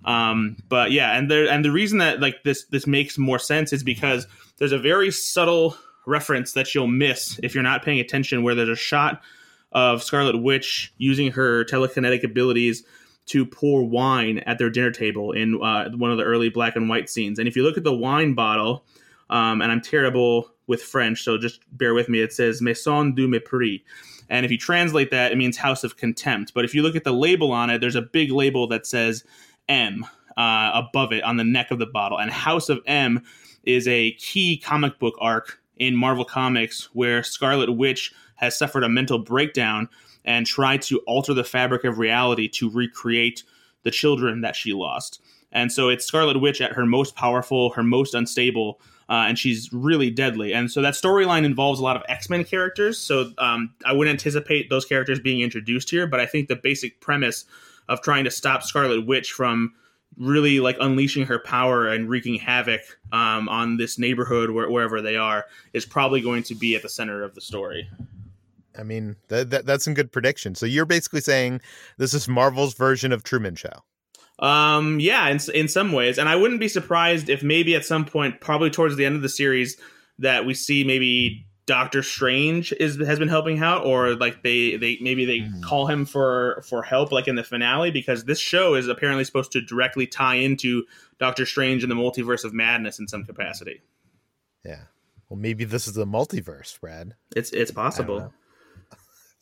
Um, 0.04 0.56
but 0.68 0.90
yeah, 0.90 1.16
and 1.16 1.30
there 1.30 1.48
and 1.48 1.64
the 1.64 1.70
reason 1.70 1.98
that 1.98 2.20
like 2.20 2.42
this 2.42 2.64
this 2.66 2.86
makes 2.86 3.18
more 3.18 3.38
sense 3.38 3.72
is 3.72 3.84
because 3.84 4.26
there's 4.58 4.72
a 4.72 4.78
very 4.78 5.10
subtle 5.10 5.76
reference 6.06 6.52
that 6.52 6.74
you'll 6.74 6.86
miss 6.86 7.38
if 7.42 7.54
you're 7.54 7.62
not 7.62 7.84
paying 7.84 8.00
attention, 8.00 8.42
where 8.42 8.54
there's 8.54 8.68
a 8.68 8.76
shot 8.76 9.20
of 9.72 10.02
Scarlet 10.02 10.40
Witch 10.40 10.92
using 10.96 11.32
her 11.32 11.64
telekinetic 11.64 12.24
abilities 12.24 12.84
to 13.26 13.44
pour 13.44 13.82
wine 13.82 14.38
at 14.38 14.58
their 14.58 14.70
dinner 14.70 14.92
table 14.92 15.32
in 15.32 15.60
uh, 15.60 15.90
one 15.90 16.12
of 16.12 16.16
the 16.16 16.24
early 16.24 16.48
black 16.48 16.76
and 16.76 16.88
white 16.88 17.10
scenes. 17.10 17.38
And 17.38 17.48
if 17.48 17.56
you 17.56 17.64
look 17.64 17.76
at 17.76 17.84
the 17.84 17.92
wine 17.92 18.34
bottle, 18.34 18.84
um, 19.28 19.60
and 19.60 19.72
I'm 19.72 19.80
terrible 19.80 20.50
with 20.68 20.82
French, 20.82 21.22
so 21.22 21.36
just 21.36 21.60
bear 21.76 21.92
with 21.92 22.08
me. 22.08 22.20
It 22.20 22.32
says 22.32 22.62
Maison 22.62 23.14
du 23.14 23.28
Mépris. 23.28 23.82
And 24.28 24.44
if 24.44 24.52
you 24.52 24.58
translate 24.58 25.10
that, 25.10 25.32
it 25.32 25.38
means 25.38 25.56
house 25.56 25.84
of 25.84 25.96
contempt. 25.96 26.52
But 26.54 26.64
if 26.64 26.74
you 26.74 26.82
look 26.82 26.96
at 26.96 27.04
the 27.04 27.12
label 27.12 27.52
on 27.52 27.70
it, 27.70 27.80
there's 27.80 27.96
a 27.96 28.02
big 28.02 28.30
label 28.30 28.66
that 28.68 28.86
says 28.86 29.24
M 29.68 30.04
uh, 30.36 30.70
above 30.74 31.12
it 31.12 31.22
on 31.22 31.36
the 31.36 31.44
neck 31.44 31.70
of 31.70 31.78
the 31.78 31.86
bottle. 31.86 32.18
And 32.18 32.30
House 32.30 32.68
of 32.68 32.80
M 32.86 33.22
is 33.64 33.86
a 33.88 34.12
key 34.12 34.56
comic 34.56 34.98
book 34.98 35.14
arc 35.20 35.60
in 35.76 35.94
Marvel 35.94 36.24
Comics 36.24 36.88
where 36.92 37.22
Scarlet 37.22 37.72
Witch 37.72 38.12
has 38.36 38.56
suffered 38.56 38.84
a 38.84 38.88
mental 38.88 39.18
breakdown 39.18 39.88
and 40.24 40.46
tried 40.46 40.82
to 40.82 40.98
alter 41.00 41.34
the 41.34 41.44
fabric 41.44 41.84
of 41.84 41.98
reality 41.98 42.48
to 42.48 42.70
recreate 42.70 43.42
the 43.84 43.90
children 43.90 44.40
that 44.40 44.56
she 44.56 44.72
lost. 44.72 45.22
And 45.52 45.72
so 45.72 45.88
it's 45.88 46.04
Scarlet 46.04 46.40
Witch 46.40 46.60
at 46.60 46.72
her 46.72 46.84
most 46.84 47.14
powerful, 47.14 47.70
her 47.70 47.82
most 47.82 48.14
unstable, 48.14 48.80
uh, 49.08 49.24
and 49.28 49.38
she's 49.38 49.72
really 49.72 50.10
deadly. 50.10 50.52
And 50.52 50.70
so 50.70 50.82
that 50.82 50.94
storyline 50.94 51.44
involves 51.44 51.80
a 51.80 51.82
lot 51.82 51.96
of 51.96 52.02
X 52.08 52.28
Men 52.28 52.44
characters. 52.44 52.98
So 52.98 53.32
um, 53.38 53.74
I 53.84 53.92
wouldn't 53.92 54.12
anticipate 54.14 54.70
those 54.70 54.84
characters 54.84 55.20
being 55.20 55.40
introduced 55.40 55.90
here, 55.90 56.06
but 56.06 56.20
I 56.20 56.26
think 56.26 56.48
the 56.48 56.56
basic 56.56 57.00
premise 57.00 57.44
of 57.88 58.02
trying 58.02 58.24
to 58.24 58.30
stop 58.30 58.62
Scarlet 58.62 59.06
Witch 59.06 59.32
from 59.32 59.72
really 60.16 60.60
like 60.60 60.76
unleashing 60.80 61.26
her 61.26 61.38
power 61.38 61.88
and 61.88 62.08
wreaking 62.08 62.36
havoc 62.36 62.80
um, 63.12 63.48
on 63.48 63.76
this 63.76 63.98
neighborhood 63.98 64.50
where, 64.50 64.70
wherever 64.70 65.02
they 65.02 65.16
are 65.16 65.44
is 65.72 65.84
probably 65.84 66.20
going 66.20 66.42
to 66.44 66.54
be 66.54 66.74
at 66.74 66.82
the 66.82 66.88
center 66.88 67.22
of 67.22 67.34
the 67.34 67.40
story. 67.40 67.88
I 68.78 68.82
mean, 68.82 69.16
that, 69.28 69.50
that 69.50 69.66
that's 69.66 69.84
some 69.84 69.94
good 69.94 70.12
prediction. 70.12 70.54
So 70.54 70.66
you're 70.66 70.86
basically 70.86 71.20
saying 71.20 71.60
this 71.96 72.12
is 72.12 72.28
Marvel's 72.28 72.74
version 72.74 73.12
of 73.12 73.22
Truman 73.22 73.54
Show. 73.54 73.82
Um, 74.38 75.00
yeah, 75.00 75.28
in 75.28 75.38
in 75.54 75.68
some 75.68 75.92
ways, 75.92 76.18
and 76.18 76.28
I 76.28 76.36
wouldn't 76.36 76.60
be 76.60 76.68
surprised 76.68 77.28
if 77.30 77.42
maybe 77.42 77.74
at 77.74 77.84
some 77.84 78.04
point, 78.04 78.40
probably 78.40 78.70
towards 78.70 78.96
the 78.96 79.06
end 79.06 79.16
of 79.16 79.22
the 79.22 79.28
series, 79.28 79.76
that 80.18 80.44
we 80.44 80.52
see 80.54 80.84
maybe 80.84 81.46
Doctor 81.64 82.02
Strange 82.02 82.72
is 82.78 82.96
has 82.98 83.18
been 83.18 83.28
helping 83.28 83.60
out, 83.60 83.84
or 83.86 84.14
like 84.14 84.42
they 84.42 84.76
they 84.76 84.98
maybe 85.00 85.24
they 85.24 85.38
Mhm. 85.40 85.62
call 85.62 85.86
him 85.86 86.04
for 86.04 86.62
for 86.68 86.82
help, 86.82 87.12
like 87.12 87.28
in 87.28 87.34
the 87.36 87.42
finale, 87.44 87.90
because 87.90 88.24
this 88.24 88.38
show 88.38 88.74
is 88.74 88.88
apparently 88.88 89.24
supposed 89.24 89.52
to 89.52 89.60
directly 89.62 90.06
tie 90.06 90.34
into 90.36 90.84
Doctor 91.18 91.46
Strange 91.46 91.82
and 91.82 91.90
the 91.90 91.96
Multiverse 91.96 92.44
of 92.44 92.52
Madness 92.52 92.98
in 92.98 93.08
some 93.08 93.24
capacity. 93.24 93.80
Yeah. 94.64 94.82
Well, 95.28 95.38
maybe 95.38 95.64
this 95.64 95.88
is 95.88 95.94
the 95.94 96.06
multiverse, 96.06 96.78
Brad. 96.78 97.14
It's 97.34 97.50
it's 97.52 97.70
possible. 97.70 98.32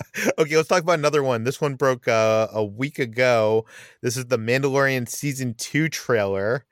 okay, 0.39 0.57
let's 0.57 0.69
talk 0.69 0.83
about 0.83 0.99
another 0.99 1.23
one. 1.23 1.45
This 1.45 1.61
one 1.61 1.75
broke 1.75 2.09
uh, 2.09 2.49
a 2.53 2.65
week 2.65 2.99
ago. 2.99 3.67
This 4.03 4.17
is 4.17 4.27
the 4.27 4.39
Mandalorian 4.39 5.09
season 5.09 5.55
two 5.55 5.89
trailer. 5.89 6.65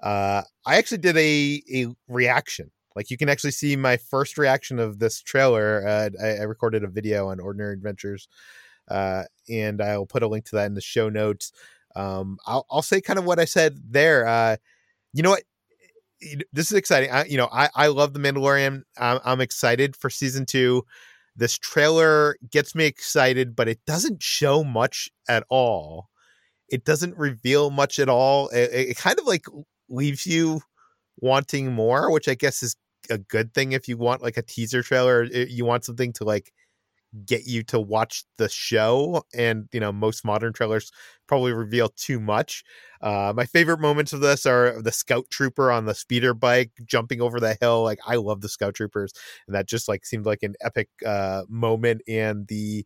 Uh, 0.00 0.42
I 0.64 0.76
actually 0.76 0.98
did 0.98 1.16
a 1.16 1.62
a 1.72 1.86
reaction. 2.08 2.70
Like 2.96 3.10
you 3.10 3.16
can 3.16 3.28
actually 3.28 3.52
see 3.52 3.76
my 3.76 3.96
first 3.96 4.38
reaction 4.38 4.78
of 4.78 4.98
this 4.98 5.20
trailer. 5.22 5.86
Uh, 5.86 6.10
I, 6.22 6.28
I 6.38 6.42
recorded 6.42 6.84
a 6.84 6.88
video 6.88 7.28
on 7.28 7.40
Ordinary 7.40 7.74
Adventures, 7.74 8.28
uh, 8.88 9.24
and 9.48 9.80
I'll 9.80 10.06
put 10.06 10.22
a 10.22 10.28
link 10.28 10.44
to 10.46 10.56
that 10.56 10.66
in 10.66 10.74
the 10.74 10.80
show 10.80 11.08
notes. 11.08 11.52
Um, 11.96 12.38
I'll 12.46 12.66
I'll 12.70 12.82
say 12.82 13.00
kind 13.00 13.18
of 13.18 13.24
what 13.24 13.38
I 13.38 13.44
said 13.44 13.78
there. 13.88 14.26
Uh, 14.26 14.56
you 15.12 15.22
know 15.22 15.30
what? 15.30 15.42
This 16.52 16.70
is 16.70 16.74
exciting. 16.74 17.10
I, 17.10 17.24
you 17.24 17.36
know, 17.36 17.48
I 17.52 17.68
I 17.74 17.86
love 17.88 18.12
the 18.12 18.20
Mandalorian. 18.20 18.82
I'm, 18.98 19.20
I'm 19.24 19.40
excited 19.40 19.96
for 19.96 20.10
season 20.10 20.46
two 20.46 20.84
this 21.36 21.56
trailer 21.58 22.36
gets 22.50 22.74
me 22.74 22.86
excited 22.86 23.56
but 23.56 23.68
it 23.68 23.80
doesn't 23.86 24.22
show 24.22 24.64
much 24.64 25.10
at 25.28 25.44
all. 25.48 26.08
It 26.68 26.84
doesn't 26.84 27.16
reveal 27.16 27.70
much 27.70 27.98
at 27.98 28.08
all. 28.08 28.48
It, 28.48 28.70
it 28.72 28.96
kind 28.96 29.18
of 29.18 29.26
like 29.26 29.46
leaves 29.88 30.26
you 30.26 30.62
wanting 31.20 31.72
more 31.72 32.10
which 32.10 32.28
i 32.28 32.34
guess 32.34 32.62
is 32.62 32.76
a 33.10 33.18
good 33.18 33.52
thing 33.52 33.72
if 33.72 33.88
you 33.88 33.96
want 33.96 34.22
like 34.22 34.36
a 34.36 34.42
teaser 34.42 34.82
trailer 34.82 35.24
you 35.24 35.64
want 35.64 35.84
something 35.84 36.12
to 36.12 36.24
like 36.24 36.52
get 37.26 37.44
you 37.46 37.62
to 37.64 37.80
watch 37.80 38.24
the 38.38 38.48
show 38.48 39.22
and 39.34 39.68
you 39.72 39.80
know 39.80 39.92
most 39.92 40.24
modern 40.24 40.52
trailers 40.52 40.90
probably 41.26 41.52
reveal 41.52 41.88
too 41.90 42.20
much. 42.20 42.62
Uh 43.02 43.32
my 43.34 43.46
favorite 43.46 43.80
moments 43.80 44.12
of 44.12 44.20
this 44.20 44.46
are 44.46 44.80
the 44.82 44.92
scout 44.92 45.24
trooper 45.30 45.70
on 45.72 45.86
the 45.86 45.94
speeder 45.94 46.34
bike 46.34 46.70
jumping 46.84 47.20
over 47.20 47.40
the 47.40 47.56
hill 47.60 47.82
like 47.82 47.98
i 48.06 48.16
love 48.16 48.40
the 48.42 48.48
scout 48.48 48.74
troopers 48.74 49.12
and 49.46 49.54
that 49.56 49.66
just 49.66 49.88
like 49.88 50.04
seemed 50.04 50.26
like 50.26 50.42
an 50.42 50.54
epic 50.60 50.88
uh 51.06 51.42
moment 51.48 52.02
and 52.08 52.46
the 52.48 52.84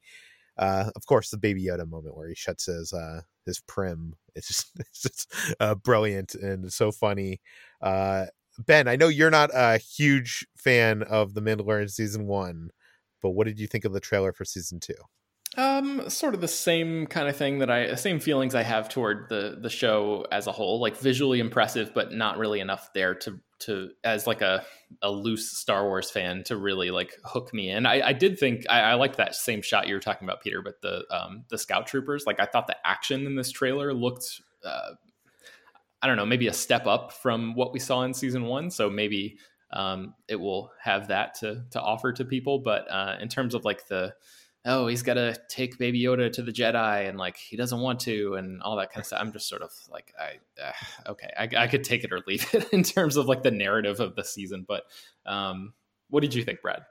uh 0.59 0.91
of 0.95 1.07
course 1.07 1.31
the 1.31 1.39
baby 1.39 1.65
yoda 1.65 1.89
moment 1.89 2.17
where 2.17 2.29
he 2.29 2.35
shuts 2.35 2.67
his 2.67 2.93
uh 2.93 3.21
his 3.47 3.61
prim. 3.67 4.15
It's 4.35 4.49
just 4.49 4.69
it's 4.79 5.03
just 5.03 5.33
uh 5.61 5.75
brilliant 5.75 6.35
and 6.35 6.73
so 6.73 6.93
funny. 6.93 7.41
Uh 7.81 8.27
ben 8.67 8.87
i 8.87 8.95
know 8.95 9.09
you're 9.09 9.31
not 9.33 9.51
a 9.53 9.79
huge 9.79 10.47
fan 10.57 11.03
of 11.03 11.35
the 11.35 11.43
mandalorian 11.43 11.91
season 11.91 12.27
one 12.27 12.71
but 13.25 13.31
what 13.31 13.47
did 13.47 13.59
you 13.59 13.67
think 13.67 13.87
of 13.87 13.95
the 13.95 14.01
trailer 14.01 14.35
for 14.35 14.45
season 14.45 14.79
two 14.79 14.95
Um, 15.57 16.11
sort 16.11 16.35
of 16.35 16.41
the 16.43 16.49
same 16.49 17.07
kind 17.07 17.27
of 17.29 17.37
thing 17.37 17.61
that 17.61 17.71
I, 17.71 17.95
same 17.95 18.21
feelings 18.21 18.55
I 18.55 18.63
have 18.65 18.89
toward 18.91 19.29
the 19.31 19.57
the 19.63 19.71
show 19.71 20.27
as 20.31 20.47
a 20.47 20.53
whole. 20.53 20.79
Like 20.79 20.97
visually 20.99 21.41
impressive, 21.41 21.95
but 21.95 22.13
not 22.13 22.39
really 22.39 22.61
enough 22.61 22.91
there 22.93 23.15
to 23.15 23.41
to 23.61 23.91
as 24.03 24.27
like 24.27 24.43
a 24.43 24.65
a 25.01 25.11
loose 25.11 25.57
Star 25.57 25.85
Wars 25.85 26.11
fan 26.11 26.43
to 26.45 26.57
really 26.57 26.91
like 26.91 27.13
hook 27.25 27.55
me 27.55 27.71
in. 27.71 27.87
I, 27.87 28.09
I 28.09 28.13
did 28.13 28.39
think 28.39 28.67
I, 28.69 28.81
I 28.81 28.95
liked 28.95 29.17
that 29.17 29.35
same 29.35 29.63
shot 29.63 29.87
you 29.89 29.95
were 29.95 30.01
talking 30.01 30.29
about, 30.29 30.43
Peter, 30.43 30.61
but 30.61 30.83
the 30.83 31.05
um 31.11 31.45
the 31.49 31.57
scout 31.57 31.87
troopers. 31.87 32.25
Like 32.27 32.41
I 32.41 32.47
thought 32.47 32.67
the 32.67 32.77
action 32.85 33.25
in 33.27 33.37
this 33.37 33.51
trailer 33.51 33.95
looked. 33.95 34.43
Uh, 34.63 34.95
I 36.03 36.07
don't 36.07 36.17
know, 36.17 36.27
maybe 36.27 36.49
a 36.49 36.53
step 36.53 36.87
up 36.87 37.13
from 37.13 37.55
what 37.55 37.73
we 37.73 37.79
saw 37.79 38.03
in 38.03 38.13
season 38.13 38.45
one. 38.45 38.71
So 38.71 38.91
maybe 38.91 39.39
um, 39.73 40.15
it 40.29 40.37
will 40.37 40.71
have 40.81 41.09
that 41.09 41.35
to 41.41 41.65
to 41.71 41.81
offer 41.81 42.13
to 42.13 42.25
people. 42.25 42.59
But 42.59 42.91
uh, 42.91 43.17
in 43.21 43.29
terms 43.29 43.55
of 43.55 43.65
like 43.65 43.87
the 43.89 44.15
oh, 44.67 44.87
he's 44.87 45.03
got 45.03 45.15
to 45.15 45.37
take 45.49 45.79
Baby 45.79 46.03
Yoda 46.03 46.33
to 46.33 46.43
the 46.43 46.53
Jedi, 46.53 47.09
and 47.09 47.19
like 47.19 47.37
he 47.37 47.57
doesn't 47.57 47.81
want 47.81 48.01
to, 48.01 48.35
and 48.35 48.63
all 48.63 48.77
that 48.77 48.91
kind 48.91 49.03
of 49.03 49.07
stuff. 49.07 49.21
I'm 49.21 49.33
just 49.33 49.49
sort 49.49 49.63
of 49.63 49.71
like, 49.91 50.13
I 50.19 50.39
uh, 50.63 51.11
okay, 51.13 51.31
I, 51.39 51.65
I 51.65 51.67
could 51.67 51.85
take 51.85 52.05
it 52.05 52.13
or 52.13 52.21
leave 52.27 52.47
it 52.55 52.69
in 52.73 52.83
terms 52.83 53.17
of 53.17 53.27
like 53.27 53.43
the 53.43 53.51
narrative 53.51 54.01
of 54.01 54.17
the 54.17 54.25
season. 54.25 54.65
But 54.67 54.85
um, 55.27 55.75
what 56.09 56.21
did 56.21 56.35
you 56.35 56.45
think, 56.45 56.63
Brad? 56.63 56.85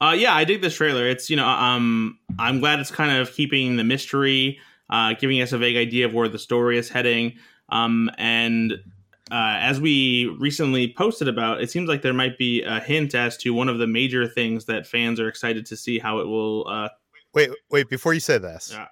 Uh, 0.00 0.14
yeah, 0.16 0.34
I 0.34 0.44
dig 0.44 0.62
this 0.62 0.76
trailer. 0.76 1.08
It's 1.08 1.28
you 1.28 1.36
know, 1.36 1.48
um, 1.48 2.18
I'm 2.38 2.60
glad 2.60 2.78
it's 2.78 2.90
kind 2.90 3.18
of 3.18 3.32
keeping 3.32 3.76
the 3.76 3.84
mystery, 3.84 4.58
uh, 4.90 5.14
giving 5.14 5.40
us 5.42 5.52
a 5.52 5.58
vague 5.58 5.76
idea 5.76 6.06
of 6.06 6.14
where 6.14 6.28
the 6.28 6.38
story 6.38 6.78
is 6.78 6.88
heading. 6.88 7.34
Um, 7.70 8.10
and 8.16 8.74
uh, 9.30 9.56
as 9.60 9.80
we 9.80 10.26
recently 10.38 10.92
posted 10.92 11.28
about, 11.28 11.60
it 11.60 11.70
seems 11.70 11.88
like 11.88 12.02
there 12.02 12.12
might 12.12 12.38
be 12.38 12.62
a 12.62 12.80
hint 12.80 13.14
as 13.14 13.36
to 13.38 13.54
one 13.54 13.68
of 13.68 13.78
the 13.78 13.86
major 13.86 14.26
things 14.26 14.64
that 14.66 14.86
fans 14.86 15.20
are 15.20 15.28
excited 15.28 15.66
to 15.66 15.76
see 15.76 15.98
how 15.98 16.18
it 16.18 16.26
will. 16.26 16.66
Uh, 16.68 16.88
wait 17.34 17.50
wait 17.70 17.88
before 17.88 18.14
you 18.14 18.20
say 18.20 18.38
this 18.38 18.72
yeah. 18.72 18.86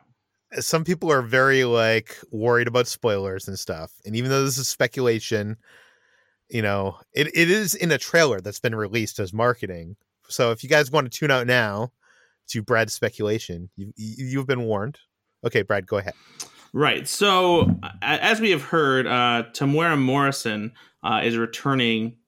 some 0.60 0.84
people 0.84 1.10
are 1.10 1.22
very 1.22 1.64
like 1.64 2.16
worried 2.30 2.68
about 2.68 2.86
spoilers 2.86 3.48
and 3.48 3.58
stuff. 3.58 3.92
And 4.04 4.14
even 4.14 4.30
though 4.30 4.44
this 4.44 4.58
is 4.58 4.68
speculation, 4.68 5.56
you 6.48 6.62
know, 6.62 6.98
it, 7.12 7.28
it 7.28 7.50
is 7.50 7.74
in 7.74 7.90
a 7.90 7.98
trailer 7.98 8.40
that's 8.40 8.60
been 8.60 8.74
released 8.74 9.18
as 9.18 9.32
marketing. 9.32 9.96
So 10.28 10.50
if 10.50 10.62
you 10.62 10.68
guys 10.68 10.90
want 10.90 11.10
to 11.10 11.18
tune 11.18 11.30
out 11.30 11.46
now 11.46 11.92
to 12.48 12.62
Brad's 12.62 12.92
speculation, 12.92 13.70
you 13.76 13.92
you've 13.96 14.46
been 14.46 14.62
warned. 14.62 14.98
Okay, 15.44 15.62
Brad, 15.62 15.86
go 15.86 15.98
ahead. 15.98 16.14
Right. 16.76 17.08
So 17.08 17.80
as 18.02 18.38
we 18.38 18.50
have 18.50 18.60
heard, 18.60 19.06
uh, 19.06 19.44
Temuera 19.54 19.98
Morrison 19.98 20.74
uh, 21.02 21.22
is 21.24 21.38
returning 21.38 22.18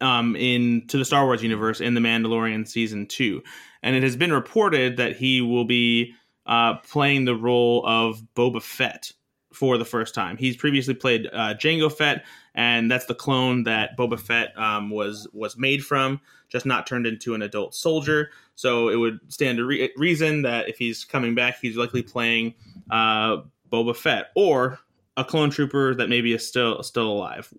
um, 0.00 0.34
into 0.34 0.96
the 0.96 1.04
Star 1.04 1.26
Wars 1.26 1.42
universe 1.42 1.82
in 1.82 1.92
the 1.92 2.00
Mandalorian 2.00 2.66
season 2.66 3.04
two, 3.06 3.42
and 3.82 3.94
it 3.94 4.02
has 4.02 4.16
been 4.16 4.32
reported 4.32 4.96
that 4.96 5.16
he 5.16 5.42
will 5.42 5.66
be 5.66 6.14
uh, 6.46 6.78
playing 6.88 7.26
the 7.26 7.36
role 7.36 7.84
of 7.86 8.22
Boba 8.34 8.62
Fett 8.62 9.12
for 9.52 9.76
the 9.76 9.84
first 9.84 10.14
time. 10.14 10.38
He's 10.38 10.56
previously 10.56 10.94
played 10.94 11.26
uh, 11.30 11.52
Jango 11.52 11.92
Fett, 11.92 12.24
and 12.54 12.90
that's 12.90 13.06
the 13.06 13.14
clone 13.14 13.64
that 13.64 13.96
Boba 13.96 14.18
Fett 14.18 14.56
um, 14.58 14.90
was 14.90 15.26
was 15.32 15.56
made 15.56 15.84
from, 15.84 16.20
just 16.48 16.66
not 16.66 16.86
turned 16.86 17.06
into 17.06 17.34
an 17.34 17.42
adult 17.42 17.74
soldier. 17.74 18.30
So 18.54 18.88
it 18.88 18.96
would 18.96 19.20
stand 19.28 19.58
to 19.58 19.64
re- 19.64 19.92
reason 19.96 20.42
that 20.42 20.68
if 20.68 20.78
he's 20.78 21.04
coming 21.04 21.34
back, 21.34 21.58
he's 21.60 21.76
likely 21.76 22.02
playing 22.02 22.54
uh, 22.90 23.38
Boba 23.70 23.96
Fett 23.96 24.26
or 24.36 24.78
a 25.16 25.24
clone 25.24 25.50
trooper 25.50 25.94
that 25.94 26.08
maybe 26.08 26.32
is 26.32 26.46
still 26.46 26.82
still 26.82 27.10
alive. 27.10 27.52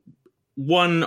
One 0.55 1.05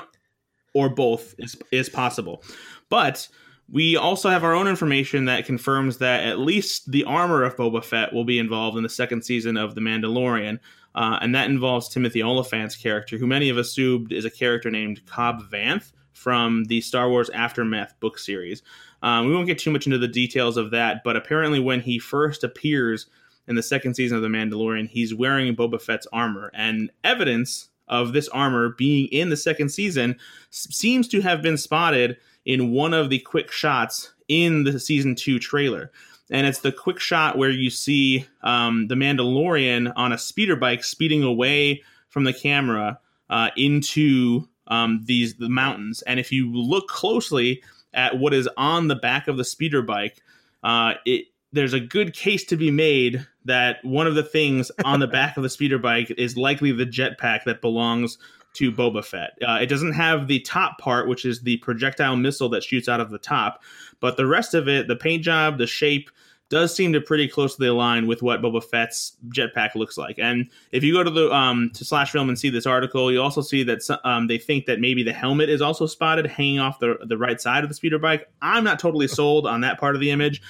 or 0.74 0.88
both 0.90 1.34
is 1.38 1.56
is 1.70 1.88
possible, 1.88 2.42
but 2.90 3.28
we 3.70 3.96
also 3.96 4.30
have 4.30 4.44
our 4.44 4.54
own 4.54 4.66
information 4.66 5.26
that 5.26 5.44
confirms 5.44 5.98
that 5.98 6.24
at 6.24 6.38
least 6.38 6.90
the 6.90 7.04
armor 7.04 7.42
of 7.42 7.56
Boba 7.56 7.84
Fett 7.84 8.12
will 8.14 8.24
be 8.24 8.38
involved 8.38 8.78
in 8.78 8.82
the 8.82 8.88
second 8.88 9.22
season 9.22 9.58
of 9.58 9.74
The 9.74 9.82
Mandalorian, 9.82 10.58
uh, 10.94 11.18
and 11.20 11.34
that 11.34 11.50
involves 11.50 11.88
Timothy 11.88 12.22
Olyphant's 12.22 12.76
character, 12.76 13.16
who 13.16 13.26
many 13.26 13.48
of 13.48 13.58
us 13.58 13.68
assumed 13.68 14.12
is 14.12 14.24
a 14.24 14.30
character 14.30 14.70
named 14.70 15.04
Cobb 15.06 15.42
Vanth 15.50 15.92
from 16.12 16.64
the 16.64 16.80
Star 16.80 17.08
Wars 17.08 17.30
Aftermath 17.30 17.98
book 18.00 18.18
series. 18.18 18.62
Um, 19.02 19.26
we 19.26 19.34
won't 19.34 19.46
get 19.46 19.58
too 19.58 19.70
much 19.70 19.86
into 19.86 19.98
the 19.98 20.08
details 20.08 20.56
of 20.56 20.72
that, 20.72 21.04
but 21.04 21.16
apparently, 21.16 21.60
when 21.60 21.80
he 21.80 21.98
first 21.98 22.42
appears 22.42 23.06
in 23.46 23.54
the 23.54 23.62
second 23.62 23.94
season 23.94 24.16
of 24.16 24.22
The 24.22 24.28
Mandalorian, 24.28 24.88
he's 24.88 25.14
wearing 25.14 25.54
Boba 25.54 25.80
Fett's 25.80 26.08
armor, 26.12 26.50
and 26.54 26.90
evidence 27.04 27.68
of 27.86 28.12
this 28.12 28.28
armor 28.28 28.70
being 28.70 29.06
in 29.06 29.30
the 29.30 29.36
second 29.36 29.70
season 29.70 30.16
seems 30.50 31.08
to 31.08 31.20
have 31.20 31.40
been 31.40 31.56
spotted 31.56 32.16
in 32.44 32.72
one 32.72 32.92
of 32.92 33.10
the 33.10 33.18
quick 33.20 33.50
shots 33.50 34.12
in 34.28 34.64
the 34.64 34.78
season 34.78 35.14
two 35.14 35.38
trailer. 35.38 35.90
And 36.30 36.46
it's 36.46 36.60
the 36.60 36.72
quick 36.72 37.00
shot 37.00 37.38
where 37.38 37.50
you 37.50 37.70
see 37.70 38.26
um, 38.42 38.88
the 38.88 38.94
Mandalorian 38.94 39.92
on 39.96 40.12
a 40.12 40.18
speeder 40.18 40.56
bike 40.56 40.84
speeding 40.84 41.22
away 41.22 41.82
from 42.08 42.24
the 42.24 42.32
camera 42.32 42.98
uh, 43.30 43.50
into 43.56 44.48
um, 44.66 45.02
these 45.04 45.34
the 45.34 45.48
mountains. 45.48 46.02
And 46.02 46.20
if 46.20 46.30
you 46.30 46.52
look 46.52 46.88
closely 46.88 47.62
at 47.94 48.18
what 48.18 48.34
is 48.34 48.48
on 48.56 48.88
the 48.88 48.96
back 48.96 49.28
of 49.28 49.36
the 49.36 49.44
speeder 49.44 49.82
bike, 49.82 50.22
uh, 50.62 50.94
it 51.06 51.26
there's 51.52 51.72
a 51.72 51.80
good 51.80 52.12
case 52.12 52.44
to 52.44 52.56
be 52.56 52.70
made 52.70 53.26
that 53.46 53.82
one 53.82 54.06
of 54.06 54.14
the 54.14 54.22
things 54.22 54.70
on 54.84 55.00
the 55.00 55.06
back 55.06 55.38
of 55.38 55.42
the 55.42 55.48
speeder 55.48 55.78
bike 55.78 56.12
is 56.18 56.36
likely 56.36 56.72
the 56.72 56.84
jetpack 56.84 57.44
that 57.44 57.62
belongs 57.62 58.18
to 58.58 58.72
Boba 58.72 59.04
Fett. 59.04 59.38
Uh, 59.46 59.58
it 59.60 59.66
doesn't 59.66 59.92
have 59.92 60.26
the 60.26 60.40
top 60.40 60.78
part, 60.78 61.06
which 61.06 61.24
is 61.24 61.40
the 61.40 61.58
projectile 61.58 62.16
missile 62.16 62.48
that 62.48 62.64
shoots 62.64 62.88
out 62.88 63.00
of 63.00 63.10
the 63.10 63.18
top, 63.18 63.62
but 64.00 64.16
the 64.16 64.26
rest 64.26 64.52
of 64.52 64.66
it, 64.66 64.88
the 64.88 64.96
paint 64.96 65.22
job, 65.22 65.58
the 65.58 65.66
shape, 65.66 66.10
does 66.48 66.74
seem 66.74 66.92
to 66.92 67.00
pretty 67.00 67.28
closely 67.28 67.68
align 67.68 68.06
with 68.08 68.20
what 68.20 68.40
Boba 68.40 68.64
Fett's 68.64 69.16
jetpack 69.28 69.74
looks 69.74 69.96
like. 69.96 70.18
And 70.18 70.48
if 70.72 70.82
you 70.82 70.92
go 70.92 71.04
to 71.04 71.10
the 71.10 71.30
um, 71.30 71.70
to 71.74 71.84
slash 71.84 72.10
film 72.10 72.28
and 72.28 72.38
see 72.38 72.50
this 72.50 72.66
article, 72.66 73.12
you 73.12 73.22
also 73.22 73.42
see 73.42 73.62
that 73.64 73.80
um, 74.02 74.26
they 74.26 74.38
think 74.38 74.66
that 74.66 74.80
maybe 74.80 75.04
the 75.04 75.12
helmet 75.12 75.50
is 75.50 75.60
also 75.60 75.86
spotted 75.86 76.26
hanging 76.26 76.58
off 76.58 76.80
the 76.80 76.96
the 77.04 77.18
right 77.18 77.40
side 77.40 77.64
of 77.64 77.68
the 77.68 77.74
speeder 77.74 77.98
bike. 77.98 78.28
I'm 78.42 78.64
not 78.64 78.78
totally 78.78 79.08
sold 79.18 79.46
on 79.46 79.60
that 79.60 79.78
part 79.78 79.94
of 79.94 80.00
the 80.00 80.10
image, 80.10 80.42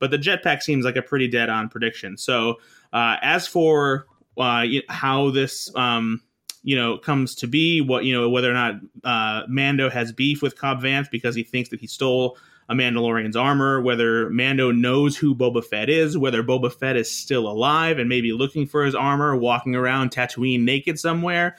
but 0.00 0.10
the 0.10 0.18
jetpack 0.18 0.60
seems 0.60 0.84
like 0.84 0.96
a 0.96 1.02
pretty 1.02 1.28
dead 1.28 1.48
on 1.48 1.68
prediction. 1.68 2.18
So 2.18 2.56
uh, 2.92 3.16
as 3.22 3.46
for 3.46 4.06
uh, 4.36 4.66
how 4.88 5.30
this 5.30 5.74
um, 5.76 6.20
you 6.64 6.74
know 6.74 6.98
comes 6.98 7.34
to 7.36 7.46
be 7.46 7.80
what 7.80 8.04
you 8.04 8.12
know 8.12 8.28
whether 8.28 8.50
or 8.50 8.54
not 8.54 8.74
uh, 9.04 9.42
Mando 9.48 9.88
has 9.88 10.10
beef 10.10 10.42
with 10.42 10.58
Cobb 10.58 10.82
Vanth 10.82 11.10
because 11.10 11.36
he 11.36 11.44
thinks 11.44 11.68
that 11.68 11.80
he 11.80 11.86
stole 11.86 12.36
a 12.68 12.74
Mandalorian's 12.74 13.36
armor, 13.36 13.80
whether 13.82 14.30
Mando 14.30 14.72
knows 14.72 15.16
who 15.16 15.34
Boba 15.34 15.62
Fett 15.62 15.90
is, 15.90 16.16
whether 16.16 16.42
Boba 16.42 16.72
Fett 16.72 16.96
is 16.96 17.10
still 17.10 17.46
alive 17.46 17.98
and 17.98 18.08
maybe 18.08 18.32
looking 18.32 18.66
for 18.66 18.84
his 18.84 18.94
armor, 18.94 19.36
walking 19.36 19.74
around 19.74 20.10
Tatooine 20.10 20.62
naked 20.62 20.98
somewhere. 20.98 21.56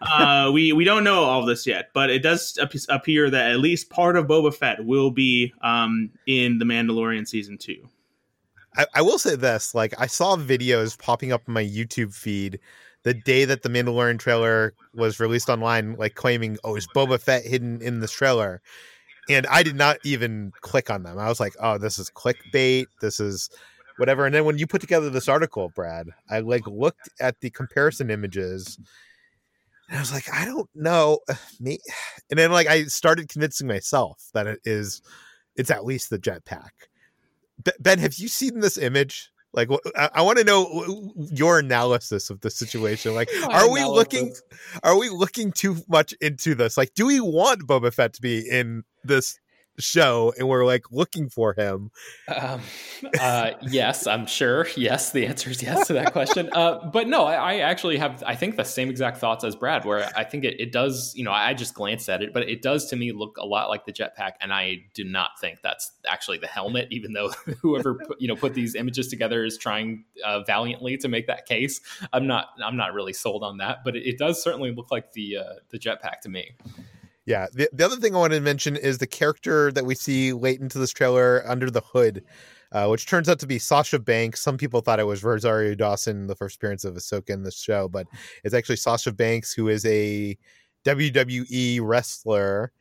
Uh, 0.00 0.50
we 0.52 0.72
we 0.72 0.84
don't 0.84 1.04
know 1.04 1.24
all 1.24 1.44
this 1.44 1.66
yet, 1.66 1.90
but 1.92 2.08
it 2.08 2.22
does 2.22 2.56
ap- 2.62 2.72
appear 2.88 3.28
that 3.28 3.50
at 3.50 3.58
least 3.58 3.90
part 3.90 4.16
of 4.16 4.26
Boba 4.26 4.54
Fett 4.54 4.84
will 4.84 5.10
be 5.10 5.52
um, 5.60 6.10
in 6.26 6.58
the 6.58 6.64
Mandalorian 6.64 7.26
season 7.26 7.58
two. 7.58 7.88
I, 8.76 8.86
I 8.94 9.02
will 9.02 9.18
say 9.18 9.34
this: 9.34 9.74
like 9.74 9.92
I 9.98 10.06
saw 10.06 10.36
videos 10.36 10.96
popping 10.96 11.32
up 11.32 11.42
in 11.48 11.54
my 11.54 11.64
YouTube 11.64 12.14
feed 12.14 12.60
the 13.08 13.14
day 13.14 13.46
that 13.46 13.62
the 13.62 13.70
Mandalorian 13.70 14.18
trailer 14.18 14.74
was 14.92 15.18
released 15.18 15.48
online, 15.48 15.94
like 15.94 16.14
claiming, 16.14 16.58
"Oh, 16.62 16.76
is 16.76 16.86
Boba 16.94 17.18
Fett 17.18 17.42
hidden 17.42 17.80
in 17.80 18.00
this 18.00 18.12
trailer?" 18.12 18.60
And 19.30 19.46
I 19.46 19.62
did 19.62 19.76
not 19.76 19.96
even 20.04 20.52
click 20.60 20.90
on 20.90 21.04
them. 21.04 21.18
I 21.18 21.26
was 21.26 21.40
like, 21.40 21.54
"Oh, 21.58 21.78
this 21.78 21.98
is 21.98 22.10
clickbait. 22.10 22.84
This 23.00 23.18
is 23.18 23.48
whatever." 23.96 24.26
And 24.26 24.34
then 24.34 24.44
when 24.44 24.58
you 24.58 24.66
put 24.66 24.82
together 24.82 25.08
this 25.08 25.26
article, 25.26 25.72
Brad, 25.74 26.08
I 26.28 26.40
like 26.40 26.66
looked 26.66 27.08
at 27.18 27.40
the 27.40 27.48
comparison 27.48 28.10
images, 28.10 28.78
and 29.88 29.96
I 29.96 30.00
was 30.00 30.12
like, 30.12 30.30
"I 30.30 30.44
don't 30.44 30.68
know." 30.74 31.20
Me, 31.60 31.78
and 32.30 32.38
then 32.38 32.52
like 32.52 32.66
I 32.66 32.84
started 32.84 33.30
convincing 33.30 33.68
myself 33.68 34.28
that 34.34 34.46
it 34.46 34.60
is, 34.66 35.00
it's 35.56 35.70
at 35.70 35.86
least 35.86 36.10
the 36.10 36.18
jetpack. 36.18 36.72
Ben, 37.80 38.00
have 38.00 38.16
you 38.16 38.28
seen 38.28 38.60
this 38.60 38.76
image? 38.76 39.30
Like, 39.58 39.80
I, 39.96 40.10
I 40.14 40.22
want 40.22 40.38
to 40.38 40.44
know 40.44 41.12
your 41.16 41.58
analysis 41.58 42.30
of 42.30 42.40
the 42.40 42.50
situation. 42.50 43.14
Like, 43.14 43.28
are 43.50 43.70
we 43.70 43.82
looking, 43.84 44.32
are 44.84 44.96
we 44.96 45.08
looking 45.08 45.50
too 45.50 45.78
much 45.88 46.12
into 46.20 46.54
this? 46.54 46.76
Like, 46.76 46.94
do 46.94 47.06
we 47.06 47.20
want 47.20 47.66
Boba 47.66 47.92
Fett 47.92 48.14
to 48.14 48.22
be 48.22 48.48
in 48.48 48.84
this 49.02 49.38
show 49.78 50.32
and 50.38 50.48
we're 50.48 50.64
like 50.64 50.90
looking 50.90 51.28
for 51.28 51.54
him. 51.54 51.90
Um, 52.28 52.60
uh, 53.20 53.52
yes 53.62 54.06
i'm 54.06 54.26
sure. 54.26 54.66
Yes 54.76 55.12
the 55.12 55.26
answer 55.26 55.50
is 55.50 55.62
yes 55.62 55.86
to 55.88 55.94
that 55.94 56.12
question. 56.12 56.50
Uh, 56.58 56.90
but 56.90 57.06
no 57.06 57.24
I, 57.24 57.34
I, 57.34 57.54
actually 57.58 57.98
have 57.98 58.22
i 58.26 58.34
think 58.34 58.56
the 58.56 58.64
same 58.64 58.88
exact 58.90 59.18
thoughts 59.18 59.44
as 59.44 59.54
brad 59.54 59.84
where 59.84 60.10
i 60.16 60.24
think 60.24 60.44
it, 60.44 60.58
it, 60.58 60.72
does 60.72 61.12
you 61.14 61.22
know 61.22 61.30
i 61.30 61.54
just 61.54 61.74
glanced 61.74 62.08
at 62.08 62.20
it 62.20 62.32
but 62.32 62.48
it 62.48 62.62
does 62.62 62.86
to 62.86 62.96
me 62.96 63.12
look 63.12 63.36
a 63.38 63.46
lot 63.46 63.68
like 63.68 63.84
the 63.84 63.92
jetpack 63.92 64.32
and 64.40 64.52
i 64.52 64.76
do 64.94 65.04
not 65.04 65.38
think 65.40 65.60
that's 65.62 65.92
actually 66.06 66.38
the 66.38 66.48
helmet 66.48 66.88
even 66.90 67.12
though 67.12 67.28
whoever 67.62 67.94
put, 67.94 68.20
you 68.20 68.26
know 68.26 68.34
put 68.34 68.54
these 68.54 68.74
images 68.74 69.08
together 69.08 69.44
is 69.44 69.56
trying 69.56 70.04
uh, 70.24 70.40
valiantly 70.44 70.96
to 70.96 71.06
make 71.06 71.26
that 71.26 71.46
case. 71.46 71.80
I'm 72.12 72.26
not 72.26 72.48
i'm 72.64 72.76
not 72.76 72.92
really 72.92 73.12
sold 73.12 73.44
on 73.44 73.58
that 73.58 73.84
but 73.84 73.94
it, 73.94 74.08
it 74.08 74.18
does 74.18 74.42
certainly 74.42 74.72
look 74.72 74.90
like 74.90 75.12
the 75.12 75.36
uh, 75.36 75.52
the 75.70 75.78
jetpack 75.78 76.20
to 76.22 76.28
me 76.28 76.56
yeah. 77.28 77.46
The, 77.52 77.68
the 77.74 77.84
other 77.84 77.96
thing 77.96 78.14
I 78.14 78.18
wanted 78.18 78.36
to 78.36 78.40
mention 78.40 78.74
is 78.74 78.96
the 78.96 79.06
character 79.06 79.70
that 79.72 79.84
we 79.84 79.94
see 79.94 80.32
late 80.32 80.60
into 80.60 80.78
this 80.78 80.92
trailer 80.92 81.46
under 81.46 81.70
the 81.70 81.82
hood, 81.82 82.24
uh, 82.72 82.86
which 82.86 83.04
turns 83.04 83.28
out 83.28 83.38
to 83.40 83.46
be 83.46 83.58
Sasha 83.58 83.98
Banks. 83.98 84.40
Some 84.40 84.56
people 84.56 84.80
thought 84.80 84.98
it 84.98 85.06
was 85.06 85.22
Rosario 85.22 85.74
Dawson, 85.74 86.26
the 86.26 86.34
first 86.34 86.56
appearance 86.56 86.86
of 86.86 86.94
Ahsoka 86.94 87.28
in 87.28 87.42
the 87.42 87.50
show, 87.50 87.86
but 87.86 88.06
it's 88.44 88.54
actually 88.54 88.76
Sasha 88.76 89.12
Banks, 89.12 89.52
who 89.52 89.68
is 89.68 89.84
a 89.84 90.38
WWE 90.86 91.80
wrestler. 91.82 92.72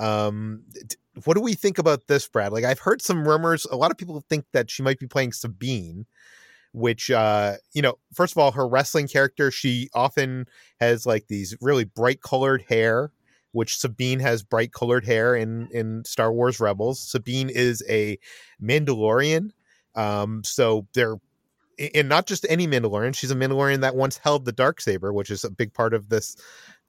Um, 0.00 0.64
what 1.24 1.34
do 1.34 1.40
we 1.40 1.54
think 1.54 1.78
about 1.78 2.08
this, 2.08 2.26
Brad? 2.26 2.52
Like, 2.52 2.64
I've 2.64 2.80
heard 2.80 3.02
some 3.02 3.28
rumors. 3.28 3.66
A 3.66 3.76
lot 3.76 3.92
of 3.92 3.98
people 3.98 4.20
think 4.28 4.46
that 4.52 4.68
she 4.68 4.82
might 4.82 4.98
be 4.98 5.06
playing 5.06 5.32
Sabine 5.32 6.06
which 6.74 7.10
uh 7.10 7.56
you 7.74 7.82
know 7.82 7.98
first 8.14 8.32
of 8.32 8.38
all 8.38 8.50
her 8.50 8.66
wrestling 8.66 9.06
character 9.06 9.50
she 9.50 9.90
often 9.92 10.46
has 10.80 11.04
like 11.04 11.26
these 11.28 11.54
really 11.60 11.84
bright 11.84 12.22
colored 12.22 12.64
hair 12.66 13.12
which 13.52 13.76
Sabine 13.76 14.20
has 14.20 14.42
bright 14.42 14.72
colored 14.72 15.04
hair 15.04 15.34
in 15.34 15.68
in 15.72 16.04
Star 16.04 16.32
Wars 16.32 16.60
Rebels. 16.60 17.00
Sabine 17.00 17.48
is 17.48 17.82
a 17.88 18.18
Mandalorian, 18.62 19.50
um, 19.94 20.42
so 20.44 20.86
they're 20.94 21.16
and 21.94 22.08
not 22.08 22.26
just 22.26 22.46
any 22.48 22.66
Mandalorian. 22.66 23.14
She's 23.14 23.30
a 23.30 23.36
Mandalorian 23.36 23.80
that 23.80 23.96
once 23.96 24.18
held 24.18 24.44
the 24.44 24.52
dark 24.52 24.80
saber, 24.80 25.12
which 25.12 25.30
is 25.30 25.44
a 25.44 25.50
big 25.50 25.72
part 25.72 25.94
of 25.94 26.08
this 26.08 26.36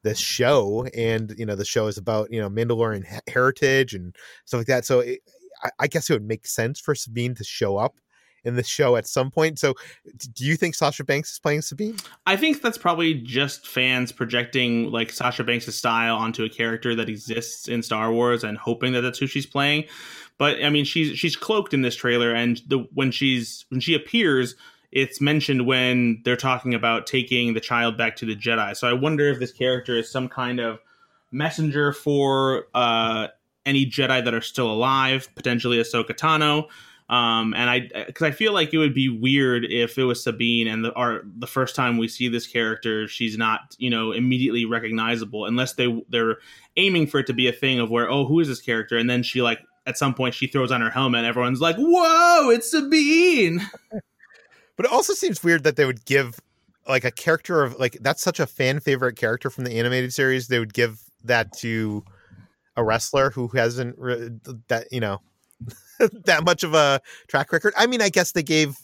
this 0.03 0.19
show. 0.19 0.85
And 0.95 1.33
you 1.37 1.45
know, 1.45 1.55
the 1.55 1.65
show 1.65 1.87
is 1.87 1.97
about 1.97 2.31
you 2.31 2.41
know 2.41 2.49
Mandalorian 2.49 3.05
heritage 3.27 3.93
and 3.93 4.15
stuff 4.45 4.59
like 4.59 4.67
that. 4.67 4.85
So 4.85 4.99
it, 4.99 5.19
I, 5.63 5.69
I 5.81 5.87
guess 5.87 6.09
it 6.09 6.13
would 6.13 6.27
make 6.27 6.45
sense 6.45 6.79
for 6.79 6.95
Sabine 6.95 7.35
to 7.35 7.43
show 7.43 7.77
up 7.77 7.95
in 8.43 8.55
the 8.55 8.63
show 8.63 8.95
at 8.95 9.07
some 9.07 9.31
point. 9.31 9.59
So, 9.59 9.73
do 10.33 10.45
you 10.45 10.55
think 10.55 10.75
Sasha 10.75 11.03
Banks 11.03 11.33
is 11.33 11.39
playing 11.39 11.61
Sabine? 11.61 11.97
I 12.25 12.35
think 12.35 12.61
that's 12.61 12.77
probably 12.77 13.13
just 13.15 13.67
fans 13.67 14.11
projecting 14.11 14.91
like 14.91 15.11
Sasha 15.11 15.43
Banks' 15.43 15.73
style 15.75 16.15
onto 16.15 16.43
a 16.43 16.49
character 16.49 16.95
that 16.95 17.09
exists 17.09 17.67
in 17.67 17.83
Star 17.83 18.11
Wars 18.11 18.43
and 18.43 18.57
hoping 18.57 18.93
that 18.93 19.01
that's 19.01 19.19
who 19.19 19.27
she's 19.27 19.45
playing. 19.45 19.85
But 20.37 20.63
I 20.63 20.69
mean, 20.69 20.85
she's 20.85 21.17
she's 21.17 21.35
cloaked 21.35 21.73
in 21.73 21.81
this 21.81 21.95
trailer, 21.95 22.33
and 22.33 22.61
the 22.67 22.87
when 22.93 23.11
she's 23.11 23.65
when 23.69 23.79
she 23.79 23.93
appears, 23.93 24.55
it's 24.91 25.21
mentioned 25.21 25.65
when 25.65 26.21
they're 26.25 26.35
talking 26.35 26.73
about 26.73 27.07
taking 27.07 27.53
the 27.53 27.59
child 27.59 27.97
back 27.97 28.15
to 28.17 28.25
the 28.25 28.35
Jedi. 28.35 28.75
So 28.75 28.87
I 28.87 28.93
wonder 28.93 29.27
if 29.27 29.39
this 29.39 29.51
character 29.51 29.97
is 29.97 30.11
some 30.11 30.27
kind 30.27 30.59
of 30.59 30.79
messenger 31.31 31.93
for 31.93 32.65
uh, 32.73 33.27
any 33.65 33.85
Jedi 33.85 34.23
that 34.23 34.33
are 34.33 34.41
still 34.41 34.69
alive, 34.69 35.29
potentially 35.35 35.77
Ahsoka 35.77 36.11
Tano. 36.11 36.67
Um, 37.13 37.53
and 37.53 37.69
I, 37.69 38.05
because 38.07 38.23
I 38.23 38.31
feel 38.31 38.53
like 38.53 38.73
it 38.73 38.79
would 38.79 38.95
be 38.95 39.07
weird 39.07 39.65
if 39.65 39.99
it 39.99 40.03
was 40.03 40.23
Sabine 40.23 40.67
and 40.67 40.83
the 40.83 40.91
our, 40.93 41.21
the 41.37 41.45
first 41.45 41.75
time 41.75 41.99
we 41.99 42.07
see 42.07 42.27
this 42.27 42.47
character, 42.47 43.07
she's 43.07 43.37
not 43.37 43.75
you 43.77 43.91
know 43.91 44.13
immediately 44.13 44.65
recognizable 44.65 45.45
unless 45.45 45.73
they 45.73 46.03
they're 46.09 46.37
aiming 46.75 47.05
for 47.05 47.19
it 47.19 47.27
to 47.27 47.33
be 47.33 47.47
a 47.47 47.51
thing 47.51 47.79
of 47.79 47.91
where 47.91 48.09
oh 48.09 48.25
who 48.25 48.39
is 48.39 48.47
this 48.47 48.61
character 48.61 48.97
and 48.97 49.07
then 49.07 49.21
she 49.21 49.43
like 49.43 49.59
at 49.85 49.95
some 49.95 50.15
point 50.15 50.33
she 50.33 50.47
throws 50.47 50.71
on 50.71 50.81
her 50.81 50.89
helmet 50.89 51.19
and 51.19 51.27
everyone's 51.27 51.61
like 51.61 51.75
whoa 51.77 52.49
it's 52.49 52.71
Sabine. 52.71 53.61
But 54.75 54.87
it 54.87 54.91
also 54.91 55.13
seems 55.13 55.43
weird 55.43 55.65
that 55.65 55.75
they 55.75 55.85
would 55.85 56.03
give 56.03 56.39
like 56.87 57.03
a 57.03 57.11
character 57.11 57.63
of 57.63 57.77
like 57.77 57.95
that's 58.01 58.23
such 58.23 58.39
a 58.39 58.47
fan 58.47 58.79
favorite 58.79 59.17
character 59.17 59.51
from 59.51 59.65
the 59.65 59.77
animated 59.77 60.11
series. 60.11 60.47
They 60.47 60.57
would 60.57 60.73
give 60.73 60.99
that 61.23 61.53
to 61.59 62.03
a 62.75 62.83
wrestler 62.83 63.29
who 63.29 63.49
hasn't 63.49 63.99
re- 63.99 64.31
that 64.69 64.87
you 64.91 64.99
know 64.99 65.21
that 66.25 66.43
much 66.43 66.63
of 66.63 66.73
a 66.73 67.01
track 67.27 67.51
record. 67.51 67.73
I 67.77 67.87
mean, 67.87 68.01
I 68.01 68.09
guess 68.09 68.31
they 68.31 68.43
gave 68.43 68.77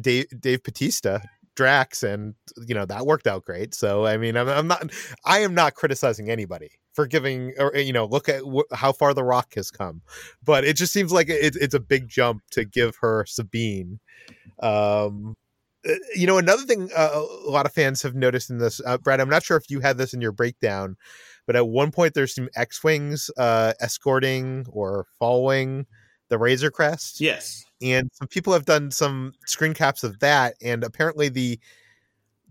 Dave 0.00 0.26
Dave 0.38 0.62
Batista 0.62 1.20
Drax, 1.56 2.02
and 2.02 2.34
you 2.66 2.74
know 2.74 2.84
that 2.86 3.06
worked 3.06 3.26
out 3.26 3.44
great. 3.44 3.74
So 3.74 4.06
I 4.06 4.16
mean, 4.16 4.36
I'm, 4.36 4.48
I'm 4.48 4.66
not 4.66 4.90
I 5.24 5.40
am 5.40 5.54
not 5.54 5.74
criticizing 5.74 6.30
anybody 6.30 6.70
for 6.92 7.06
giving 7.06 7.52
or 7.58 7.76
you 7.76 7.92
know 7.92 8.06
look 8.06 8.28
at 8.28 8.42
how 8.72 8.92
far 8.92 9.14
the 9.14 9.24
Rock 9.24 9.54
has 9.54 9.70
come, 9.70 10.02
but 10.42 10.64
it 10.64 10.76
just 10.76 10.92
seems 10.92 11.12
like 11.12 11.28
it, 11.28 11.56
it's 11.56 11.74
a 11.74 11.80
big 11.80 12.08
jump 12.08 12.42
to 12.52 12.64
give 12.64 12.96
her 13.00 13.24
Sabine. 13.26 14.00
Um, 14.62 15.36
uh, 15.88 15.94
you 16.14 16.26
know, 16.26 16.38
another 16.38 16.62
thing 16.62 16.90
uh, 16.96 17.10
a 17.46 17.50
lot 17.50 17.66
of 17.66 17.72
fans 17.72 18.02
have 18.02 18.14
noticed 18.14 18.50
in 18.50 18.58
this, 18.58 18.80
uh, 18.86 18.96
Brad. 18.98 19.20
I'm 19.20 19.28
not 19.28 19.42
sure 19.42 19.56
if 19.56 19.70
you 19.70 19.80
had 19.80 19.98
this 19.98 20.14
in 20.14 20.20
your 20.20 20.32
breakdown, 20.32 20.96
but 21.46 21.56
at 21.56 21.68
one 21.68 21.90
point 21.90 22.14
there's 22.14 22.34
some 22.34 22.48
X-wings 22.56 23.30
uh, 23.36 23.72
escorting 23.80 24.66
or 24.70 25.06
following 25.18 25.86
the 26.28 26.38
Razor 26.38 26.70
Crest. 26.70 27.20
Yes, 27.20 27.64
and 27.82 28.10
some 28.12 28.28
people 28.28 28.52
have 28.52 28.64
done 28.64 28.90
some 28.90 29.34
screen 29.46 29.74
caps 29.74 30.04
of 30.04 30.20
that, 30.20 30.54
and 30.62 30.84
apparently 30.84 31.28
the 31.28 31.58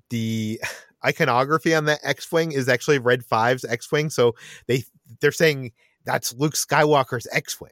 the 0.09 0.61
iconography 1.05 1.75
on 1.75 1.85
that 1.85 1.99
X-wing 2.03 2.51
is 2.51 2.69
actually 2.69 2.99
Red 2.99 3.23
5's 3.25 3.65
X-wing. 3.65 4.09
So 4.09 4.35
they 4.67 4.83
they're 5.19 5.31
saying 5.31 5.71
that's 6.05 6.33
Luke 6.33 6.53
Skywalker's 6.53 7.27
X-wing. 7.31 7.71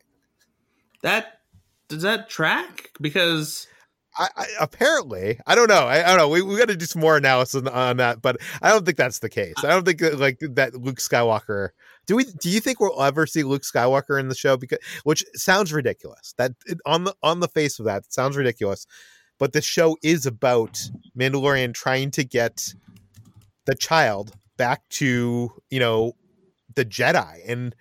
That 1.02 1.40
does 1.88 2.04
that 2.04 2.30
track 2.30 2.92
because 3.02 3.68
I, 4.18 4.28
I, 4.36 4.46
apparently, 4.60 5.40
I 5.48 5.56
don't 5.56 5.70
know. 5.70 5.88
I, 5.88 6.04
I 6.04 6.08
don't 6.08 6.18
know. 6.18 6.30
We, 6.30 6.42
we 6.42 6.58
got 6.58 6.68
to 6.68 6.76
do 6.76 6.86
some 6.86 7.02
more 7.02 7.16
analysis 7.16 7.66
on 7.66 7.98
that, 7.98 8.22
but 8.22 8.38
I 8.62 8.70
don't 8.70 8.86
think 8.86 8.98
that's 8.98 9.20
the 9.20 9.30
case. 9.30 9.56
I 9.64 9.68
don't 9.68 9.86
think 9.86 10.00
that, 10.00 10.20
like 10.20 10.40
that 10.40 10.76
Luke 10.76 10.98
Skywalker. 10.98 11.70
Do 12.08 12.16
we? 12.16 12.26
Do 12.26 12.50
you 12.50 12.60
think 12.60 12.80
we'll 12.80 13.02
ever 13.02 13.26
see 13.26 13.44
Luke 13.44 13.62
Skywalker 13.62 14.20
in 14.20 14.28
the 14.28 14.36
show? 14.36 14.58
Because 14.58 14.80
which 15.04 15.24
sounds 15.34 15.72
ridiculous. 15.72 16.34
That 16.38 16.52
on 16.86 17.06
the 17.06 17.16
on 17.24 17.40
the 17.40 17.48
face 17.48 17.80
of 17.80 17.86
that 17.86 18.12
sounds 18.12 18.36
ridiculous, 18.36 18.86
but 19.40 19.54
the 19.54 19.62
show 19.62 19.98
is 20.04 20.26
about 20.26 20.80
Mandalorian 21.18 21.74
trying 21.74 22.12
to 22.12 22.24
get 22.24 22.74
the 23.66 23.76
child 23.76 24.34
back 24.58 24.88
to 24.90 25.52
you 25.70 25.80
know 25.80 26.14
the 26.76 26.86
Jedi 26.86 27.40
and. 27.48 27.76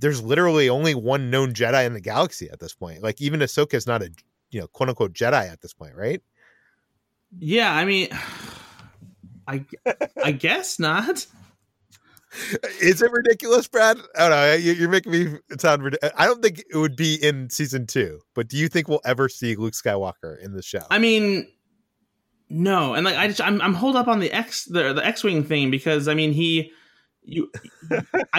There's 0.00 0.20
literally 0.20 0.68
only 0.68 0.94
one 0.94 1.30
known 1.30 1.54
Jedi 1.54 1.86
in 1.86 1.94
the 1.94 2.00
galaxy 2.00 2.50
at 2.50 2.58
this 2.58 2.74
point. 2.74 3.02
Like 3.02 3.22
even 3.22 3.40
Ahsoka 3.40 3.74
is 3.74 3.86
not 3.86 4.02
a 4.02 4.10
you 4.50 4.60
know 4.60 4.66
quote 4.68 4.88
unquote 4.88 5.12
Jedi 5.12 5.50
at 5.50 5.60
this 5.60 5.72
point, 5.72 5.94
right? 5.94 6.22
Yeah, 7.38 7.72
I 7.72 7.84
mean, 7.84 8.08
I 9.46 9.64
I 10.22 10.32
guess 10.32 10.78
not. 10.78 11.26
Is 12.80 13.00
it 13.00 13.12
ridiculous, 13.12 13.68
Brad? 13.68 13.98
I 14.16 14.28
don't 14.28 14.30
know. 14.30 14.54
You're 14.54 14.88
making 14.88 15.12
me 15.12 15.38
sound 15.58 15.84
ridiculous. 15.84 16.14
I 16.18 16.26
don't 16.26 16.42
think 16.42 16.64
it 16.68 16.76
would 16.76 16.96
be 16.96 17.14
in 17.14 17.48
season 17.48 17.86
two, 17.86 18.20
but 18.34 18.48
do 18.48 18.56
you 18.56 18.68
think 18.68 18.88
we'll 18.88 19.00
ever 19.04 19.28
see 19.28 19.54
Luke 19.54 19.74
Skywalker 19.74 20.38
in 20.42 20.52
the 20.52 20.62
show? 20.62 20.82
I 20.90 20.98
mean, 20.98 21.46
no. 22.48 22.94
And 22.94 23.04
like, 23.04 23.16
I 23.16 23.28
just, 23.28 23.40
I'm, 23.40 23.60
I'm 23.60 23.74
hold 23.74 23.94
up 23.94 24.08
on 24.08 24.18
the 24.18 24.32
X, 24.32 24.64
the, 24.64 24.92
the 24.92 25.06
X 25.06 25.22
Wing 25.22 25.44
thing 25.44 25.70
because 25.70 26.08
I 26.08 26.14
mean, 26.14 26.32
he, 26.32 26.72
you, 27.24 27.50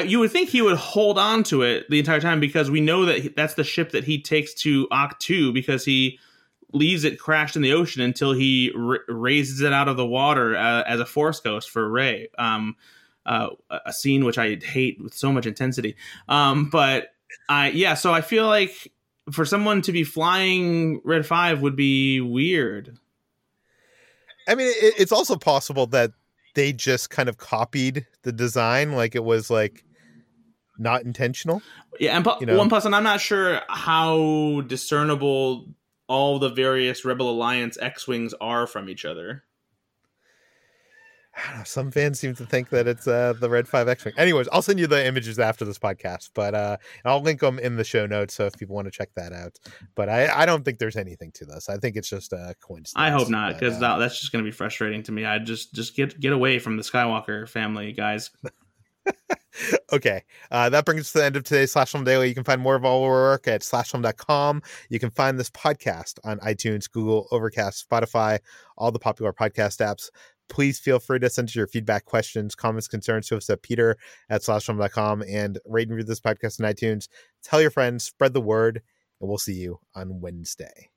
you 0.06 0.20
would 0.20 0.32
think 0.32 0.50
he 0.50 0.62
would 0.62 0.78
hold 0.78 1.18
on 1.18 1.44
to 1.44 1.64
it 1.64 1.90
the 1.90 2.00
entire 2.00 2.22
time 2.22 2.40
because 2.40 2.70
we 2.70 2.82
know 2.82 3.06
that 3.06 3.20
he, 3.20 3.30
that's 3.30 3.56
the 3.56 3.64
ship 3.64 3.92
that 3.92 4.04
he 4.04 4.22
takes 4.22 4.54
to 4.54 4.88
Ahch-To 4.90 5.54
because 5.54 5.86
he 5.86 6.20
leaves 6.72 7.04
it 7.04 7.20
crashed 7.20 7.56
in 7.56 7.62
the 7.62 7.74
ocean 7.74 8.02
until 8.02 8.34
he 8.34 8.72
r- 8.78 9.00
raises 9.08 9.62
it 9.62 9.74
out 9.74 9.88
of 9.88 9.98
the 9.98 10.06
water 10.06 10.56
uh, 10.56 10.84
as 10.84 11.00
a 11.00 11.06
force 11.06 11.40
ghost 11.40 11.70
for 11.70 11.90
Rey. 11.90 12.28
Um, 12.38 12.76
uh, 13.26 13.50
a 13.86 13.92
scene 13.92 14.24
which 14.24 14.38
I 14.38 14.56
hate 14.56 15.02
with 15.02 15.14
so 15.14 15.32
much 15.32 15.48
intensity. 15.48 15.96
Um, 16.30 16.70
but 16.70 17.10
I 17.50 17.70
yeah, 17.70 17.96
so 17.96 18.14
I 18.14 18.22
feel 18.22 18.46
like 18.46 18.92
for 19.32 19.46
someone 19.46 19.82
to 19.84 19.92
be 19.92 20.04
flying 20.04 21.02
Red 21.04 21.26
Five 21.26 21.62
would 21.62 21.76
be 21.76 22.22
weird. 22.22 22.98
I 24.48 24.54
mean, 24.54 24.68
it, 24.68 24.94
it's 25.00 25.12
also 25.12 25.38
possible 25.38 25.88
that 25.88 26.12
they 26.56 26.74
just 26.74 27.10
kind 27.10 27.30
of 27.30 27.38
copied 27.38 28.08
the 28.24 28.32
design, 28.32 28.94
like 28.94 29.16
it 29.16 29.24
was 29.24 29.50
like 29.50 29.86
not 30.78 31.04
intentional. 31.04 31.62
Yeah, 32.00 32.18
and 32.18 32.26
you 32.40 32.48
know? 32.48 32.58
one 32.58 32.70
plus, 32.70 32.86
and 32.86 32.96
I'm 32.96 33.04
not 33.04 33.22
sure 33.22 33.62
how 33.70 34.62
discernible 34.68 35.68
all 36.08 36.40
the 36.40 36.50
various 36.50 37.06
Rebel 37.06 37.30
Alliance 37.30 37.78
X 37.80 38.08
wings 38.08 38.34
are 38.42 38.68
from 38.68 38.90
each 38.90 39.06
other. 39.06 39.44
Know, 41.36 41.64
some 41.64 41.92
fans 41.92 42.20
seem 42.20 42.34
to 42.36 42.46
think 42.46 42.70
that 42.70 42.88
it's 42.88 43.08
uh, 43.08 43.34
the 43.40 43.50
Red 43.50 43.68
Five 43.68 43.88
X 43.88 44.06
Wing. 44.06 44.14
Anyways, 44.18 44.48
I'll 44.52 44.62
send 44.62 44.80
you 44.80 44.88
the 44.88 45.06
images 45.06 45.38
after 45.38 45.66
this 45.66 45.78
podcast, 45.78 46.30
but 46.34 46.56
uh, 46.56 46.78
I'll 47.04 47.22
link 47.22 47.42
them 47.42 47.60
in 47.60 47.76
the 47.76 47.84
show 47.84 48.06
notes 48.06 48.34
so 48.34 48.46
if 48.46 48.58
people 48.58 48.76
want 48.76 48.86
to 48.86 48.92
check 48.92 49.10
that 49.16 49.34
out. 49.34 49.58
But 49.96 50.10
I, 50.10 50.28
I 50.28 50.46
don't 50.46 50.64
think 50.64 50.80
there's 50.80 50.96
anything 50.96 51.32
to 51.34 51.46
this. 51.46 51.68
I 51.70 51.78
think 51.78 51.98
it's 51.98 52.10
just 52.10 52.32
a 52.32 52.56
coincidence. 52.62 52.94
I 52.96 53.10
hope 53.10 53.30
not, 53.30 53.54
because 53.54 53.82
uh, 53.82 53.98
that's 53.98 54.20
just 54.20 54.32
going 54.32 54.44
to 54.44 54.48
be 54.48 54.56
frustrating 54.56 55.04
to 55.04 55.12
me. 55.12 55.26
I 55.26 55.40
just 55.40 55.74
just 55.74 55.96
get 55.96 56.20
get 56.20 56.32
away 56.32 56.60
from 56.60 56.78
the 56.78 56.84
Skywalker 56.84 57.50
family, 57.50 57.92
guys. 57.92 58.32
okay. 59.92 60.24
Uh, 60.52 60.70
that 60.70 60.86
brings 60.86 61.02
us 61.02 61.12
to 61.12 61.20
the 61.20 61.26
end 61.26 61.36
of 61.36 61.44
today's 61.44 61.72
Slash 61.72 61.92
Film 61.92 62.04
Daily. 62.04 62.28
You 62.28 62.34
can 62.34 62.44
find 62.44 62.62
more 62.62 62.76
of 62.76 62.86
all 62.86 63.04
our 63.04 63.12
work 63.12 63.48
at 63.48 63.62
slashfilm.com. 63.62 64.62
You 64.90 65.00
can 65.00 65.12
find 65.12 65.40
this 65.40 65.50
podcast 65.50 66.20
on 66.24 66.40
iTunes, 66.40 66.90
Google, 66.90 67.28
Overcast, 67.32 67.88
Spotify, 67.90 68.40
all 68.78 68.92
the 68.92 69.00
popular 69.00 69.34
podcast 69.34 69.86
apps 69.86 70.10
please 70.50 70.80
feel 70.80 71.00
free 71.00 71.20
to 71.20 71.30
send 71.30 71.50
us 71.50 71.56
your 71.56 71.68
feedback, 71.68 72.06
questions, 72.06 72.56
comments, 72.56 72.88
concerns 72.88 73.28
to 73.28 73.38
us 73.38 73.50
at 73.50 73.62
peter 73.62 73.98
at 74.30 74.42
slashfilm.com 74.42 75.24
and 75.28 75.60
rate 75.66 75.88
and 75.88 75.98
review 75.98 76.08
this 76.08 76.20
podcast 76.20 76.60
on 76.60 76.72
iTunes. 76.72 77.08
Tell 77.44 77.62
your 77.62 77.72
friends, 77.72 78.04
spread 78.04 78.34
the 78.34 78.42
word, 78.42 78.82
and 79.20 79.30
we'll 79.30 79.38
see 79.38 79.54
you 79.54 79.80
on 79.96 80.22
Wednesday. 80.22 80.90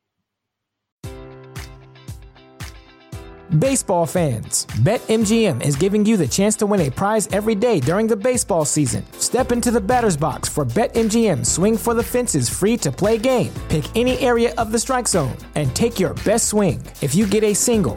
Baseball 3.59 4.05
fans, 4.05 4.67
BetMGM 4.85 5.65
is 5.65 5.75
giving 5.75 6.05
you 6.05 6.19
the 6.19 6.29
chance 6.29 6.55
to 6.57 6.67
win 6.67 6.83
a 6.83 6.91
prize 6.91 7.29
every 7.29 7.55
day 7.55 7.81
during 7.81 8.07
the 8.07 8.15
baseball 8.15 8.67
season. 8.67 9.07
Step 9.13 9.53
into 9.53 9.71
the 9.71 9.81
batter's 9.81 10.19
box 10.19 10.51
for 10.51 10.67
BetMGM 10.67 11.47
Swing 11.47 11.79
for 11.79 11.95
the 11.95 12.03
Fences 12.03 12.51
free 12.51 12.77
to 12.77 12.93
play 12.93 13.17
game. 13.17 13.51
Pick 13.71 13.87
any 13.97 14.19
area 14.19 14.53
of 14.57 14.71
the 14.71 14.79
strike 14.79 15.09
zone 15.09 15.35
and 15.55 15.75
take 15.75 15.99
your 15.99 16.13
best 16.27 16.49
swing. 16.49 16.83
If 17.01 17.15
you 17.15 17.27
get 17.27 17.43
a 17.43 17.55
single, 17.55 17.97